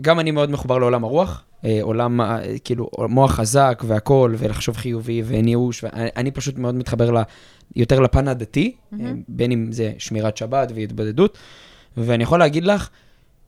[0.00, 5.22] גם אני מאוד מחובר לעולם הרוח, אה, עולם, ה- כאילו, מוח חזק והכול, ולחשוב חיובי
[5.26, 7.22] וניאוש, ואני פשוט מאוד מתחבר ל,
[7.76, 11.38] יותר לפן הדתי, אה, בין אם זה שמירת שבת והתבודדות,
[11.96, 12.88] ואני יכול להגיד לך,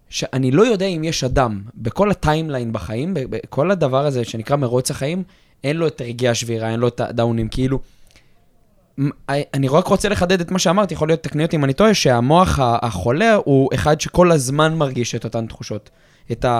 [0.08, 5.22] שאני לא יודע אם יש אדם בכל הטיימליין בחיים, בכל הדבר הזה שנקרא מרוץ החיים,
[5.64, 7.78] אין לו את רגעי השבירה, אין לו את הדאונים, כאילו...
[9.00, 9.08] מ-
[9.54, 12.58] אני רק רוצה לחדד את מה שאמרתי, יכול להיות, תקני אותי אם אני טועה, שהמוח
[12.62, 15.90] החולה הוא אחד שכל הזמן מרגיש את אותן תחושות.
[16.30, 16.54] Eta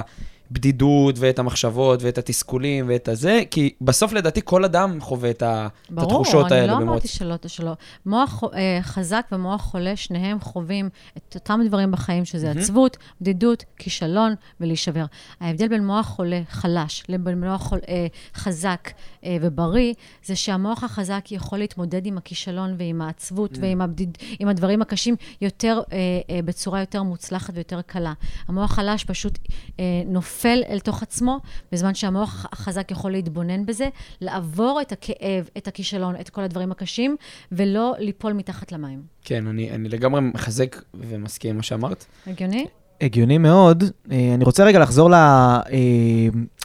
[0.51, 5.68] הבדידות ואת המחשבות ואת התסכולים ואת הזה, כי בסוף לדעתי כל אדם חווה את, ה-
[5.94, 6.78] את התחושות ברור, אני האלה לא.
[6.78, 7.72] אמרתי שלא, שלא.
[8.07, 12.61] מוח אה, חזק ומוח חולה, שניהם חווים את אותם דברים בחיים, שזה מהמם.
[12.61, 15.05] עצבות, בדידות, כישלון ולהישבר.
[15.40, 18.90] ההבדל בין מוח חולה חלש לבין מוח חול, אה, חזק
[19.24, 19.94] אה, ובריא,
[20.24, 25.98] זה שהמוח החזק יכול להתמודד עם הכישלון ועם העצבות ועם הבדיד, הדברים הקשים יותר, אה,
[26.30, 28.12] אה, בצורה יותר מוצלחת ויותר קלה.
[28.48, 29.38] המוח החלש פשוט
[29.80, 31.38] אה, נופל אל תוך עצמו,
[31.72, 33.88] בזמן שהמוח החזק יכול להתבונן בזה,
[34.20, 37.16] לעבור את הכאב, את הכישלון, את כל הדברים הקשים,
[37.53, 39.01] ולא ליפול מתחת למים.
[39.24, 42.05] כן, אני, אני לגמרי מחזק ומסכים עם מה שאמרת.
[42.26, 42.66] הגיוני?
[43.01, 43.84] הגיוני מאוד.
[44.12, 45.14] אה, אני רוצה רגע לחזור ל...
[45.14, 45.59] אה,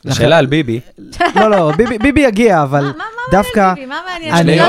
[0.06, 0.80] לח- שאלה על ביבי.
[1.36, 3.60] לא, לא, ביבי- ביבי יגיע, אבל מה- מה דווקא...
[3.60, 3.86] מעניין ביבי?
[3.86, 4.34] מה מעניין?
[4.34, 4.68] אני- אני לא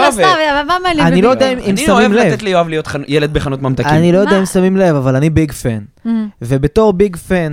[0.82, 1.22] מעניין אני ביבי?
[1.22, 2.26] לא יודע אם- אם אני שמים אוהב לב.
[2.26, 2.88] לתת ליואב להיות.
[3.08, 3.86] ילד בחנות ממתקים.
[3.94, 4.38] אני לא יודע?
[4.38, 5.78] אם שמים לב, אבל אני ביג פן.
[6.42, 7.50] ובתור ביג פן,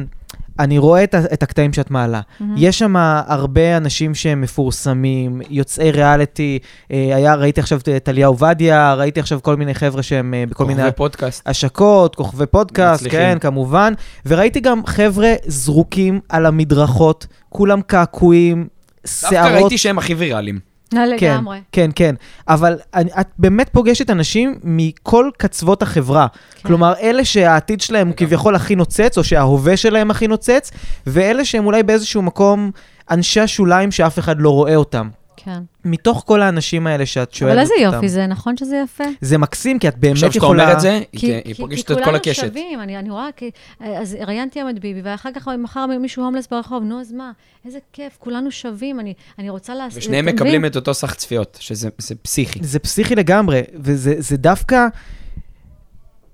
[0.60, 2.22] אני רואה את, את הקטעים שאת מעלה.
[2.22, 2.44] mm-hmm.
[2.58, 2.96] יש שם
[3.28, 6.60] הרבה אנשים שהם מפורסמים, יוצאי ריאליטי.
[6.92, 10.66] אה, היה, ראיתי עכשיו את טליה עובדיה, ראיתי עכשיו כל מיני חבר'ה שהם אה, בכל
[10.66, 11.48] מיני כוכבי פודקאסט.
[11.48, 13.20] השקות, כוכבי פודקאסט, מצליחים.
[13.20, 13.94] כן, כמובן.
[14.26, 18.68] וראיתי גם חבר'ה זרוקים על המדרכות, כולם קעקועים,
[19.04, 19.62] דווקא שערות.
[19.62, 20.73] ראיתי שהם הכי ויראליים.
[20.96, 21.60] כן, לגמרי.
[21.72, 22.16] כן, כן.
[22.48, 26.28] אבל אני, את באמת פוגשת אנשים מכל קצוות החברה.
[26.28, 26.68] כן.
[26.68, 30.72] כלומר, אלה שהעתיד שלהם הוא כביכול הכי נוצץ, או שההווה שלהם הכי נוצץ,
[31.08, 32.72] ואלה שהם אולי באיזשהו מקום
[33.12, 35.10] אנשי השוליים שאף אחד לא רואה אותם.
[35.46, 35.64] כן.
[35.86, 37.74] מתוך כל האנשים האלה שאת שואלת אבל אותם.
[37.74, 39.04] איזה יופי זה, נכון שזה יפה?
[39.22, 40.64] זה מקסים, כי את באמת עכשיו שאתה יכולה...
[40.64, 42.48] אומר את זה, היא כי, כי, פוגשת כי את כל כולנו הקשת.
[42.48, 46.84] שווים, אני, רואה, כי, אז ראיינתי היום את ביבי, ואחר כך מחר מישהו הומלס ברחוב,
[46.84, 47.32] נו, אז מה?
[47.66, 49.00] איזה כיף, כולנו שווים,
[49.40, 49.98] אני, רוצה לעשות...
[49.98, 52.60] ושניהם מקבלים את אותו סך צפיות, שזה זה פסיכי.
[52.64, 54.88] זה פסיכי לגמרי, וזה זה דווקא...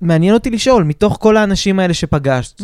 [0.01, 2.61] מעניין אותי לשאול, מתוך כל האנשים האלה שפגשת,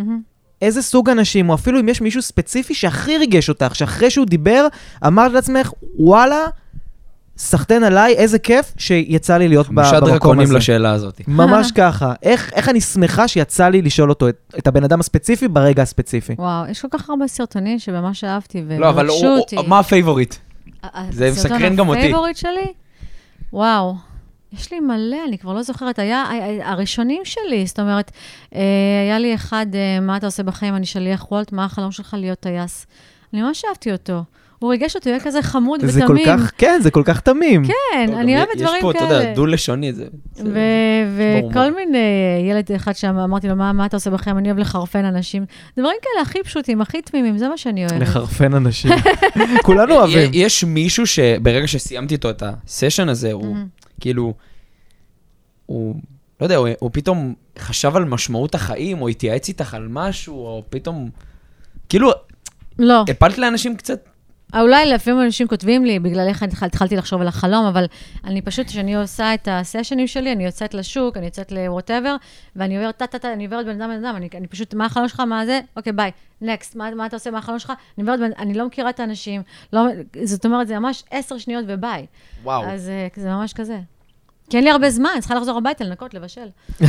[0.62, 4.68] איזה סוג אנשים, או אפילו אם יש מישהו ספציפי שהכי ריגש אותך, שאחרי שהוא דיבר,
[5.08, 6.45] אמרת לעצמך, וואלה,
[7.38, 10.58] סחטיין עליי, איזה כיף שיצא לי להיות ב- חמישה במקום דרקונים הזה.
[10.58, 11.22] לשאלה הזאת.
[11.28, 12.14] ממש ככה.
[12.24, 16.34] איך, איך אני שמחה שיצא לי לשאול אותו, את, את הבן אדם הספציפי, ברגע הספציפי.
[16.39, 19.56] וואו, יש כל כך הרבה סרטונים שממש אהבתי לא, אבל הוא- אותי.
[19.56, 20.36] הוא- מה ה favorite?
[20.84, 21.99] ה- זה הסרטון מסקרן גם אותי.
[22.00, 22.74] ה favorite שלי?
[23.53, 23.95] וואו.
[24.60, 25.99] יש לי מלא, אני כבר לא זוכרת.
[25.99, 26.24] היה
[26.64, 28.12] הראשונים שלי, זאת אומרת,
[28.56, 28.62] אה,
[29.06, 30.76] היה לי אחד, אה, מה אתה עושה בחיים?
[30.76, 32.88] אני שליח וולט, מה החלום שלך להיות טייס?
[33.34, 34.24] אני ממש אהבתי אותו.
[34.60, 36.26] הוא ריגש אותי, הוא היה כזה חמוד זה כל ותמים.
[36.26, 37.64] כך, כן, זה כל כך תמים.
[37.66, 39.14] כן, לא, אני אוהבת דברים יש פה, אתה כאלה.
[39.14, 40.06] יודע, דו-לשוני, זה...
[40.34, 40.49] זה-.
[41.49, 41.97] וכל מיני,
[42.49, 44.38] ילד אחד שם, אמרתי לו, מה, מה אתה עושה בחיים?
[44.38, 45.45] אני אוהב לחרפן אנשים.
[45.78, 48.01] דברים כאלה הכי פשוטים, הכי תמימים, זה מה שאני אוהבת.
[48.01, 48.91] לחרפן אנשים.
[49.66, 50.32] כולנו אוהבים.
[50.34, 53.56] יש מישהו שברגע שסיימתי איתו את הסשן הזה, הוא.
[54.00, 54.34] כאילו,
[55.66, 55.96] הוא,
[56.39, 60.64] לא יודע, הוא, הוא פתאום חשב על משמעות החיים, או התייעץ איתך על משהו, או
[60.70, 61.10] פתאום,
[61.89, 62.12] כאילו,
[62.80, 63.06] לא.
[63.10, 64.10] הפלת לאנשים קצת,
[64.62, 67.86] אולי לפעמים אנשים כותבים לי, בגלל איך התחל- התחלתי לחשוב על החלום, אבל
[68.24, 72.16] אני פשוט, כשאני עושה את הסשנים שלי, אני יוצאת לשוק, אני יוצאת לווטאבר,
[72.56, 75.20] ואני עוברת טה-טה-טה, אני עוברת בן אדם בן אדם, אני, אני פשוט, מה החלום שלך,
[75.20, 75.60] מה זה?
[75.78, 77.70] אוקיי, ביי, נקסט, מה, מה אתה עושה, מה החלום שלך?
[77.97, 79.41] אני עוברת, בן- אני לא מכירה את האנשים,
[79.74, 79.82] לא,
[80.24, 82.06] זאת אומרת, זה ממש עשר שניות וביי.
[82.43, 82.66] וואו.
[82.66, 83.80] אז אה, זה ממש כזה.
[84.50, 86.48] כי אין לי הרבה זמן, אני צריכה לחזור הביתה, לנקות, לבשל.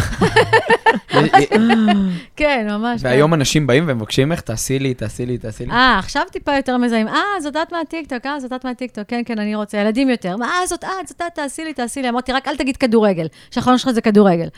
[2.36, 3.00] כן, ממש.
[3.04, 5.72] והיום אנשים באים ומבקשים ממך, תעשי לי, תעשי לי, תעשי לי.
[5.72, 7.08] אה, עכשיו טיפה יותר מזהים.
[7.08, 9.78] אה, זאת את מהטיקטוק, אה, זאת את מהטיקטוק, כן, כן, אני רוצה.
[9.78, 10.36] ילדים יותר.
[10.42, 12.08] אה, זאת את, זאת את, תעשי לי, תעשי לי.
[12.08, 14.48] אמרתי, רק אל תגיד כדורגל, שהחלום שלך זה כדורגל.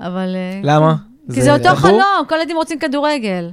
[0.00, 0.36] אבל...
[0.36, 0.94] אה, למה?
[1.34, 1.76] כי זה אותו?
[1.76, 3.50] חלום, כל הילדים רוצים כדורגל.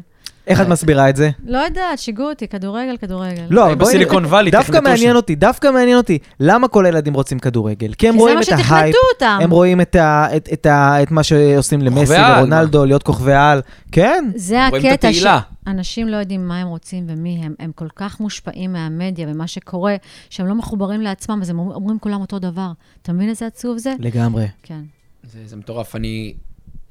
[0.47, 1.29] איך את מסבירה את זה?
[1.45, 3.43] לא יודעת, שיגעו אותי, כדורגל, כדורגל.
[3.49, 3.87] לא, אבל בואי...
[3.89, 5.15] בסיליקון וואלי, דווקא מעניין.
[5.15, 6.17] אותי, דווקא מעניין אותי.
[6.39, 7.93] למה כל הילדים רוצים כדורגל?
[7.93, 8.95] כי הם רואים את ההייפ.
[9.21, 13.61] הם רואים את ה- את- את ה- את מה שעושים למסי ורונלדו, להיות כוכבי על.
[13.91, 14.31] כן.
[14.35, 15.09] זה הקטע.
[15.13, 17.53] שאנשים לא יודעים מה הם רוצים ומי הם.
[17.59, 19.95] הם כל כך מושפעים מהמדיה ומה שקורה,
[20.29, 22.71] שהם לא מחוברים לעצמם, אז הם אומרים כולם אותו דבר.
[23.01, 23.93] אתה מבין איזה עצוב זה?
[23.99, 24.45] לגמרי.
[24.63, 24.79] כן.
[25.23, 25.95] זה, זה מטורף.
[25.95, 26.33] אני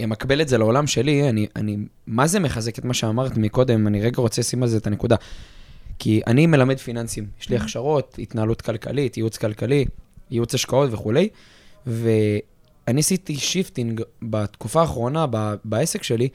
[0.04, 1.76] אמקבל את זה לעולם שלי, אני, אני
[2.06, 5.16] מה זה מחזק את מה שאמרת מקודם, אני רגע רוצה לשים על זה את הנקודה.
[5.98, 9.84] כי אני מלמד פיננסים, יש לי הכשרות, התנהלות כלכלית, ייעוץ כלכלי,
[10.30, 11.28] ייעוץ השקעות וכולי,
[11.86, 16.28] ואני עשיתי shifting בתקופה האחרונה ב, בעסק שלי,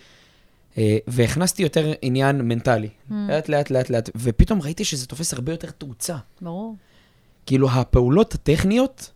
[0.77, 5.69] אה, והכנסתי יותר עניין מנטלי, לאט לאט לאט לאט, ופתאום ראיתי שזה תופס הרבה יותר
[5.71, 6.15] תאוצה.
[6.41, 6.75] ברור.
[7.45, 9.11] כאילו, הפעולות הטכניות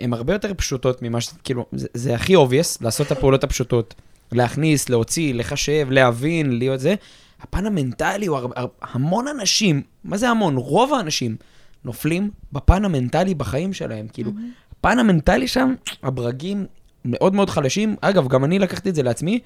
[0.00, 1.30] הן הרבה יותר פשוטות ממה ש...
[1.44, 3.94] כאילו, זה, זה הכי obvious, לעשות את הפעולות הפשוטות.
[4.32, 6.94] להכניס, להוציא, לחשב, להבין, להיות זה.
[7.40, 8.46] הפן המנטלי הוא הר...
[8.56, 8.66] הר...
[8.82, 10.56] המון אנשים, מה זה המון?
[10.56, 11.36] רוב האנשים
[11.84, 14.06] נופלים בפן המנטלי בחיים שלהם.
[14.12, 14.30] כאילו,
[14.78, 16.66] הפן המנטלי שם, הברגים
[17.04, 17.96] מאוד מאוד חלשים.
[18.00, 19.40] אגב, גם אני לקחתי את זה לעצמי,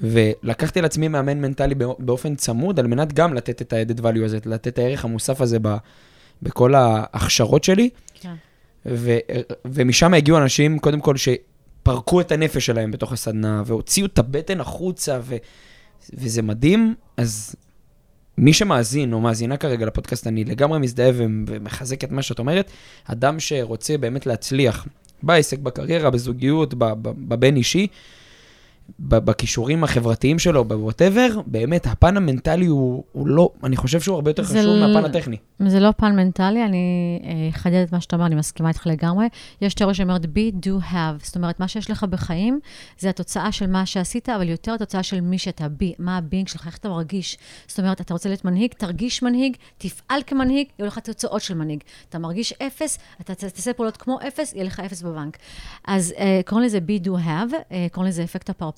[0.00, 4.38] ולקחתי לעצמי מאמן מנטלי בא- באופן צמוד, על מנת גם לתת את ה-added value הזה,
[4.46, 5.76] לתת את הערך המוסף הזה ב...
[6.42, 7.90] בכל ההכשרות שלי.
[8.14, 8.34] כן.
[8.86, 9.18] ו-
[9.64, 15.18] ומשם הגיעו אנשים, קודם כל, שפרקו את הנפש שלהם בתוך הסדנה, והוציאו את הבטן החוצה,
[15.22, 15.36] ו-
[16.14, 16.94] וזה מדהים.
[17.16, 17.56] אז
[18.38, 22.70] מי שמאזין או מאזינה כרגע לפודקאסט, אני לגמרי מזדהה ומחזק את מה שאת אומרת.
[23.04, 24.86] אדם שרוצה באמת להצליח
[25.22, 26.74] בעסק, בקריירה, בזוגיות,
[27.04, 27.86] בבין אישי,
[28.98, 34.30] בכישורים החברתיים שלו, ב whatever, באמת, הפן המנטלי הוא, הוא לא, אני חושב שהוא הרבה
[34.30, 35.36] יותר חשוב ל- מהפן הטכני.
[35.66, 36.78] זה לא פן מנטלי, אני
[37.24, 39.26] אה, אחדד את מה שאתה אומר, אני מסכימה איתך לגמרי.
[39.60, 41.24] יש תיאוריה שאומרת be, do, have.
[41.24, 42.60] זאת אומרת, מה שיש לך בחיים,
[42.98, 46.48] זה התוצאה של מה שעשית, אבל יותר התוצאה של מי שאתה be, מה ה being
[46.48, 47.38] שלך, איך אתה מרגיש.
[47.66, 51.80] זאת אומרת, אתה רוצה להיות מנהיג, תרגיש מנהיג, תפעל כמנהיג, יהיו לך תוצאות של מנהיג.
[52.08, 55.36] אתה מרגיש אפס, אתה תעשה פעולות כמו אפס, יהיה לך אפס בבנק.
[55.86, 58.73] אז אה, קוראים לזה be, do, have, אה, קוראים לזה אפקט הפרפר,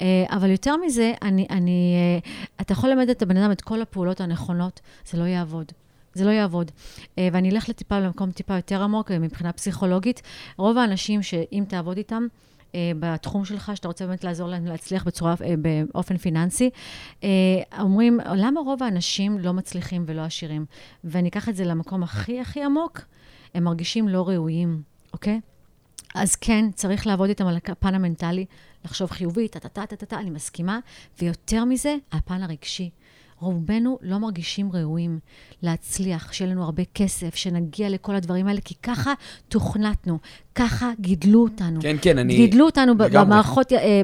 [0.00, 3.82] אה, אבל יותר מזה, אני, אני, אה, אתה יכול ללמד את הבן אדם את כל
[3.82, 5.72] הפעולות הנכונות, זה לא יעבוד.
[6.14, 6.70] זה לא יעבוד.
[7.18, 10.22] אה, ואני אלך לטיפה, למקום טיפה יותר עמוק מבחינה פסיכולוגית.
[10.56, 12.26] רוב האנשים שאם תעבוד איתם,
[12.98, 16.70] בתחום שלך, שאתה רוצה באמת לעזור להם להצליח בצורה, באופן פיננסי,
[17.80, 20.64] אומרים, למה רוב האנשים לא מצליחים ולא עשירים?
[21.04, 23.00] ואני אקח את זה למקום הכי הכי עמוק,
[23.54, 25.40] הם מרגישים לא ראויים, אוקיי?
[26.14, 28.44] אז כן, צריך לעבוד איתם על הפן המנטלי,
[28.84, 30.78] לחשוב חיובי, טה-טה-טה-טה-טה, אני מסכימה.
[31.20, 32.90] ויותר מזה, הפן הרגשי.
[33.40, 35.18] רובנו לא מרגישים ראויים
[35.62, 39.12] להצליח, שיהיה לנו הרבה כסף, שנגיע לכל הדברים האלה, כי ככה
[39.48, 40.18] תוכנתנו,
[40.54, 41.80] ככה גידלו אותנו.
[41.80, 42.36] כן, כן, אני...
[42.36, 43.26] גידלו אותנו לגמרי.
[43.26, 44.02] במערכות, אה,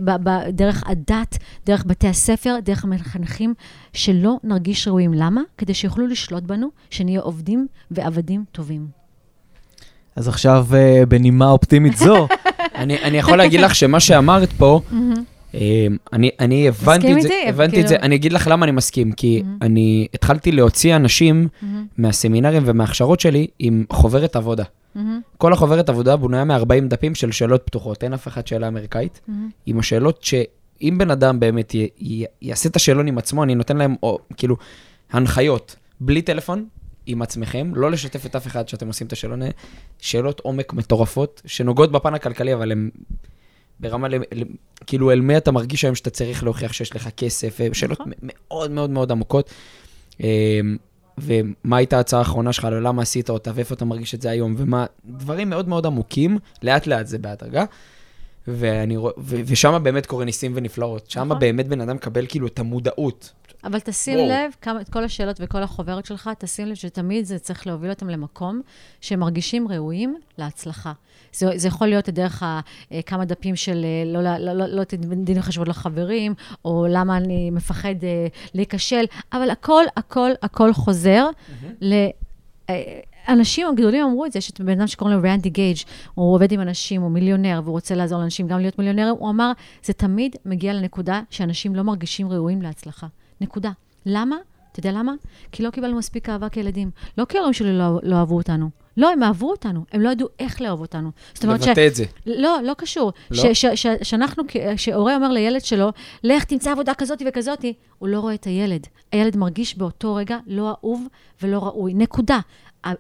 [0.49, 3.55] דרך הדת, דרך בתי הספר, דרך המחנכים,
[3.93, 5.15] שלא נרגיש ראויים.
[5.15, 5.41] למה?
[5.59, 9.04] כדי שיוכלו לשלוט בנו, שנהיה עובדים ועבדים טובים.
[10.17, 12.29] אז עכשיו, אה, בנימה אופטימית זו,
[12.75, 14.81] אני, אני יכול להגיד לך שמה שאמרת פה,
[15.55, 17.49] אה, אני, אני הבנתי את זה, איתי?
[17.49, 21.49] הבנתי את זה, כאילו- אני אגיד לך למה אני מסכים, כי אני התחלתי להוציא אנשים
[21.99, 24.65] מהסמינרים ומההכשרות שלי עם חוברת עבודה.
[25.39, 26.59] כל החוברת עבודה בנויה מ-40
[26.89, 29.21] דפים של שאלות פתוחות, אין אף אחת שאלה אמריקאית,
[29.67, 33.77] עם השאלות שאם בן אדם באמת י, י, יעשה את השאלון עם עצמו, אני נותן
[33.77, 34.57] להם, או, כאילו,
[35.13, 36.65] הנחיות, בלי טלפון,
[37.07, 39.43] עם עצמכם, לא לשתף את אף אחד שאתם עושים את השאלון.
[39.99, 42.91] שאלות עומק מטורפות, שנוגעות בפן הכלכלי, אבל הן
[43.81, 44.43] ברמה, ל, ל,
[44.87, 48.13] כאילו, אל מי אתה מרגיש היום שאתה צריך להוכיח שיש לך כסף, שאלות נכון.
[48.23, 49.51] מאוד מאוד מאוד עמוקות.
[50.21, 50.77] אמ,
[51.19, 54.87] ומה הייתה ההצעה האחרונה שלך, למה עשית אותה, ואיפה אתה מרגיש את זה היום, ומה,
[55.05, 57.65] דברים מאוד מאוד עמוקים, לאט לאט זה בהדרגה.
[58.49, 61.11] ואני ו- ושם באמת קורה ניסים ונפלאות.
[61.11, 61.39] שם נכון.
[61.39, 63.33] באמת בן אדם מקבל כאילו את המודעות.
[63.65, 64.29] אבל תשים וואו.
[64.29, 68.09] לב, כמה, את כל השאלות וכל החוברת שלך, תשים לב שתמיד זה צריך להוביל אותם
[68.09, 68.61] למקום
[69.01, 70.93] שהם מרגישים ראויים להצלחה.
[71.33, 72.61] זה, זה יכול להיות דרך ה,
[72.93, 76.35] אה, כמה דפים של אה, לא, לא, לא, לא, לא תדין דין וחשבון לחברים,
[76.65, 81.27] או למה אני מפחד אה, להיכשל, אבל הכל, הכל, הכל חוזר
[81.81, 81.95] ל...
[82.71, 85.77] אה, אנשים הגדולים אמרו את זה, יש את בן אדם שקוראים לו רנדי גייג',
[86.15, 89.53] הוא עובד עם אנשים, הוא מיליונר, והוא רוצה לעזור לאנשים גם להיות מיליונרים, הוא אמר,
[89.85, 93.07] זה תמיד מגיע לנקודה שאנשים לא מרגישים ראויים להצלחה.
[93.41, 93.71] נקודה.
[94.07, 94.37] למה?
[94.73, 95.13] אתה יודע למה?
[95.53, 96.91] כי לא קיבלנו מספיק אהבה כילדים.
[97.19, 100.29] לא כי ההורים שלי לא, לא אהבו אותנו, לא, הם אהבו אותנו, הם לא ידעו
[100.39, 101.11] איך לאהוב אותנו.
[101.35, 101.69] זאת אומרת ש...
[101.69, 102.05] לבטא את זה.
[102.27, 103.13] לא, לא קשור.
[103.31, 103.37] לא?
[103.37, 104.43] ש- ש- ש- שאנחנו,
[104.77, 105.91] שהורה אומר לילד שלו,
[106.25, 107.65] לך תמצא עבודה כזאת וכזאת,
[107.99, 108.87] הוא לא רואה את הילד.
[109.13, 111.07] הילד מרגיש באותו רגע לא אהוב
[111.43, 111.95] ולא ראוי.
[111.95, 112.39] נקודה.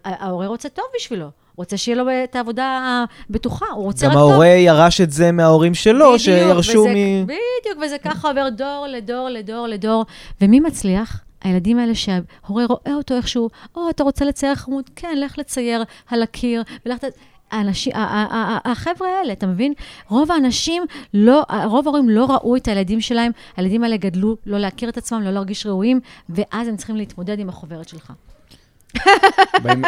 [0.04, 1.26] ההורה רוצה טוב בשבילו.
[1.56, 4.30] רוצה שיהיה לו את העבודה הבטוחה, הוא רוצה גם רק טוב.
[4.30, 7.24] ההורה ירש את זה מההורים שלו, בדיוק, שירשו וזה- מ...
[7.24, 10.04] בדיוק, וזה ככה עובר דור לדור לדור לדור.
[10.40, 11.20] ומי מצליח?
[11.44, 12.24] הילדים האלה שההורה
[12.68, 14.90] רואה אותו איכשהו, או, אתה רוצה לצייר חמוד?
[14.96, 17.04] כן, לך לצייר על הקיר, ולך ת...
[17.50, 17.92] האנשים,
[18.64, 19.72] החבר'ה האלה, אתה מבין?
[20.08, 20.82] רוב האנשים,
[21.14, 25.22] לא, רוב ההורים לא ראו את הילדים שלהם, הילדים האלה גדלו לא להכיר את עצמם,
[25.22, 28.12] לא להרגיש ראויים, ואז הם צריכים להתמודד עם החוברת שלך.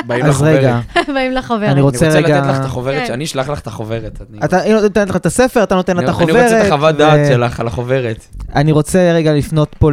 [0.07, 0.59] באים לחוברת.
[0.59, 0.81] רגע,
[1.15, 1.63] באים לחוברת.
[1.63, 3.07] אני אני רוצה רוצה רגע- לתת לך את החוברת, כן.
[3.07, 4.21] שאני אשלח לך את החוברת.
[4.31, 6.37] אני- אתה, נותנת לך את הספר, אתה נותן לה את אני- החוברת.
[6.37, 8.27] אני רוצה את החוות דעת שלך על החוברת.
[8.55, 9.91] אני רוצה רגע לפנות פה,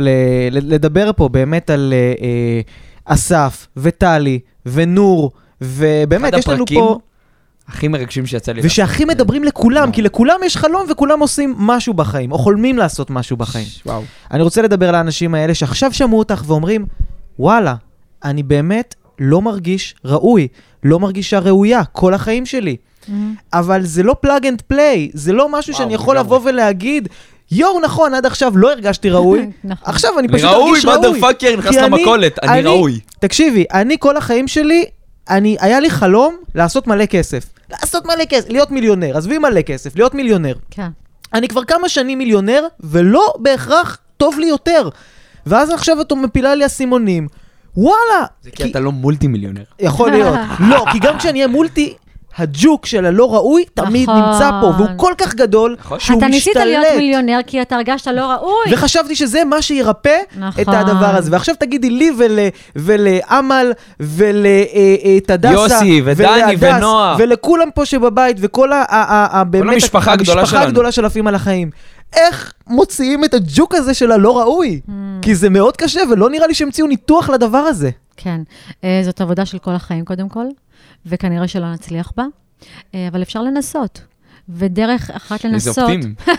[0.52, 2.62] לדבר פה באמת על אה, אה,
[3.06, 7.00] אסף, וטלי, ונור, ובאמת, יש לנו פה...
[7.68, 8.62] הכי מרגשים שיצא לי.
[8.64, 9.06] ושהכי.
[9.06, 9.92] מדברים לכולם.
[9.92, 13.68] כי לכולם יש חלום וכולם עושים משהו בחיים, או חולמים לעשות משהו בחיים.
[13.86, 14.02] וואו.
[14.32, 16.86] אני רוצה לדבר לאנשים האלה שעכשיו שמעו אותך ואומרים,
[17.40, 17.76] וואלה,
[18.24, 20.48] אני באמת לא מרגיש ראוי,
[20.84, 22.76] לא מרגישה ראויה כל החיים שלי.
[23.08, 23.36] מהמם.
[23.54, 26.18] אבל זה לא plug and play, זה לא משהו וואו, שאני יכול.
[26.18, 27.08] לבוא ולהגיד,
[27.52, 29.84] יואו, נכון, עד עכשיו לא הרגשתי ראוי, נכון.
[29.94, 30.98] עכשיו אני פשוט ראוי, ארגיש ראוי.
[30.98, 33.00] motherfucker, נכנס למכולת, אני אני- ראוי.
[33.20, 34.86] תקשיבי, אני כל החיים שלי,
[35.30, 37.46] אני, היה לי חלום לעשות מלא כסף.
[37.72, 40.54] לעשות מלא כסף, להיות מיליונר, עזבי מלא כסף, להיות מיליונר.
[40.72, 40.88] כן.
[41.34, 44.90] אני כבר כמה שנים מיליונר, ולא בהכרח טוב לי יותר.
[45.46, 47.28] ואז עכשיו את מפילה לי אסימונים.
[47.78, 48.26] וואלה!
[48.44, 49.62] זה כי אתה לא מולטי מיליונר.
[49.80, 50.36] יכול להיות.
[50.70, 51.94] לא, כי גם כשאני אהיה מולטי,
[52.38, 54.22] הג'וק של הלא ראוי תמיד נכון.
[54.24, 56.00] נמצא פה, והוא כל כך גדול, נכון.
[56.00, 56.98] שהוא אתה ניסית להיות משתלט.
[56.98, 58.74] מיליונר כי אתה הרגשת לא ראוי.
[58.74, 60.62] וחשבתי שזה מה שירפא נכון.
[60.62, 61.32] את הדבר הזה.
[61.32, 62.40] ועכשיו תגידי לי ול,
[62.76, 67.16] ולאמל ולתדסה יוסי, ודני, ונועה.
[67.20, 68.76] ולכולם פה שבבית, וכל ה...
[68.76, 70.68] ה- ה- ה- באמת המשפחה הגדולה המשפחה שלנו.
[70.70, 71.70] הגדולה של עפים על החיים.
[72.14, 74.82] איך מוציאים את הג'וק הזה של הלא ראוי?
[74.88, 74.92] Hmm.
[75.22, 77.90] כי זה מאוד קשה, ולא נראה לי שהמציאו ניתוח לדבר הזה.
[78.18, 78.42] כן,
[78.84, 80.46] אה, זאת עבודה של כל החיים קודם כל,
[81.06, 82.26] וכנראה שלא נצליח בה,
[82.96, 84.02] אה, אבל אפשר לנסות.
[84.50, 86.14] ודרך אחת איזה לנסות, אופטימי.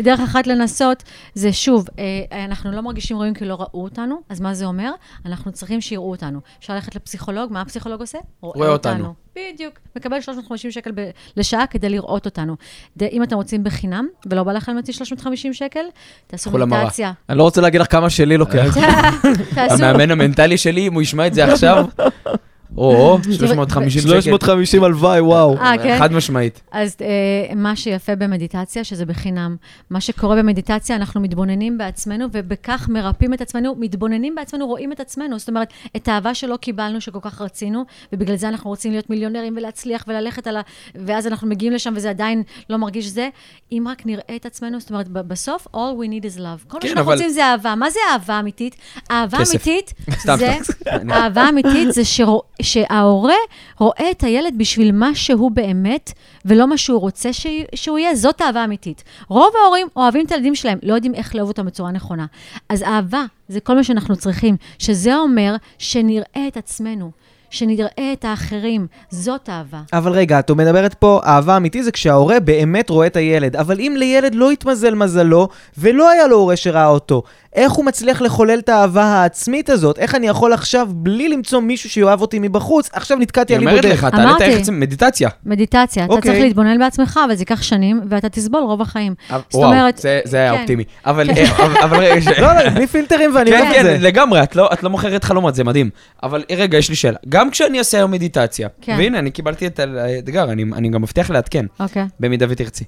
[0.00, 1.02] דרך אחת לנסות,
[1.34, 4.90] זה שוב, אה, אנחנו לא מרגישים ראויים כי לא ראו אותנו, אז מה זה אומר?
[5.26, 6.40] אנחנו צריכים שיראו אותנו.
[6.58, 8.18] אפשר ללכת לפסיכולוג, מה הפסיכולוג עושה?
[8.40, 9.14] רואה אותנו.
[9.54, 9.74] בדיוק.
[9.96, 12.56] מקבל 350 שקל ב- לשעה כדי לראות אותנו.
[12.96, 15.84] ד- אם אתם רוצים בחינם, ולא בא לכם להוציא 350 שקל,
[16.26, 16.50] תעשו.
[16.82, 17.12] מדיטציה.
[17.28, 18.76] אני לא רוצה להגיד לך כמה שלי לוקח.
[19.70, 21.84] המאמן המנטלי שלי, אם הוא ישמע את זה עכשיו,
[22.76, 24.20] או, 350 שקל.
[24.20, 25.56] 350 הלוואי, וואו.
[25.56, 25.98] אה, כן?
[25.98, 26.60] חד משמעית.
[26.72, 29.56] אז אה, מה שיפה במדיטציה, שזה בחינם.
[29.90, 35.38] מה שקורה במדיטציה, אנחנו מתבוננים בעצמנו, ובכך מרפאים את עצמנו, מתבוננים בעצמנו, רואים את עצמנו.
[35.38, 39.54] זאת אומרת, את האהבה שלא קיבלנו, שכל כך רצינו, ובגלל זה אנחנו רוצים להיות מיליונרים
[39.56, 40.60] ולהצליח וללכת על ה...
[40.94, 43.28] ואז אנחנו מגיעים לשם וזה עדיין לא מרגיש זה.
[43.72, 46.68] אם רק נראה את עצמנו, זאת אומרת, בסוף, all we need is love.
[46.68, 47.74] כל מה כן, שאנחנו רוצים זה אהבה.
[47.74, 48.76] מה זה אהבה אמיתית?
[49.10, 49.38] אהבה.
[49.38, 50.52] אמיתית זה...
[50.62, 51.10] סתם.
[51.10, 53.34] אהבה אמיתית זה שרוא, שההורה
[53.78, 56.12] רואה את הילד בשביל מה שהוא באמת,
[56.44, 57.46] ולא מה שהוא רוצה ש...
[57.74, 59.04] שהוא יהיה, זאת אהבה אמיתית.
[59.28, 62.26] רוב ההורים אוהבים את הילדים שלהם, לא יודעים איך לאהוב אותם בצורה נכונה.
[62.68, 67.10] אז אהבה זה כל מה שאנחנו צריכים, שזה אומר שנראה את עצמנו,
[67.50, 69.80] שנראה את האחרים, זאת אהבה.
[69.92, 73.56] אבל רגע, את מדברת פה, אהבה אמיתי זה כשההורה באמת רואה את הילד.
[73.56, 75.48] אבל אם לילד לא התמזל מזלו,
[75.78, 77.22] ולא היה לו הורה שראה אותו,
[77.56, 79.98] איך הוא מצליח לחולל את האהבה העצמית הזאת?
[79.98, 84.02] איך אני יכול עכשיו, בלי למצוא מישהו שיאהב אותי מבחוץ, עכשיו נתקעתי על אומרת איבודך.
[84.04, 84.44] לך, תעלה את אמרתי.
[84.44, 85.28] היחס, מדיטציה.
[85.46, 86.30] מדיטציה, אתה אוקיי.
[86.30, 89.14] צריך להתבונן בעצמך, אבל זה ייקח שנים, ואתה תסבול רוב החיים.
[89.30, 90.58] זאת וואו, אומרת- זה- זה היה כן.
[90.60, 90.84] אופטימי.
[91.06, 93.82] אבל אה, אבל- אבל רגע, ש- לא, לא, בלי פילטרים ואני כן, אוהב את כן,
[93.82, 93.98] זה.
[94.00, 95.90] לגמרי, את לא, את לא מוכרת חלומות, זה מדהים.
[96.22, 97.16] אבל אה, רגע, יש לי שאלה.
[97.28, 98.94] גם כשאני אעשה היום מדיטציה, כן.
[98.98, 102.06] והנה, אני קיבלתי את האתגר, אני, אני גם מבטיח לעדכן, אוקיי.
[102.20, 102.84] במידה ותרצי.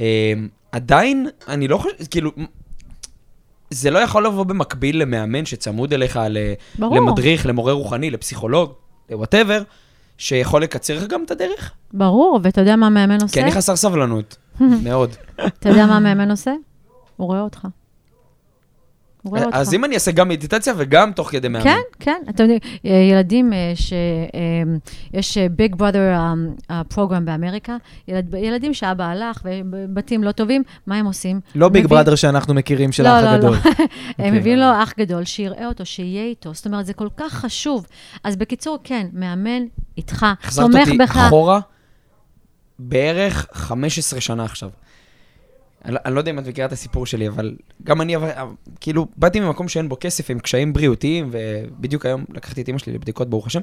[0.00, 0.32] אה,
[0.72, 2.30] עדיין, אני לא חושב, כאילו,
[3.70, 6.96] זה לא יכול לבוא במקביל למאמן שצמוד אליך, ל- ברור.
[6.96, 8.72] למדריך, למורה רוחני, לפסיכולוג,
[9.10, 9.62] וואטאבר,
[10.18, 11.72] שיכול לקצר לך גם את הדרך.
[11.92, 13.34] ברור, ואתה יודע מה המאמן עושה?
[13.34, 14.36] כי אני חסר סבלנות,
[14.84, 15.10] מאוד.
[15.46, 16.52] אתה יודע מה המאמן עושה?
[17.16, 17.66] הוא רואה אותך.
[19.26, 19.46] אותך.
[19.52, 21.64] אז אם אני אעשה גם מדיטציה וגם תוך כדי מאמן.
[21.64, 22.22] כן, כן.
[22.30, 26.14] אתם יודעים, אה, ילדים שיש ביג בראדר
[26.88, 27.76] פרוגרם באמריקה,
[28.08, 31.40] ילד- ילדים שאבא הלך ובתים לא טובים, מה הם עושים?
[31.54, 33.50] לא ביג בראדר שאנחנו מכירים של לא, האח לא, הגדול.
[33.50, 33.56] לא.
[33.64, 33.74] הם
[34.18, 34.30] אוקיי.
[34.30, 36.54] מביאים לו אח גדול, שיראה אותו, שיהיה איתו.
[36.54, 37.86] זאת אומרת, זה כל כך חשוב.
[38.24, 39.62] אז בקיצור, כן, מאמן
[39.96, 41.16] איתך, החזרת תומך אותי בך.
[41.16, 41.60] אחורה
[42.78, 44.70] בערך 15 שנה עכשיו.
[45.84, 48.14] אני, לא- אני לא יודע אם את מכירה את הסיפור שלי, אבל גם אני,
[48.80, 52.92] כאילו, באתי ממקום שאין בו כסף, עם קשיים בריאותיים, ובדיוק היום לקחתי את אמא שלי
[52.92, 53.60] לבדיקות, ברוך השם,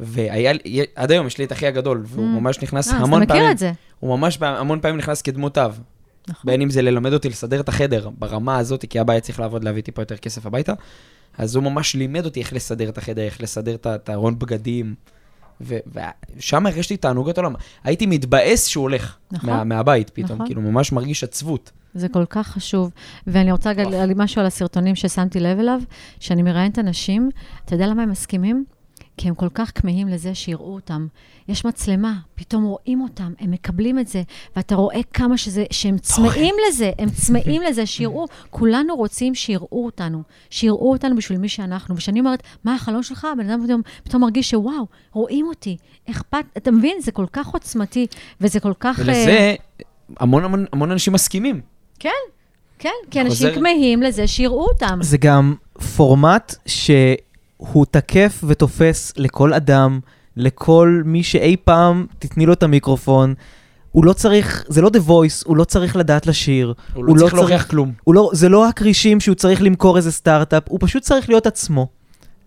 [0.00, 0.60] והיה לי,
[0.94, 2.40] עד היום יש לי את אחי הגדול, והוא Mm.
[2.40, 3.72] ממש נכנס אה, אז אתה המון מכיר פעמים, את זה.
[4.00, 5.80] הוא ממש המון פעמים נכנס כדמות אב.
[6.28, 6.50] נכון.
[6.50, 9.64] בין אם זה ללמד אותי לסדר את החדר ברמה הזאת, כי אבא היה צריך לעבוד
[9.64, 10.72] להביא טיפה יותר כסף הביתה,
[11.38, 14.94] אז הוא ממש לימד אותי איך לסדר את החדר, איך לסדר את הארון בגדים,
[15.60, 17.54] ושם הרגשתי תענוגות עולם.
[17.84, 19.50] הייתי מתבאס שהוא הולך נכון.
[19.50, 20.46] מה, מהבית פתאום, נכון.
[20.46, 21.70] כאילו ממש מרגיש עצבות.
[21.94, 22.90] זה כל כך חשוב.
[23.26, 25.80] ואני רוצה להגיד להגיד משהו על הסרטונים ששמתי לב אליו,
[26.20, 27.30] שאני מראיינת אנשים,
[27.64, 28.64] אתה יודע למה הם מסכימים?
[29.16, 31.06] כי הם כל כך כמהים לזה שיראו אותם.
[31.48, 34.22] יש מצלמה, פתאום רואים אותם, הם מקבלים את זה,
[34.56, 38.26] ואתה רואה כמה שזה, שהם צמאים לזה, הם צמאים לזה, שיראו.
[38.50, 41.94] כולנו רוצים שיראו אותנו, שיראו אותנו בשביל מי שאנחנו.
[41.94, 43.26] וכשאני אומרת, מה החלום שלך?
[43.32, 45.76] הבן אדם פתאום, פתאום מרגיש שוואו, רואים אותי,
[46.10, 47.00] אכפת, אתה מבין?
[47.00, 48.06] זה כל כך עוצמתי,
[48.40, 48.98] וזה כל כך...
[48.98, 49.54] אה, ולזה
[50.20, 51.60] המון המון, המון אנשים מסכימים.
[51.98, 52.10] כן,
[52.78, 54.98] כן, כי אנשים כמהים לזה שיראו אותם.
[55.02, 55.54] זה גם
[55.96, 56.54] פורמט
[57.70, 60.00] שהוא תקף ותופס לכל אדם,
[60.36, 63.34] לכל מי שאי פעם תתני לו את המיקרופון.
[63.90, 66.74] הוא לא צריך, זה לא The Voice, הוא לא צריך לדעת לשיר.
[66.94, 67.92] הוא לא צריך להוכיח כלום.
[68.04, 71.88] הוא לא, זה לא הכרישים שהוא צריך למכור איזה סטארט-אפ, הוא פשוט צריך להיות עצמו.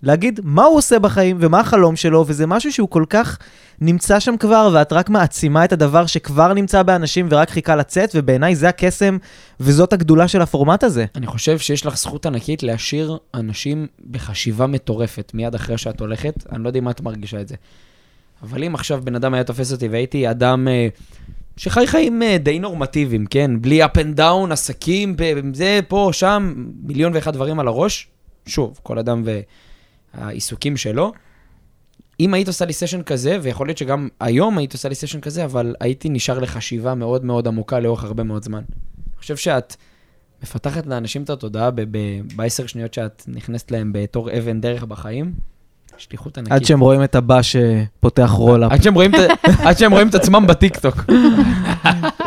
[0.03, 3.37] להגיד מה הוא עושה בחיים ומה החלום שלו, וזה משהו שהוא כל כך
[3.81, 8.55] נמצא שם כבר, ואת רק מעצימה את הדבר שכבר נמצא באנשים ורק חיכה לצאת, ובעיניי
[8.55, 9.17] זה הקסם
[9.59, 11.05] וזאת הגדולה של הפורמט הזה.
[11.15, 16.63] אני חושב שיש לך זכות ענקית להשאיר אנשים בחשיבה מטורפת מיד אחרי שאת הולכת, אני
[16.63, 17.55] לא יודע אם את מרגישה את זה.
[18.43, 20.87] אבל אם עכשיו בן אדם היה תופס אותי והייתי אדם אה,
[21.57, 23.51] שחי חיים אה, די נורמטיביים, כן?
[23.61, 25.15] בלי up and down, עסקים,
[25.53, 28.07] זה, פה, שם, מיליון ואחד דברים על הראש.
[28.45, 29.23] שוב, כל אדם
[30.17, 31.13] והעיסוקים שלו.
[32.19, 35.45] אם היית עושה לי סשן כזה, ויכול להיות שגם היום היית עושה לי סשן כזה,
[35.45, 38.63] אבל הייתי נשאר לחשיבה מאוד מאוד עמוקה לאורך הרבה מאוד זמן.
[38.97, 39.75] אני חושב שאת
[40.43, 41.69] מפתחת לאנשים את התודעה
[42.35, 45.33] בעשר שניות שאת נכנסת להם בתור אבן דרך בחיים.
[45.97, 46.53] שליחות ענקית.
[46.53, 48.71] עד שהם רואים את הבא שפותח רולאפ.
[49.65, 50.95] עד שהם רואים את עצמם בטיקטוק.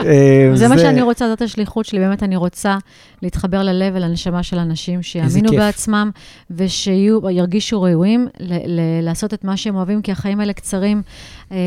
[0.06, 1.98] אה, זה מה שאני רוצה, זאת השליחות שלי.
[1.98, 2.78] באמת, אני רוצה
[3.22, 5.52] להתחבר ללב ולנשמה של אנשים, שיאמינו.
[5.56, 6.10] בעצמם,
[6.50, 11.02] ושירגישו ראויים ל- ל- לעשות את מה שהם אוהבים, כי החיים האלה קצרים,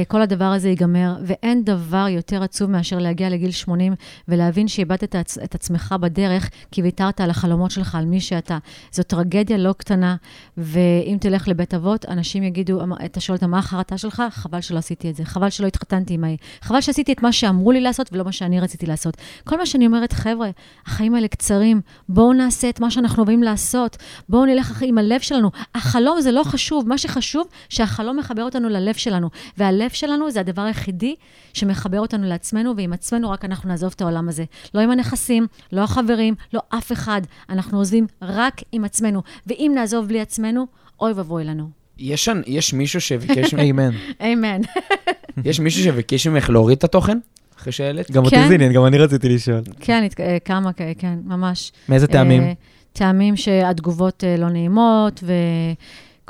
[0.08, 3.94] כל הדבר הזה ייגמר, ואין דבר יותר עצוב מאשר להגיע לגיל 80
[4.28, 8.58] ולהבין שאיבדת את עצ- את עצמך בדרך, כי ויתרת על החלומות שלך, על מי שאתה.
[8.92, 10.16] זו טרגדיה לא קטנה,
[10.58, 14.24] ואם תלך לבית אבות, אנשים יגידו, אמר- אתה שואל אותם, מה החרטה שלך?
[14.32, 17.72] חבל שלא עשיתי את זה, חבל שלא התחתנתי עם ההיא, חבל שעשיתי את מה שאמרו
[17.72, 19.18] לי לעשות ולא מה שאני רציתי לעשות.
[19.44, 20.50] כל מה שאני אומרת, חבר'ה,
[20.86, 23.98] החיים האלה קצרים, בואו נעשה את מה שאנחנו אוהבים לעשות,
[24.30, 25.50] בואו נלך עם הלב שלנו.
[25.76, 29.30] החלום זה לא חשוב, מה שחשוב, שהחלום מחבר אותנו ללב שלנו,
[29.72, 31.16] והלב שלנו זה הדבר היחידי
[31.54, 34.44] שמחבר אותנו לעצמנו, ועם עצמנו רק אנחנו נעזוב את העולם הזה.
[34.74, 37.22] לא עם הנכסים, לא החברים, לא אף אחד.
[37.50, 40.68] אנחנו עוזבים רק עם עצמנו, ואם נעזוב בלי עצמנו,
[41.00, 41.70] אוי ואבוי לנו.
[41.98, 43.92] יש יש מישהו שביקש, איימן.
[44.22, 44.62] אמן.
[45.46, 47.18] יש מישהו שביקש ממך להוריד את התוכן?
[47.58, 48.12] אחרי שהעלית?
[48.12, 48.48] גם אותי כן.
[48.48, 49.62] זה עניין, גם אני רציתי לשאול.
[49.80, 51.72] כן, אה, כמה, כן, ממש.
[51.90, 52.42] מאיזה טעמים?
[52.44, 52.54] אה,
[52.94, 55.24] טעמים שהתגובות אה, לא נעימות,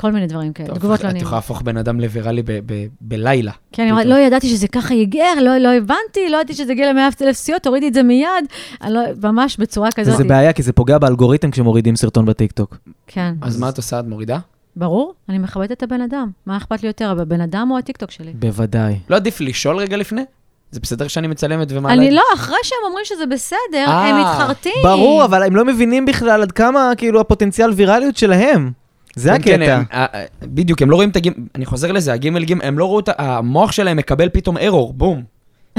[0.02, 0.68] וכל מיני דברים כאלה.
[0.70, 1.32] תגובות את לא יכולה נעימות.
[1.34, 3.52] להפוך בן אדם לוויראלי ב- ב- בלילה.
[3.72, 4.06] כן, אני אומרת.
[4.06, 7.62] לא ידעתי שזה ככה יגיע, לא, לא הבנתי, לא ידעתי שזה יגיע ל-100 אלף סיעות,
[7.62, 8.46] תורידי את זה מיד.
[8.90, 10.14] לא, ממש בצורה כזאת.
[10.14, 12.78] וזה בעיה, כי זה פוגע באלגוריתם כשמורידים סרטון בטיקטוק.
[13.08, 13.34] כן.
[13.42, 14.00] אז מה את עושה?
[14.00, 14.38] את מורידה?
[14.76, 16.30] ברור, אני מכבדת את הבן אדם.
[16.46, 18.32] מה אכפת לי יותר, הבן אדם או הטיקטוק שלי?
[18.34, 18.96] בוודאי.
[19.10, 20.22] לא עדיף לשאול רגע לפני?
[20.72, 21.96] זה בסדר שאני מצלמת ומעלה?
[21.96, 24.72] אני את- לא, אחרי שהם אומרים שזה בסדר, אה, הם מתחרטים.
[24.84, 28.72] ברור, אבל הם לא מבינים בכלל עד כמה, כאילו, הפוטנציאל ויראליות שלהם.
[29.16, 29.76] זה כן, כן, הקטע.
[29.78, 32.80] הם- אה, אה, בדיוק, הם לא רואים את הגימל, אני חוזר לזה, הגימל גימל, הם
[32.80, 33.14] לא ראו את ה...
[33.18, 35.24] המוח שלהם מקבל פתאום ארור, בום.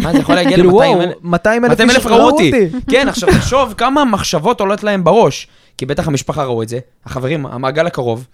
[0.00, 2.52] מה, זה יכול להגיע כאילו, ל-200 וואו, 200 אלף 200 איש אלף ראו אותי.
[2.90, 5.46] כן, עכשיו תחשוב כמה מחשבות עולות להם בראש.
[5.78, 8.26] כי בטח המשפחה ראו את זה, החברים, המעגל הקרוב.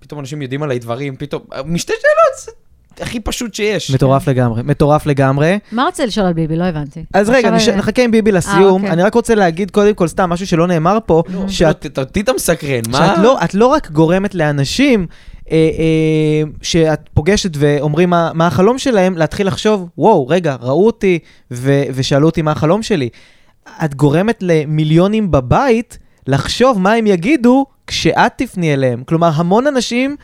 [0.00, 2.08] פתאום אנשים יודעים עליי דברים, פתאום, משתי שאלות, זה
[3.00, 3.90] הכי פשוט שיש.
[3.90, 5.58] מטורף לגמרי, מטורף לגמרי.
[5.72, 6.56] מה רוצה לשאול על ביבי?
[6.56, 7.04] לא הבנתי.
[7.14, 8.82] אז רגע, נש- אה, נחכה עם ביבי לסיום.
[8.82, 8.90] אוקיי.
[8.90, 11.98] אני רק רוצה להגיד קודם כל סתם משהו שלא נאמר פה, שאת שאת...
[11.98, 12.98] אותי אתה מסקרן, מה?
[12.98, 15.06] שאת לא, את לא רק גורמת לאנשים
[15.50, 21.18] אה, אה, שאת פוגשת ואומרים מה, מה החלום שלהם, להתחיל לחשוב, וואו, רגע, ראו אותי
[21.50, 23.08] ו, ושאלו אותי מה החלום שלי.
[23.84, 29.02] את גורמת למיליונים בבית לחשוב מה הם יגידו כשאת תפני אליהם.
[29.06, 30.16] כלומר, המון אנשים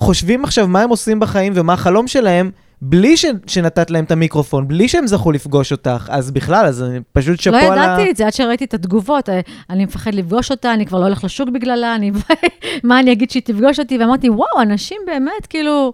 [0.00, 2.50] חושבים עכשיו מה הם עושים בחיים ומה החלום שלהם,
[2.82, 6.08] בלי ש, שנתת להם את המיקרופון, בלי שהם זכו לפגוש אותך.
[6.10, 7.82] אז בכלל, אז אני פשוט שאפו לא על ה...
[7.82, 9.28] ידעתי את זה עד שראיתי את התגובות.
[9.28, 9.40] אה,
[9.70, 12.10] אני מפחד לפגוש אותה, אני כבר לא הולך לשוק בגללה, אני...
[12.84, 13.98] מה אני אגיד שהיא תפגוש אותי?
[13.98, 15.92] ואמרתי, וואו, אנשים באמת, כאילו...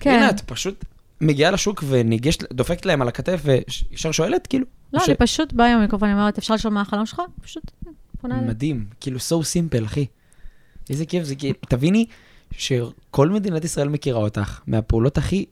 [0.00, 0.10] כן.
[0.10, 0.84] הנה, את פשוט
[1.20, 4.64] מגיעה לשוק וניגשת, דופקת להם על הכתף וישר שואלת, כאילו?
[4.92, 7.22] לא, ש- אני פשוט באה עם המיקרופון, אני אומרת, אפשר לשאול מה החלום שלך?
[7.42, 7.70] פשוט
[8.20, 8.48] פונה אליי.
[8.48, 10.06] מדהים, כאילו so simple, אחי.
[10.90, 12.06] איזה כיף זה, כאילו, תביני
[12.50, 15.44] שכל מדינת ישראל מכירה אותך מהפעולות הכי,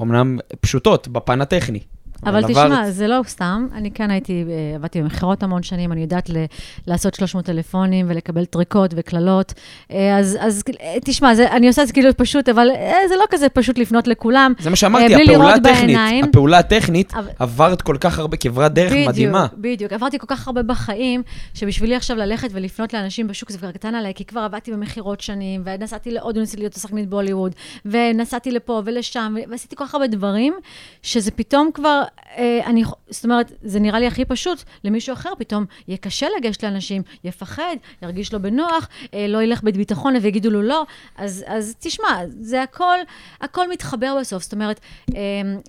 [0.00, 1.80] אמנם פשוטות, בפן הטכני.
[2.24, 6.30] אבל תשמע, זה לא סתם, אני כן הייתי, אה, עבדתי במכירות המון שנים, אני יודעת
[6.30, 6.44] ל-
[6.86, 9.54] לעשות 300 טלפונים ולקבל טריקות וקללות.
[9.92, 12.68] אה, אז, אז אה, תשמע, זה, אני עושה את זה כאילו פשוט, אבל
[13.08, 14.52] זה לא כזה פשוט לפנות לכולם.
[14.58, 16.24] זה מה שאמרתי, הפעולה הטכנית, בעיניים.
[16.24, 19.46] הפעולה הטכנית, אבל- עברת כל כך הרבה כברת דרך מדהימה.
[19.46, 19.92] בדיוק, בדיוק.
[19.92, 21.22] עברתי כל כך הרבה בחיים,
[21.54, 25.62] שבשבילי עכשיו ללכת ולפנות לאנשים בשוק זה כבר קטן עליי, כי כבר עבדתי במכירות שנים,
[25.64, 27.52] ונסעתי להודו, ניסיתי להיות שחקנית בהוליווד,
[27.84, 30.54] ונסעתי לפה ולשם, ועשיתי כל כך הרבה דברים,
[31.02, 32.02] שזה פתאום כבר,
[32.66, 36.62] אני, ח- זאת אומרת, זה נראה לי הכי פשוט, למישהו אחר פתאום יהיה קשה לגשת
[36.62, 40.86] לאנשים, יפחד, ירגיש לא בנוח, אה, לא ילך בביטחון ויגידו לו לא.
[41.16, 42.06] אז, אז תשמע,
[42.40, 42.96] זה הכל,
[43.40, 44.42] הכל מתחבר בסוף.
[44.42, 44.80] זאת אומרת,
[45.14, 45.20] אה,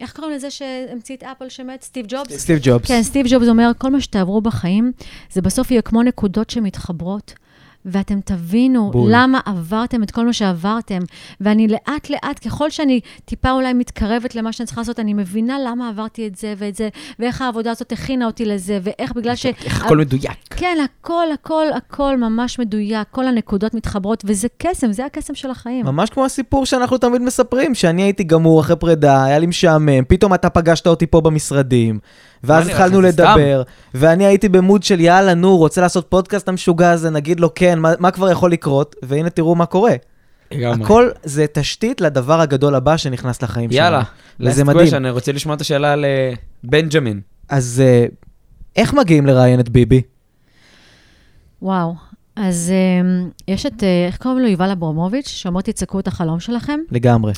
[0.01, 1.81] איך קוראים לזה שהמציא את אפל שמת?
[1.81, 2.37] סטיב ג'ובס?
[2.37, 2.87] סטיב ג'ובס.
[2.87, 4.91] כן, סטיב ג'ובס אומר, כל מה שתעברו בחיים,
[5.31, 7.33] זה בסוף יהיה כמו נקודות שמתחברות.
[7.87, 9.11] ואתם תבינו בול.
[9.13, 10.99] למה עברתם את כל מה שעברתם.
[11.41, 15.89] ואני לאט לאט, ככל שאני טיפה אולי מתקרבת למה שאני צריכה לעשות, אני מבינה למה
[15.89, 19.45] עברתי את זה ואת זה, ואיך העבודה הזאת הכינה אותי לזה, ואיך בגלל ש...
[19.45, 20.37] איך הכל מדויק.
[20.49, 25.85] כן, הכל, הכל, הכל ממש מדויק, כל הנקודות מתחברות, וזה קסם, זה הקסם של החיים.
[25.85, 30.33] ממש כמו הסיפור שאנחנו תמיד מספרים, שאני הייתי גמור אחרי פרידה, היה לי משעמם, פתאום
[30.33, 31.99] אתה פגשת אותי פה במשרדים,
[32.43, 33.61] ואז התחלנו לדבר,
[33.93, 37.93] ואני הייתי במוד של יאללה, נו, רוצה לעשות פודקאסט המשוגע הזה, נגיד לו כן, מה,
[37.99, 39.95] מה כבר יכול לקרות, והנה תראו מה קורה.
[40.51, 40.83] לגמרי.
[40.83, 43.85] הכל זה תשתית לדבר הגדול הבא שנכנס לחיים שלנו.
[43.85, 44.03] יאללה,
[44.39, 44.95] וזה מדהים.
[44.95, 46.33] אני רוצה לשמוע את השאלה על אה,
[46.63, 47.21] בנג'מין.
[47.49, 48.05] אז אה,
[48.75, 50.01] איך מגיעים לראיין את ביבי?
[51.61, 51.95] וואו.
[52.35, 54.47] אז um, יש את, uh, איך קוראים לו?
[54.47, 57.33] יובל אברמוביץ', שאומר תצעקו את החלום שלכם, לגמרי.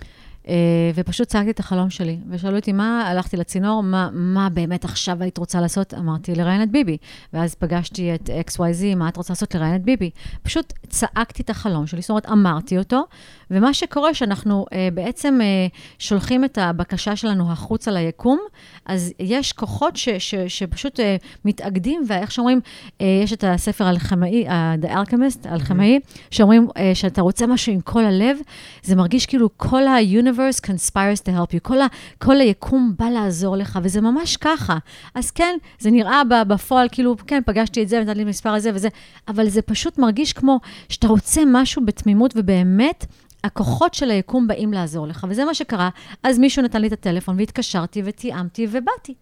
[0.45, 0.49] Uh,
[0.95, 2.17] ופשוט צעקתי את החלום שלי.
[2.29, 5.93] ושאלו אותי, מה, הלכתי לצינור, מה, מה באמת עכשיו היית רוצה לעשות?
[5.93, 6.97] אמרתי, לראיין את ביבי.
[7.33, 9.55] ואז פגשתי את XYZ, מה את רוצה לעשות?
[9.55, 10.09] לראיין את ביבי.
[10.43, 13.03] פשוט צעקתי את החלום שלי, זאת אומרת, אמרתי אותו,
[13.51, 18.39] ומה שקורה, שאנחנו uh, בעצם uh, שולחים את הבקשה שלנו החוצה ליקום,
[18.85, 21.03] אז יש כוחות ש, ש, שפשוט uh,
[21.45, 24.51] מתאגדים, ואיך שאומרים, uh, יש את הספר האלכימאי, uh,
[24.85, 25.99] The Alchemist, האלכימאי,
[26.31, 28.37] שאומרים uh, שאתה רוצה משהו עם כל הלב,
[28.83, 31.87] זה מרגיש כאילו כל ה-universe conspires to help you, כל, ה,
[32.17, 34.77] כל היקום בא לעזור לך, וזה ממש ככה.
[35.15, 38.87] אז כן, זה נראה בפועל, כאילו, כן, פגשתי את זה, נתן לי מספר הזה וזה,
[39.27, 43.05] אבל זה פשוט מרגיש כמו שאתה רוצה משהו בתמימות, ובאמת,
[43.43, 45.89] הכוחות של היקום באים לעזור לך, וזה מה שקרה.
[46.23, 49.13] אז מישהו נתן לי את הטלפון, והתקשרתי, ותיאמתי, ובאתי.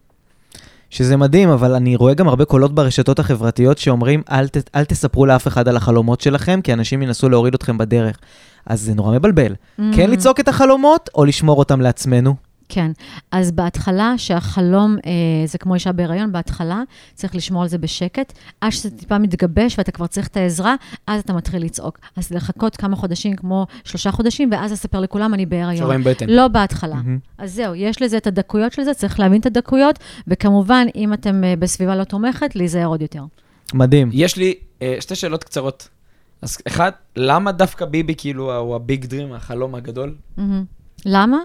[0.90, 5.26] שזה מדהים, אבל אני רואה גם הרבה קולות ברשתות החברתיות שאומרים, אל, ת, אל תספרו
[5.26, 8.18] לאף אחד על החלומות שלכם, כי אנשים ינסו להוריד אתכם בדרך.
[8.66, 9.54] אז זה נורא מבלבל.
[9.76, 12.47] כן לצעוק את החלומות, או לשמור אותם לעצמנו?
[12.68, 12.90] כן.
[13.30, 15.10] אז בהתחלה, שהחלום אה,
[15.46, 16.82] זה כמו אישה בהיריון, בהתחלה
[17.14, 20.74] צריך לשמור על זה בשקט, עד שזה טיפה מתגבש ואתה כבר צריך את העזרה,
[21.06, 21.98] אז אתה מתחיל לצעוק.
[22.16, 25.76] אז לחכות כמה חודשים, כמו שלושה חודשים, ואז לספר לכולם, אני בהיריון.
[25.76, 26.26] שרואים בטן.
[26.28, 26.94] לא בהתחלה.
[26.94, 27.18] מהמם.
[27.38, 29.98] אז זהו, יש לזה את הדקויות של זה, צריך להבין את הדקויות,
[30.28, 33.22] וכמובן, אם אתם אה, בסביבה לא תומכת, להיזהר עוד יותר.
[33.74, 34.10] מדהים.
[34.12, 35.88] יש לי אה, שתי שאלות קצרות.
[36.42, 40.14] אז אחד, למה דווקא ביבי כאילו הוא הביג דרים, החלום הגדול?
[40.36, 40.64] מהמם.
[41.06, 41.38] למה?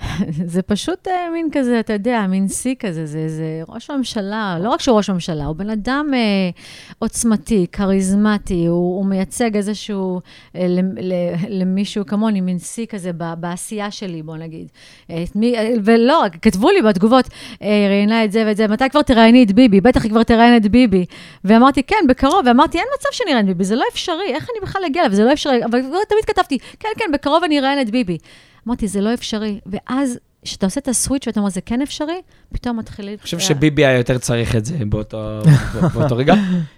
[0.52, 4.70] זה פשוט אה, מין כזה, אתה יודע, מין שיא כזה, זה, זה ראש ממשלה, לא
[4.70, 6.50] רק שהוא ראש ממשלה, הוא בן אדם אה,
[6.98, 10.20] עוצמתי, כריזמטי, הוא, הוא מייצג איזשהו,
[10.56, 11.12] אה, ל, ל,
[11.48, 14.68] למישהו כמוני, מין שיא כזה ב, בעשייה שלי, בוא נגיד.
[15.04, 17.28] את מי, ולא, כתבו לי בתגובות,
[17.62, 19.80] אה, ראיינה את זה ואת זה, מתי כבר תראייני את ביבי?
[19.80, 21.04] בטח היא כבר תראיין את ביבי.
[21.44, 24.60] ואמרתי, כן, בקרוב, ואמרתי, אין מצב שאני אראיין את ביבי, זה לא אפשרי, איך אני
[24.62, 27.90] בכלל אגיע אליו, זה לא אפשרי, אבל תמיד כתבתי, כן, כן, בקרוב אני אראיין את
[27.90, 28.18] ביבי.
[28.66, 29.60] אמרתי, זה לא אפשרי.
[29.66, 32.20] ואז, כשאתה עושה את הסוויץ' ואתה אומר, זה כן אפשרי,
[32.52, 33.12] פתאום מתחילים...
[33.12, 35.40] אני חושב שביבי היה יותר צריך את זה באותו,
[35.94, 36.34] באותו רגע.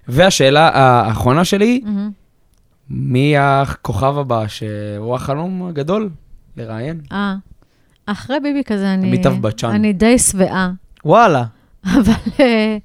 [0.08, 1.80] והשאלה האחרונה שלי.
[2.90, 6.10] מי הכוכב הבא שהוא החלום הגדול
[6.56, 7.00] לראיין?
[7.12, 7.34] אה,
[8.06, 9.06] אחרי ביבי כזה, אני...
[9.06, 9.70] עמיטב בצ'אן.
[9.70, 10.70] אני די שבעה.
[11.04, 11.44] וואלה.
[11.84, 12.76] אבל אה,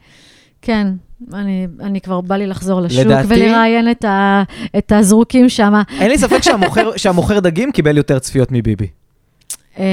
[0.61, 0.87] כן,
[1.33, 4.43] אני, אני כבר בא לי לחזור לשוק לדעתי- ולראיין את, ה,
[4.77, 5.73] את הזרוקים שם.
[5.99, 8.87] אין לי ספק שהמוכר, שהמוכר דגים קיבל יותר צפיות מביבי.
[9.79, 9.83] אה,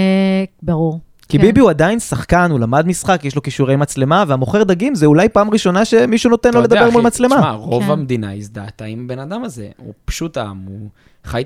[0.63, 1.01] ברור.
[1.29, 1.45] כי כן.
[1.45, 5.29] ביבי הוא עדיין שחקן, הוא למד משחק, יש לו כישורי מצלמה, והמוכר דגים זה אולי
[5.29, 7.37] פעם ראשונה שמישהו נותן לו לדבר מול אחי, מצלמה.
[7.37, 7.91] תשמע, רוב כן.
[7.91, 9.69] המדינה הזדהתה עם בן אדם הזה.
[9.77, 10.89] הוא פשוט עם, הוא
[11.25, 11.43] חי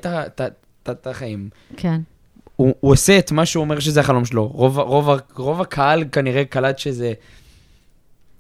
[0.90, 1.48] את החיים.
[1.76, 2.00] כן.
[2.56, 4.46] הוא, הוא עושה את מה שהוא אומר שזה החלום שלו.
[4.46, 7.12] רוב, רוב, רוב הקהל כנראה קלט שזה...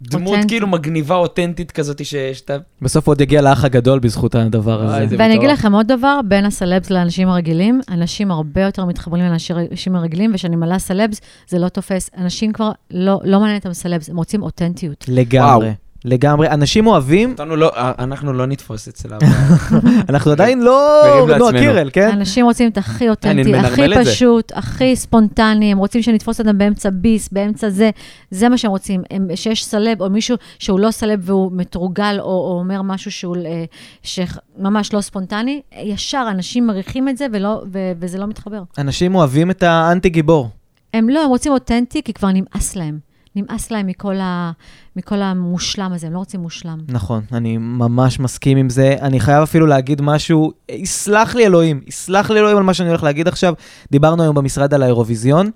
[0.02, 0.38] דמות.
[0.48, 2.56] כאילו מגניבה, אותנטית כזאת, שאתה...
[2.82, 5.06] בסוף עוד יגיע לאח הגדול בזכות הדבר הזה.
[5.06, 5.50] זה ואני אגיד.
[5.50, 10.78] לכם עוד דבר, בין הסלבס לאנשים הרגילים, אנשים הרבה יותר מתחברים לאנשים הרגילים, וכשאני מלאה
[10.78, 12.10] סלבס, זה לא תופס.
[12.16, 15.04] אנשים כבר לא, לא מעניין אותם סלבס, הם רוצים אותנטיות.
[15.08, 15.72] לגמרי.
[16.04, 16.48] לגמרי.
[16.48, 19.18] אנשים אוהבים, לא, אנחנו לא נתפוס אצל ה...
[20.10, 21.52] אנחנו עדיין לא מרים נועה.
[21.52, 22.10] קירל, כן?
[22.10, 23.82] אנשים רוצים את הכי אותנטי, הכי.
[24.04, 27.90] פשוט, הכי ספונטני, הם רוצים שנתפוס אותם באמצע ביס, באמצע זה,
[28.30, 29.02] זה מה שהם רוצים.
[29.10, 33.36] הם, שיש סלב, או מישהו שהוא לא סלב והוא מתורגל, או, או אומר משהו שהוא
[33.36, 33.64] אה,
[34.02, 38.62] שממש לא ספונטני, ישר אנשים מריחים את זה, ולא, ו, וזה לא מתחבר.
[38.78, 40.48] אנשים אוהבים את האנטי גיבור.
[40.94, 42.98] הם לא, הם רוצים אותנטי, כי כבר נמאס להם.
[43.36, 44.52] נמאס להם מכל, ה,
[44.96, 46.78] מכל המושלם הזה, הם לא רוצים מושלם.
[46.88, 48.96] נכון, אני ממש מסכים עם זה.
[49.00, 53.02] אני חייב אפילו להגיד משהו, יסלח לי אלוהים, יסלח לי אלוהים על מה שאני הולך
[53.02, 53.54] להגיד עכשיו.
[53.90, 55.50] דיברנו היום במשרד על האירוויזיון,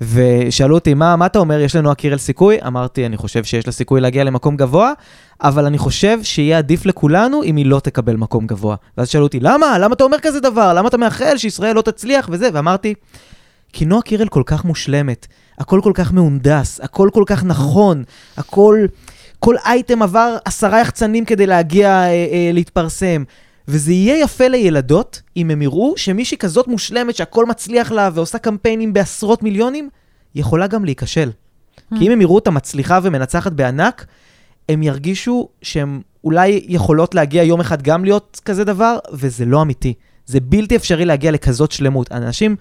[0.00, 2.56] ושאלו אותי, מה, מה אתה אומר, יש לנועה קירל סיכוי?
[2.66, 4.92] אמרתי, אני חושב שיש לה סיכוי להגיע למקום גבוה,
[5.42, 8.76] אבל אני חושב שיהיה עדיף לכולנו אם היא לא תקבל מקום גבוה.
[8.98, 9.78] ואז שאלו אותי, למה?
[9.78, 10.74] למה אתה אומר כזה דבר?
[10.74, 12.48] למה אתה מאחל שישראל לא תצליח וזה?
[12.52, 12.94] ואמרתי,
[13.72, 15.26] כי נועה קירל כל כך מושלמת,
[15.58, 18.04] הכל כל כך מהונדס, הכל כל כך נכון,
[18.36, 18.86] הכל...
[19.40, 23.24] כל אייטם עבר עשרה יחצנים כדי להגיע אה, אה, להתפרסם.
[23.68, 28.92] וזה יהיה יפה לילדות אם הם יראו שמישהי כזאת מושלמת שהכל מצליח לה ועושה קמפיינים
[28.92, 29.88] בעשרות מיליונים,
[30.34, 31.30] יכולה גם להיכשל.
[31.98, 34.06] כי אם הם יראו אותה מצליחה ומנצחת בענק,
[34.68, 39.94] הם ירגישו שהן אולי יכולות להגיע יום אחד גם להיות כזה דבר, וזה לא אמיתי.
[40.26, 42.12] זה בלתי אפשרי להגיע לכזאת שלמות.
[42.12, 42.56] אנשים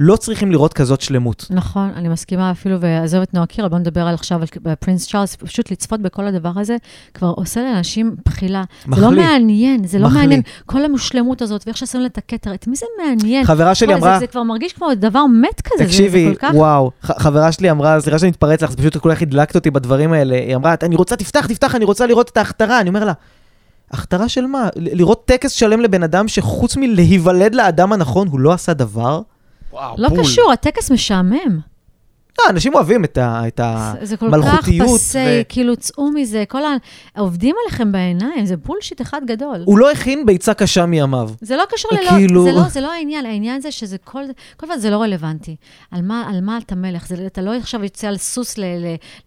[0.00, 1.46] לא צריכים לראות כזאת שלמות.
[1.50, 5.36] נכון, אני מסכימה אפילו, ועזוב את נועה קירל, בוא נדבר על עכשיו על פרינס צ'ארלס,
[5.36, 6.76] פשוט לצפות בכל הדבר הזה,
[7.14, 8.64] כבר עושה לאנשים בחילה.
[8.84, 9.04] זה מחליא.
[9.08, 10.20] לא מעניין, זה לא מחליא.
[10.22, 10.42] מעניין.
[10.66, 13.44] כל המושלמות הזאת, ואיך שעשינו לה את הכתר, את מי זה מעניין?
[13.44, 14.18] חברה שלי וואי, זה- אמרה...
[14.18, 16.54] זה כבר מרגיש כמו דבר מת כזה, זה- תקשיבי, זה כל כך...
[16.54, 20.12] וואו, חברה שלי אמרה, סליחה שאני מתפרץ לך, זה פשוט כל כך הדלקת אותי בדברים
[20.12, 20.34] האלה.
[20.34, 22.80] היא אמרה, אני רוצה, תפתח, תפתח, אני רוצה לראות את ההכתרה.
[22.80, 23.12] אני אומר לה,
[23.90, 24.68] הכתרה של מה?
[24.76, 29.20] לראות טקס שלם לבן אדם שחוץ מלהיוולד לאדם הנכון, הוא לא עשה דבר?
[29.72, 30.20] וואו, לא בול.
[30.20, 31.60] קשור, הטקס משעמם.
[32.38, 33.60] לא, אנשים אוהבים את ה- את
[34.00, 34.88] זה- זה כל כך המלכותיות.
[35.00, 36.68] פסה, כאילו, צאו מזה, כל ה...
[37.18, 39.62] עובדים עליכם בעיניים, זה בולשיט אחד גדול.
[39.64, 41.30] הוא לא הכין ביצה קשה מימיו.
[41.40, 44.22] זה לא קשור ללא, כאילו- זה לא, זה לא העניין, העניין זה שזה כל,
[44.56, 45.56] כל דבר זה לא רלוונטי.
[45.90, 47.06] על מה, על מה אתה מלך?
[47.06, 48.54] זה, אתה לא עכשיו יוצא על סוס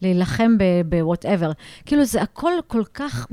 [0.02, 0.52] להילחם
[0.90, 1.52] ב-whatever.
[1.86, 3.28] כאילו, זה הכל כל כך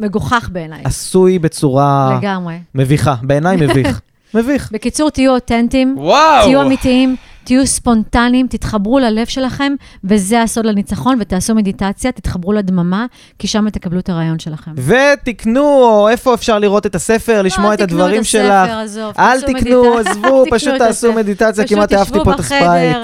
[0.00, 0.82] מגוחך בעיניי.
[0.84, 2.58] עשוי בצורה לגמרי.
[2.74, 3.14] מביכה.
[3.22, 4.00] בעיניי מביך.
[4.34, 4.70] מביך.
[4.72, 6.44] בקיצור, תהיו אותנטיים, וואו!
[6.44, 9.72] תהיו אמיתיים, תהיו ספונטניים, תתחברו ללב שלכם,
[10.04, 13.06] וזה הסוד לניצחון, ותעשו מדיטציה, תתחברו לדממה,
[13.38, 14.70] כי שם תקבלו את הרעיון שלכם.
[14.76, 18.70] ותקנו, או איפה אפשר לראות את הספר, לשמוע את הדברים שלך.
[19.18, 22.96] אל תקנו, עזבו, פשוט תעשו מדיטציה, כמעט אהבתי פה את הספרייט.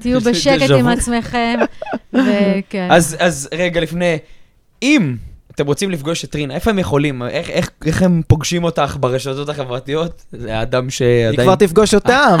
[0.00, 0.88] תהיו בשקט עם.
[0.88, 1.58] עצמכם,
[2.12, 2.88] וכן.
[2.90, 4.18] אז, אז רגע לפני,
[4.82, 5.16] אם
[5.54, 7.22] אתם רוצים לפגוש את רינה, איפה הם יכולים?
[7.22, 10.22] איך, איך, איך הם פוגשים אותך ברשתות החברתיות?
[10.32, 11.42] זה האדם היא שעדיין...
[11.42, 12.38] כבר תפגוש אותם.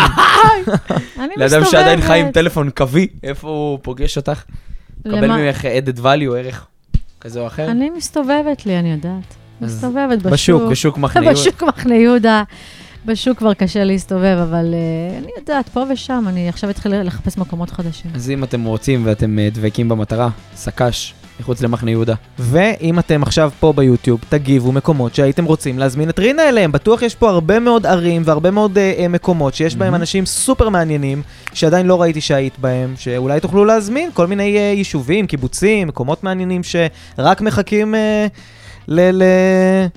[1.20, 2.30] אני לאדם שעדיין חי עם.
[2.32, 4.42] טלפון קווי, איפה הוא פוגש אותך?
[5.00, 6.66] מקבל למה- ממך added value, ערך
[7.20, 7.70] כזה או אחר?
[7.70, 9.34] אני מסתובבת לי, אני יודעת.
[9.60, 10.70] מסתובבת בשוק, בשוק.
[10.70, 11.40] בשוק מחנה יהודה.
[11.40, 12.42] בשוק מחנה יהודה.
[13.06, 17.70] בשוק כבר קשה להסתובב, אבל אה, אני יודעת, פה ושם, אני עכשיו אתחיל לחפש מקומות
[17.70, 18.10] חדשים.
[18.14, 22.14] אז אם אתם רוצים ואתם אה, דבקים במטרה, סק"ש, מחוץ למחנה יהודה.
[22.38, 26.72] ואם אתם עכשיו פה ביוטיוב, תגיבו מקומות שהייתם רוצים להזמין את רינה אליהם.
[26.72, 30.00] בטוח יש פה הרבה מאוד ערים והרבה מאוד אה, מקומות שיש בהם מהמם.
[30.00, 31.22] אנשים סופר מעניינים,
[31.54, 36.60] שעדיין לא ראיתי שהיית בהם, שאולי תוכלו להזמין כל מיני אה, יישובים, קיבוצים, מקומות מעניינים
[36.62, 37.94] שרק מחכים
[38.88, 39.22] ל-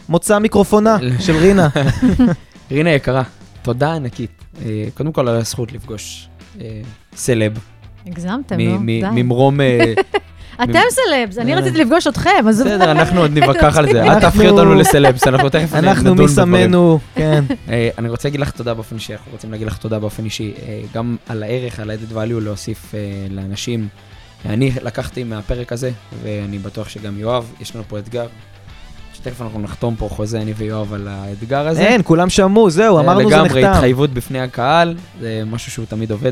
[0.10, 1.68] למוצא מיקרופונה של רינה.
[2.72, 3.24] רינה יקרה,
[3.62, 4.32] תודה ענקית.
[4.66, 6.28] אה, קודם כל על הזכות לפגוש
[6.62, 6.82] אה,
[7.16, 7.58] סלב,
[8.08, 9.24] הגזמתם, מ- נו, מ- די.
[9.24, 9.60] ממרום...
[10.64, 11.60] אתם סלבס, אני אה.
[11.60, 12.62] רציתי לפגוש אתכם, אז...
[12.62, 13.91] בסדר, אנחנו עוד נתווכח על זה.
[13.91, 16.51] אל אנחנו- תהפכי אותנו לסלבס, אנחנו תכף נ- אנחנו נדון מי בדברים.
[16.66, 17.43] שמנו, כן.
[17.70, 20.53] אה, אני רוצה להגיד לך תודה באופן אישי, אנחנו רוצים להגיד לך תודה באופן אישי,
[20.68, 22.93] אה, גם על הערך, על ה-added value להוסיף
[23.30, 23.88] לאנשים.
[24.49, 25.91] אני לקחתי מהפרק הזה,
[26.24, 28.26] ואני בטוח שגם יואב, יש לנו פה אתגר.
[29.14, 31.82] שתכף אנחנו נחתום פה חוזה, אני ויואב, על האתגר הזה.
[31.82, 33.74] אין, כולם שמעו, זהו, אמרנו זה לגמרי, נחתם.
[33.74, 36.32] התחייבות בפני הקהל, זה משהו שהוא תמיד עובד.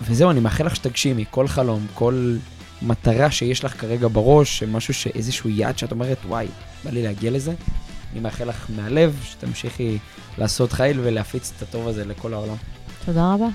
[0.00, 2.36] וזהו, אני מאחל לך שתגשימי כל חלום, כל
[2.82, 6.46] מטרה שיש לך כרגע בראש, משהו, ש- איזשהו יעד שאת אומרת, וואי,
[6.84, 7.52] בא לי להגיע לזה.
[8.12, 9.98] אני מאחל לך מהלב שתמשיכי
[10.38, 12.54] לעשות חיל ולהפיץ את הטוב הזה לכל העולם.
[13.06, 13.46] תודה רבה.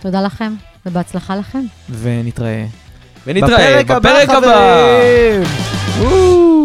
[0.00, 0.52] תודה לכם,
[0.86, 1.64] ובהצלחה לכם.
[1.90, 2.66] ונתראה.
[3.26, 4.36] ונתראה בפרק הבא.
[4.40, 5.42] חברים!
[5.98, 6.55] וואו.